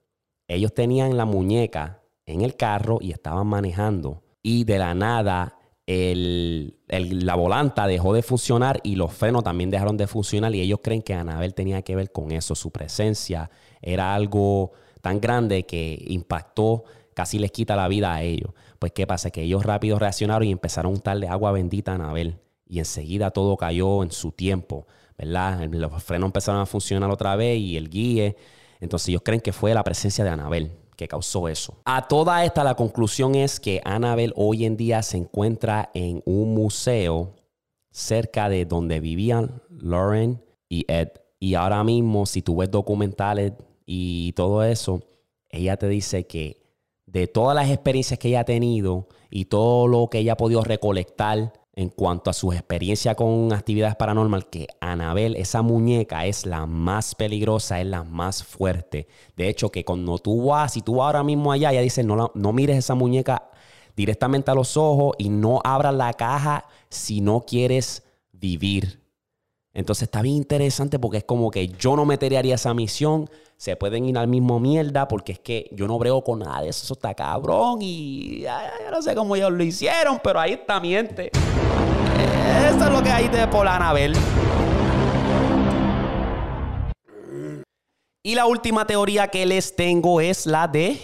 ellos 0.46 0.74
tenían 0.74 1.16
la 1.16 1.24
muñeca 1.24 2.02
en 2.26 2.42
el 2.42 2.54
carro 2.54 2.98
y 3.00 3.12
estaban 3.12 3.46
manejando. 3.46 4.22
Y 4.42 4.64
de 4.64 4.78
la 4.78 4.94
nada, 4.94 5.56
la 5.86 7.34
volanta 7.34 7.86
dejó 7.86 8.12
de 8.12 8.20
funcionar 8.20 8.78
y 8.82 8.96
los 8.96 9.10
frenos 9.10 9.42
también 9.42 9.70
dejaron 9.70 9.96
de 9.96 10.06
funcionar. 10.06 10.54
Y 10.54 10.60
ellos 10.60 10.80
creen 10.82 11.00
que 11.00 11.14
Annabelle 11.14 11.54
tenía 11.54 11.80
que 11.80 11.96
ver 11.96 12.12
con 12.12 12.32
eso. 12.32 12.54
Su 12.54 12.70
presencia 12.70 13.50
era 13.80 14.14
algo 14.14 14.72
tan 15.00 15.18
grande 15.18 15.64
que 15.64 15.98
impactó 16.08 16.84
casi 17.14 17.38
les 17.38 17.52
quita 17.52 17.74
la 17.74 17.88
vida 17.88 18.12
a 18.12 18.22
ellos. 18.22 18.52
Pues 18.78 18.92
qué 18.92 19.06
pasa, 19.06 19.30
que 19.30 19.44
ellos 19.44 19.64
rápido 19.64 19.98
reaccionaron 19.98 20.46
y 20.46 20.52
empezaron 20.52 20.92
a 20.92 20.94
untarle 20.96 21.26
agua 21.26 21.52
bendita 21.52 21.92
a 21.92 21.94
Anabel. 21.94 22.38
Y 22.70 22.78
enseguida 22.78 23.32
todo 23.32 23.56
cayó 23.56 24.04
en 24.04 24.12
su 24.12 24.30
tiempo, 24.30 24.86
¿verdad? 25.18 25.68
Los 25.72 26.02
frenos 26.04 26.28
empezaron 26.28 26.60
a 26.60 26.66
funcionar 26.66 27.10
otra 27.10 27.34
vez 27.34 27.58
y 27.58 27.76
el 27.76 27.90
guíe. 27.90 28.36
Entonces 28.78 29.08
ellos 29.08 29.22
creen 29.24 29.40
que 29.40 29.52
fue 29.52 29.74
la 29.74 29.82
presencia 29.82 30.22
de 30.22 30.30
Anabel 30.30 30.70
que 30.94 31.08
causó 31.08 31.48
eso. 31.48 31.78
A 31.84 32.06
toda 32.06 32.44
esta 32.44 32.62
la 32.62 32.76
conclusión 32.76 33.34
es 33.34 33.58
que 33.58 33.80
Anabel 33.84 34.32
hoy 34.36 34.64
en 34.64 34.76
día 34.76 35.02
se 35.02 35.16
encuentra 35.16 35.90
en 35.94 36.22
un 36.24 36.54
museo 36.54 37.34
cerca 37.90 38.48
de 38.48 38.66
donde 38.66 39.00
vivían 39.00 39.62
Lauren 39.68 40.40
y 40.68 40.84
Ed. 40.86 41.08
Y 41.40 41.54
ahora 41.54 41.82
mismo, 41.82 42.24
si 42.24 42.40
tú 42.40 42.58
ves 42.58 42.70
documentales 42.70 43.54
y 43.84 44.32
todo 44.34 44.62
eso, 44.62 45.02
ella 45.48 45.76
te 45.76 45.88
dice 45.88 46.24
que 46.26 46.62
de 47.06 47.26
todas 47.26 47.56
las 47.56 47.68
experiencias 47.68 48.20
que 48.20 48.28
ella 48.28 48.40
ha 48.40 48.44
tenido 48.44 49.08
y 49.28 49.46
todo 49.46 49.88
lo 49.88 50.08
que 50.08 50.18
ella 50.18 50.34
ha 50.34 50.36
podido 50.36 50.62
recolectar 50.62 51.52
en 51.74 51.88
cuanto 51.88 52.30
a 52.30 52.32
sus 52.32 52.54
experiencias 52.54 53.14
con 53.14 53.52
actividades 53.52 53.96
paranormal, 53.96 54.48
que 54.50 54.66
Anabel, 54.80 55.36
esa 55.36 55.62
muñeca, 55.62 56.26
es 56.26 56.44
la 56.44 56.66
más 56.66 57.14
peligrosa, 57.14 57.80
es 57.80 57.86
la 57.86 58.02
más 58.02 58.42
fuerte. 58.42 59.06
De 59.36 59.48
hecho, 59.48 59.70
que 59.70 59.84
cuando 59.84 60.18
tú 60.18 60.46
vas, 60.46 60.72
si 60.72 60.82
tú 60.82 60.96
vas 60.96 61.06
ahora 61.06 61.22
mismo 61.22 61.52
allá, 61.52 61.70
ella 61.70 61.80
dice, 61.80 62.02
no, 62.02 62.32
no 62.34 62.52
mires 62.52 62.76
esa 62.76 62.94
muñeca 62.94 63.50
directamente 63.96 64.50
a 64.50 64.54
los 64.54 64.76
ojos 64.76 65.14
y 65.18 65.28
no 65.28 65.60
abras 65.62 65.94
la 65.94 66.12
caja 66.14 66.64
si 66.88 67.20
no 67.20 67.40
quieres 67.40 68.02
vivir. 68.32 68.99
Entonces 69.72 70.04
está 70.04 70.20
bien 70.20 70.36
interesante 70.36 70.98
porque 70.98 71.18
es 71.18 71.24
como 71.24 71.50
que 71.50 71.68
yo 71.68 71.94
no 71.94 72.04
metería 72.04 72.40
esa 72.54 72.74
misión. 72.74 73.30
Se 73.56 73.76
pueden 73.76 74.04
ir 74.06 74.18
al 74.18 74.26
mismo 74.26 74.58
mierda 74.58 75.06
porque 75.06 75.32
es 75.32 75.38
que 75.38 75.68
yo 75.72 75.86
no 75.86 75.98
brego 75.98 76.24
con 76.24 76.40
nada 76.40 76.62
de 76.62 76.70
eso. 76.70 76.84
Eso 76.84 76.94
está 76.94 77.14
cabrón 77.14 77.78
y 77.80 78.44
no 78.90 79.00
sé 79.02 79.14
cómo 79.14 79.36
ellos 79.36 79.52
lo 79.52 79.62
hicieron, 79.62 80.20
pero 80.22 80.40
ahí 80.40 80.54
está 80.54 80.80
miente. 80.80 81.30
Eso 82.68 82.84
es 82.84 82.90
lo 82.90 83.02
que 83.02 83.10
hay 83.10 83.28
de 83.28 83.46
Polanabel. 83.46 84.14
Y 88.22 88.34
la 88.34 88.46
última 88.46 88.86
teoría 88.86 89.28
que 89.28 89.46
les 89.46 89.74
tengo 89.76 90.20
es 90.20 90.46
la 90.46 90.68
de 90.68 90.98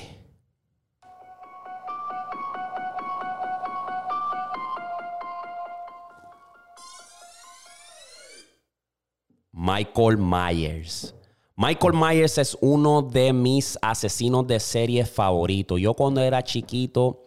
Michael 9.67 10.19
Myers. 10.19 11.13
Michael 11.57 11.95
Myers 11.95 12.39
es 12.39 12.57
uno 12.61 13.03
de 13.03 13.33
mis 13.33 13.77
asesinos 13.83 14.47
de 14.47 14.61
serie 14.61 15.05
favoritos. 15.05 15.81
Yo 15.81 15.95
cuando 15.95 16.21
era 16.21 16.41
chiquito, 16.45 17.25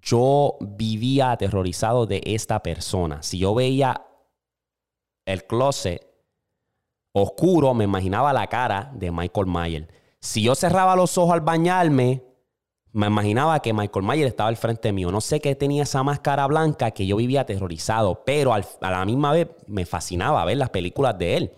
yo 0.00 0.56
vivía 0.60 1.32
aterrorizado 1.32 2.06
de 2.06 2.22
esta 2.24 2.62
persona. 2.62 3.20
Si 3.24 3.38
yo 3.38 3.52
veía 3.52 4.00
el 5.26 5.44
closet 5.44 6.06
oscuro, 7.12 7.74
me 7.74 7.82
imaginaba 7.82 8.32
la 8.32 8.46
cara 8.46 8.92
de 8.94 9.10
Michael 9.10 9.46
Myers. 9.48 9.88
Si 10.20 10.42
yo 10.42 10.54
cerraba 10.54 10.94
los 10.94 11.18
ojos 11.18 11.32
al 11.32 11.40
bañarme, 11.40 12.22
me 12.92 13.06
imaginaba 13.06 13.60
que 13.60 13.72
Michael 13.72 14.04
Myers 14.04 14.28
estaba 14.28 14.48
al 14.48 14.56
frente 14.56 14.92
mío. 14.92 15.12
No 15.12 15.20
sé 15.20 15.40
qué 15.40 15.54
tenía 15.54 15.84
esa 15.84 16.02
máscara 16.02 16.46
blanca 16.46 16.90
que 16.90 17.06
yo 17.06 17.16
vivía 17.16 17.42
aterrorizado, 17.42 18.24
pero 18.24 18.52
a 18.52 18.60
la 18.80 19.04
misma 19.04 19.32
vez 19.32 19.48
me 19.66 19.86
fascinaba 19.86 20.44
ver 20.44 20.56
las 20.56 20.70
películas 20.70 21.16
de 21.16 21.36
él. 21.36 21.52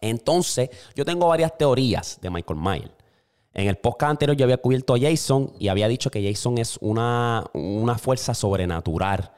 Entonces, 0.00 0.70
yo 0.94 1.04
tengo 1.04 1.28
varias 1.28 1.56
teorías 1.56 2.18
de 2.20 2.30
Michael 2.30 2.58
Myers. 2.60 2.90
En 3.52 3.68
el 3.68 3.76
podcast 3.76 4.10
anterior 4.10 4.36
yo 4.36 4.44
había 4.44 4.56
cubierto 4.56 4.94
a 4.94 4.98
Jason 4.98 5.52
y 5.60 5.68
había 5.68 5.86
dicho 5.86 6.10
que 6.10 6.28
Jason 6.28 6.58
es 6.58 6.76
una, 6.80 7.44
una 7.52 7.96
fuerza 7.96 8.34
sobrenatural. 8.34 9.30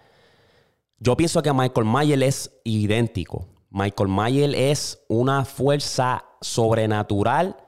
Yo 0.98 1.14
pienso 1.16 1.42
que 1.42 1.52
Michael 1.52 1.86
Myers 1.86 2.22
es 2.22 2.60
idéntico. 2.64 3.46
Michael 3.68 4.08
Myers 4.08 4.54
es 4.56 5.04
una 5.08 5.44
fuerza 5.44 6.24
sobrenatural 6.40 7.58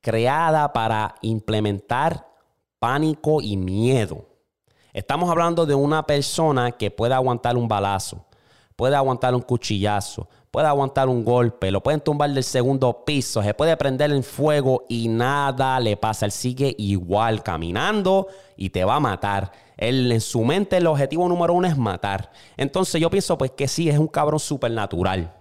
creada 0.00 0.72
para 0.72 1.16
implementar 1.22 2.29
pánico 2.80 3.40
y 3.40 3.56
miedo. 3.56 4.26
Estamos 4.92 5.30
hablando 5.30 5.66
de 5.66 5.76
una 5.76 6.04
persona 6.04 6.72
que 6.72 6.90
puede 6.90 7.14
aguantar 7.14 7.56
un 7.56 7.68
balazo, 7.68 8.26
puede 8.74 8.96
aguantar 8.96 9.34
un 9.36 9.42
cuchillazo, 9.42 10.28
puede 10.50 10.66
aguantar 10.66 11.08
un 11.08 11.24
golpe, 11.24 11.70
lo 11.70 11.82
pueden 11.82 12.00
tumbar 12.00 12.30
del 12.30 12.42
segundo 12.42 13.04
piso, 13.04 13.42
se 13.42 13.54
puede 13.54 13.76
prender 13.76 14.10
en 14.10 14.24
fuego 14.24 14.86
y 14.88 15.06
nada 15.06 15.78
le 15.78 15.96
pasa. 15.96 16.26
Él 16.26 16.32
sigue 16.32 16.74
igual 16.78 17.44
caminando 17.44 18.26
y 18.56 18.70
te 18.70 18.84
va 18.84 18.96
a 18.96 19.00
matar. 19.00 19.52
Él 19.76 20.10
en 20.10 20.20
su 20.20 20.42
mente 20.42 20.78
el 20.78 20.86
objetivo 20.88 21.28
número 21.28 21.54
uno 21.54 21.68
es 21.68 21.76
matar. 21.76 22.32
Entonces 22.56 23.00
yo 23.00 23.10
pienso 23.10 23.38
pues 23.38 23.52
que 23.52 23.68
sí, 23.68 23.88
es 23.88 23.98
un 23.98 24.08
cabrón 24.08 24.40
supernatural. 24.40 25.32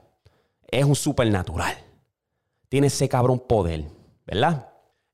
Es 0.69 0.85
un 0.85 0.95
supernatural. 0.95 1.75
Tiene 2.67 2.87
ese 2.87 3.09
cabrón 3.09 3.39
poder, 3.39 3.85
¿verdad? 4.27 4.68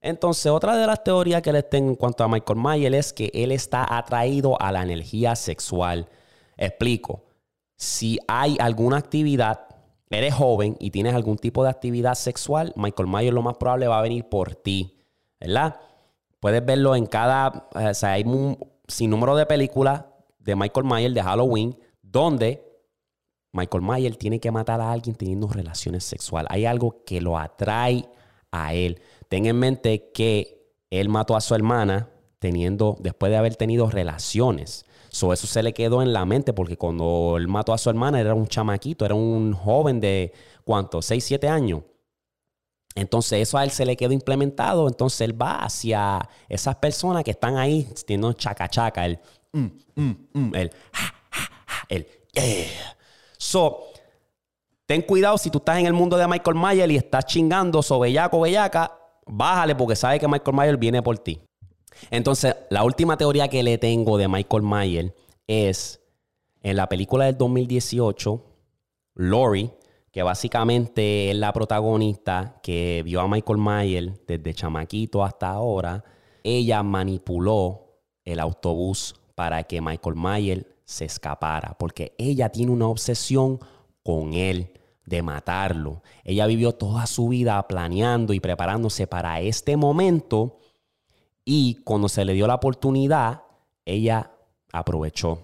Entonces, 0.05 0.51
otra 0.51 0.77
de 0.77 0.85
las 0.85 1.03
teorías 1.03 1.41
que 1.41 1.51
les 1.51 1.67
tengo 1.67 1.89
en 1.89 1.95
cuanto 1.95 2.23
a 2.23 2.27
Michael 2.27 2.59
Myers 2.59 2.95
es 2.95 3.11
que 3.11 3.31
él 3.33 3.51
está 3.51 3.97
atraído 3.97 4.55
a 4.61 4.71
la 4.71 4.83
energía 4.83 5.35
sexual. 5.35 6.07
Explico. 6.57 7.23
Si 7.75 8.19
hay 8.27 8.55
alguna 8.59 8.97
actividad, 8.97 9.61
eres 10.11 10.35
joven 10.35 10.77
y 10.79 10.91
tienes 10.91 11.15
algún 11.15 11.37
tipo 11.37 11.63
de 11.63 11.71
actividad 11.71 12.13
sexual, 12.13 12.71
Michael 12.75 13.09
Myers 13.09 13.33
lo 13.33 13.41
más 13.41 13.57
probable 13.57 13.87
va 13.87 13.97
a 13.97 14.03
venir 14.03 14.29
por 14.29 14.53
ti, 14.53 14.95
¿verdad? 15.39 15.79
Puedes 16.39 16.63
verlo 16.63 16.95
en 16.95 17.07
cada, 17.07 17.67
o 17.73 17.93
sea, 17.95 18.11
hay 18.11 18.23
un 18.25 18.59
sinnúmero 18.87 19.35
de 19.35 19.47
películas 19.47 20.05
de 20.37 20.55
Michael 20.55 20.85
Myers 20.85 21.15
de 21.15 21.23
Halloween 21.23 21.79
donde 22.03 22.63
Michael 23.53 23.83
Myers 23.83 24.19
tiene 24.19 24.39
que 24.39 24.51
matar 24.51 24.81
a 24.81 24.91
alguien 24.91 25.15
teniendo 25.15 25.47
relaciones 25.47 26.03
sexuales. 26.03 26.51
Hay 26.51 26.65
algo 26.65 27.03
que 27.03 27.21
lo 27.21 27.39
atrae 27.39 28.07
a 28.51 28.73
él. 28.73 29.01
Ten 29.29 29.45
en 29.45 29.57
mente 29.57 30.11
que 30.13 30.71
él 30.89 31.09
mató 31.09 31.35
a 31.35 31.41
su 31.41 31.55
hermana 31.55 32.09
teniendo, 32.39 32.97
después 32.99 33.31
de 33.31 33.38
haber 33.38 33.55
tenido 33.55 33.89
relaciones. 33.89 34.85
eso 35.09 35.35
se 35.35 35.63
le 35.63 35.73
quedó 35.73 36.01
en 36.01 36.13
la 36.13 36.25
mente 36.25 36.53
porque 36.53 36.77
cuando 36.77 37.35
él 37.38 37.47
mató 37.47 37.73
a 37.73 37.77
su 37.77 37.89
hermana 37.89 38.19
era 38.19 38.33
un 38.33 38.47
chamaquito, 38.47 39.05
era 39.05 39.15
un 39.15 39.53
joven 39.53 39.99
de, 39.99 40.33
¿cuánto? 40.63 41.01
6, 41.01 41.23
7 41.23 41.47
años. 41.47 41.81
Entonces 42.95 43.41
eso 43.41 43.57
a 43.57 43.63
él 43.63 43.71
se 43.71 43.85
le 43.85 43.97
quedó 43.97 44.13
implementado. 44.13 44.88
Entonces 44.88 45.21
él 45.21 45.39
va 45.39 45.57
hacia 45.57 46.27
esas 46.47 46.75
personas 46.75 47.23
que 47.23 47.31
están 47.31 47.57
ahí 47.57 47.88
teniendo 48.05 48.33
chaca 48.33 48.69
chaca, 48.69 49.05
el, 49.05 49.19
mm, 49.51 49.67
mm, 49.95 50.15
mm, 50.33 50.55
el, 50.55 50.71
el, 51.89 52.07
So, 53.38 53.88
ten 54.85 55.01
cuidado 55.01 55.38
si 55.38 55.49
tú 55.49 55.59
estás 55.59 55.77
en 55.77 55.85
el 55.85 55.93
mundo 55.93 56.17
de 56.17 56.27
Michael 56.27 56.57
Myers 56.57 56.91
y 56.91 56.97
estás 56.97 57.25
chingando 57.25 57.83
so 57.83 57.99
bellaco, 57.99 58.39
bellaca, 58.39 58.97
bájale 59.25 59.75
porque 59.75 59.95
sabe 59.95 60.19
que 60.19 60.27
Michael 60.27 60.55
Myers 60.55 60.79
viene 60.79 61.01
por 61.01 61.17
ti. 61.17 61.39
Entonces, 62.11 62.55
la 62.69 62.83
última 62.83 63.17
teoría 63.17 63.47
que 63.47 63.63
le 63.63 63.77
tengo 63.77 64.17
de 64.17 64.27
Michael 64.27 64.63
Myers 64.63 65.13
es 65.47 66.01
en 66.61 66.75
la 66.77 66.89
película 66.89 67.25
del 67.25 67.38
2018, 67.38 68.43
Lori, 69.15 69.71
que 70.11 70.23
básicamente 70.23 71.31
es 71.31 71.35
la 71.38 71.53
protagonista 71.53 72.59
que 72.63 73.01
vio 73.05 73.21
a 73.21 73.27
Michael 73.27 73.59
Myers 73.59 74.13
desde 74.25 74.53
chamaquito 74.53 75.23
hasta 75.23 75.49
ahora, 75.49 76.03
ella 76.43 76.83
manipuló 76.83 77.99
el 78.23 78.39
autobús 78.39 79.15
para 79.35 79.63
que 79.63 79.81
Michael 79.81 80.15
Myers 80.15 80.65
se 80.85 81.05
escapara, 81.05 81.75
porque 81.77 82.13
ella 82.17 82.49
tiene 82.49 82.71
una 82.71 82.88
obsesión 82.88 83.59
con 84.03 84.33
él 84.33 84.71
de 85.05 85.21
matarlo. 85.21 86.01
Ella 86.23 86.45
vivió 86.47 86.73
toda 86.73 87.05
su 87.05 87.29
vida 87.29 87.67
planeando 87.67 88.33
y 88.33 88.39
preparándose 88.39 89.07
para 89.07 89.39
este 89.39 89.77
momento 89.77 90.57
y 91.45 91.75
cuando 91.83 92.09
se 92.09 92.25
le 92.25 92.33
dio 92.33 92.47
la 92.47 92.55
oportunidad, 92.55 93.43
ella 93.85 94.31
aprovechó. 94.73 95.39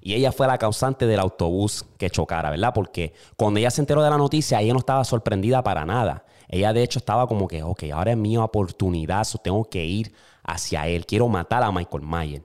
Y 0.00 0.14
ella 0.14 0.30
fue 0.30 0.46
la 0.46 0.58
causante 0.58 1.06
del 1.06 1.18
autobús 1.18 1.84
que 1.98 2.10
chocara, 2.10 2.50
¿verdad? 2.50 2.72
Porque 2.74 3.14
cuando 3.36 3.58
ella 3.58 3.70
se 3.70 3.80
enteró 3.80 4.02
de 4.02 4.10
la 4.10 4.18
noticia, 4.18 4.60
ella 4.60 4.74
no 4.74 4.78
estaba 4.78 5.02
sorprendida 5.02 5.64
para 5.64 5.84
nada. 5.84 6.26
Ella 6.48 6.72
de 6.72 6.82
hecho 6.84 7.00
estaba 7.00 7.26
como 7.26 7.48
que, 7.48 7.62
ok, 7.62 7.84
ahora 7.92 8.12
es 8.12 8.16
mi 8.16 8.36
oportunidad, 8.36 9.26
tengo 9.42 9.64
que 9.64 9.84
ir 9.84 10.14
hacia 10.44 10.86
él, 10.86 11.06
quiero 11.06 11.26
matar 11.26 11.64
a 11.64 11.72
Michael 11.72 12.04
Myers. 12.04 12.44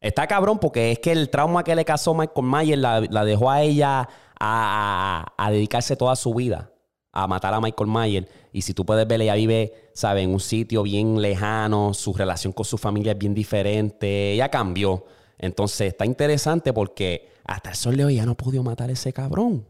Está 0.00 0.26
cabrón 0.26 0.58
porque 0.58 0.92
es 0.92 0.98
que 0.98 1.12
el 1.12 1.28
trauma 1.28 1.62
que 1.62 1.74
le 1.74 1.84
causó 1.84 2.14
Michael 2.14 2.46
Myers 2.46 2.80
la, 2.80 3.00
la 3.00 3.24
dejó 3.24 3.50
a 3.50 3.62
ella 3.62 4.08
a, 4.40 5.50
dedicarse 5.50 5.96
toda 5.96 6.16
su 6.16 6.34
vida 6.34 6.72
a 7.12 7.26
matar 7.26 7.52
a 7.52 7.60
Michael 7.60 7.90
Myers. 7.90 8.26
Y 8.52 8.62
si 8.62 8.72
tú 8.72 8.86
puedes 8.86 9.06
ver, 9.06 9.20
ella 9.20 9.34
vive, 9.34 9.90
¿sabes? 9.94 10.24
En 10.24 10.32
un 10.32 10.40
sitio 10.40 10.82
bien 10.82 11.20
lejano, 11.20 11.92
su 11.92 12.14
relación 12.14 12.52
con 12.52 12.64
su 12.64 12.78
familia 12.78 13.12
es 13.12 13.18
bien 13.18 13.34
diferente, 13.34 14.32
ella 14.32 14.48
cambió. 14.48 15.04
Entonces 15.38 15.88
está 15.88 16.06
interesante 16.06 16.72
porque 16.72 17.28
hasta 17.44 17.70
el 17.70 17.76
sol 17.76 17.96
de 17.96 18.14
ya 18.14 18.24
no 18.24 18.36
pudo 18.36 18.62
matar 18.62 18.90
a 18.90 18.92
ese 18.92 19.12
cabrón. 19.12 19.66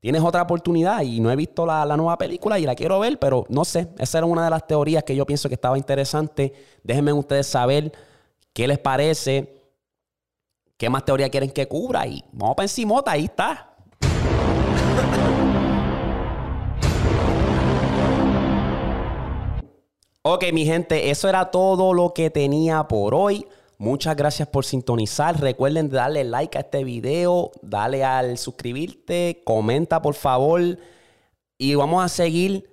tienes 0.00 0.22
otra 0.22 0.42
oportunidad 0.42 1.02
y 1.02 1.20
no 1.20 1.30
he 1.30 1.36
visto 1.36 1.64
la, 1.64 1.84
la, 1.86 1.96
nueva 1.96 2.18
película 2.18 2.58
y 2.58 2.66
la 2.66 2.74
quiero 2.74 2.98
ver, 2.98 3.18
pero 3.18 3.46
no 3.48 3.64
sé, 3.64 3.88
esa 3.98 4.18
era 4.18 4.26
una 4.26 4.44
de 4.44 4.50
las 4.50 4.66
teorías 4.66 5.04
que 5.04 5.14
yo 5.14 5.24
pienso 5.24 5.48
que 5.48 5.54
estaba 5.54 5.78
interesante. 5.78 6.52
Déjenme 6.82 7.12
ustedes 7.12 7.46
saber 7.46 7.92
qué 8.52 8.66
les 8.66 8.78
parece, 8.78 9.61
qué 10.82 10.90
más 10.90 11.04
teoría 11.04 11.28
quieren 11.28 11.52
que 11.52 11.68
cubra 11.68 12.08
y 12.08 12.24
vamos 12.32 12.56
para 12.56 12.64
encima, 12.64 13.00
ahí 13.06 13.26
está. 13.26 13.76
Ok, 20.24 20.44
mi 20.52 20.64
gente, 20.64 21.10
eso 21.10 21.28
era 21.28 21.50
todo 21.50 21.92
lo 21.92 22.14
que 22.14 22.30
tenía 22.30 22.86
por 22.86 23.12
hoy. 23.12 23.44
Muchas 23.76 24.14
gracias 24.14 24.46
por 24.46 24.64
sintonizar. 24.64 25.40
Recuerden 25.40 25.90
darle 25.90 26.22
like 26.22 26.56
a 26.56 26.60
este 26.60 26.84
video, 26.84 27.50
dale 27.60 28.04
al 28.04 28.38
suscribirte, 28.38 29.42
comenta 29.44 30.00
por 30.00 30.14
favor. 30.14 30.78
Y 31.58 31.74
vamos 31.74 32.04
a 32.04 32.08
seguir. 32.08 32.71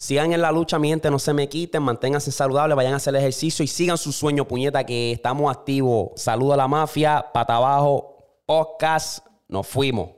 Sigan 0.00 0.32
en 0.32 0.40
la 0.40 0.52
lucha, 0.52 0.78
mi 0.78 0.90
gente, 0.90 1.10
no 1.10 1.18
se 1.18 1.34
me 1.34 1.48
quiten, 1.48 1.82
manténganse 1.82 2.30
saludables, 2.30 2.76
vayan 2.76 2.92
a 2.92 2.98
hacer 2.98 3.16
ejercicio 3.16 3.64
y 3.64 3.66
sigan 3.66 3.98
su 3.98 4.12
sueño, 4.12 4.46
puñeta, 4.46 4.86
que 4.86 5.10
estamos 5.10 5.50
activos. 5.50 6.10
Saludo 6.14 6.52
a 6.52 6.56
la 6.56 6.68
mafia, 6.68 7.26
pata 7.34 7.56
abajo, 7.56 8.42
podcast, 8.46 9.26
nos 9.48 9.66
fuimos. 9.66 10.17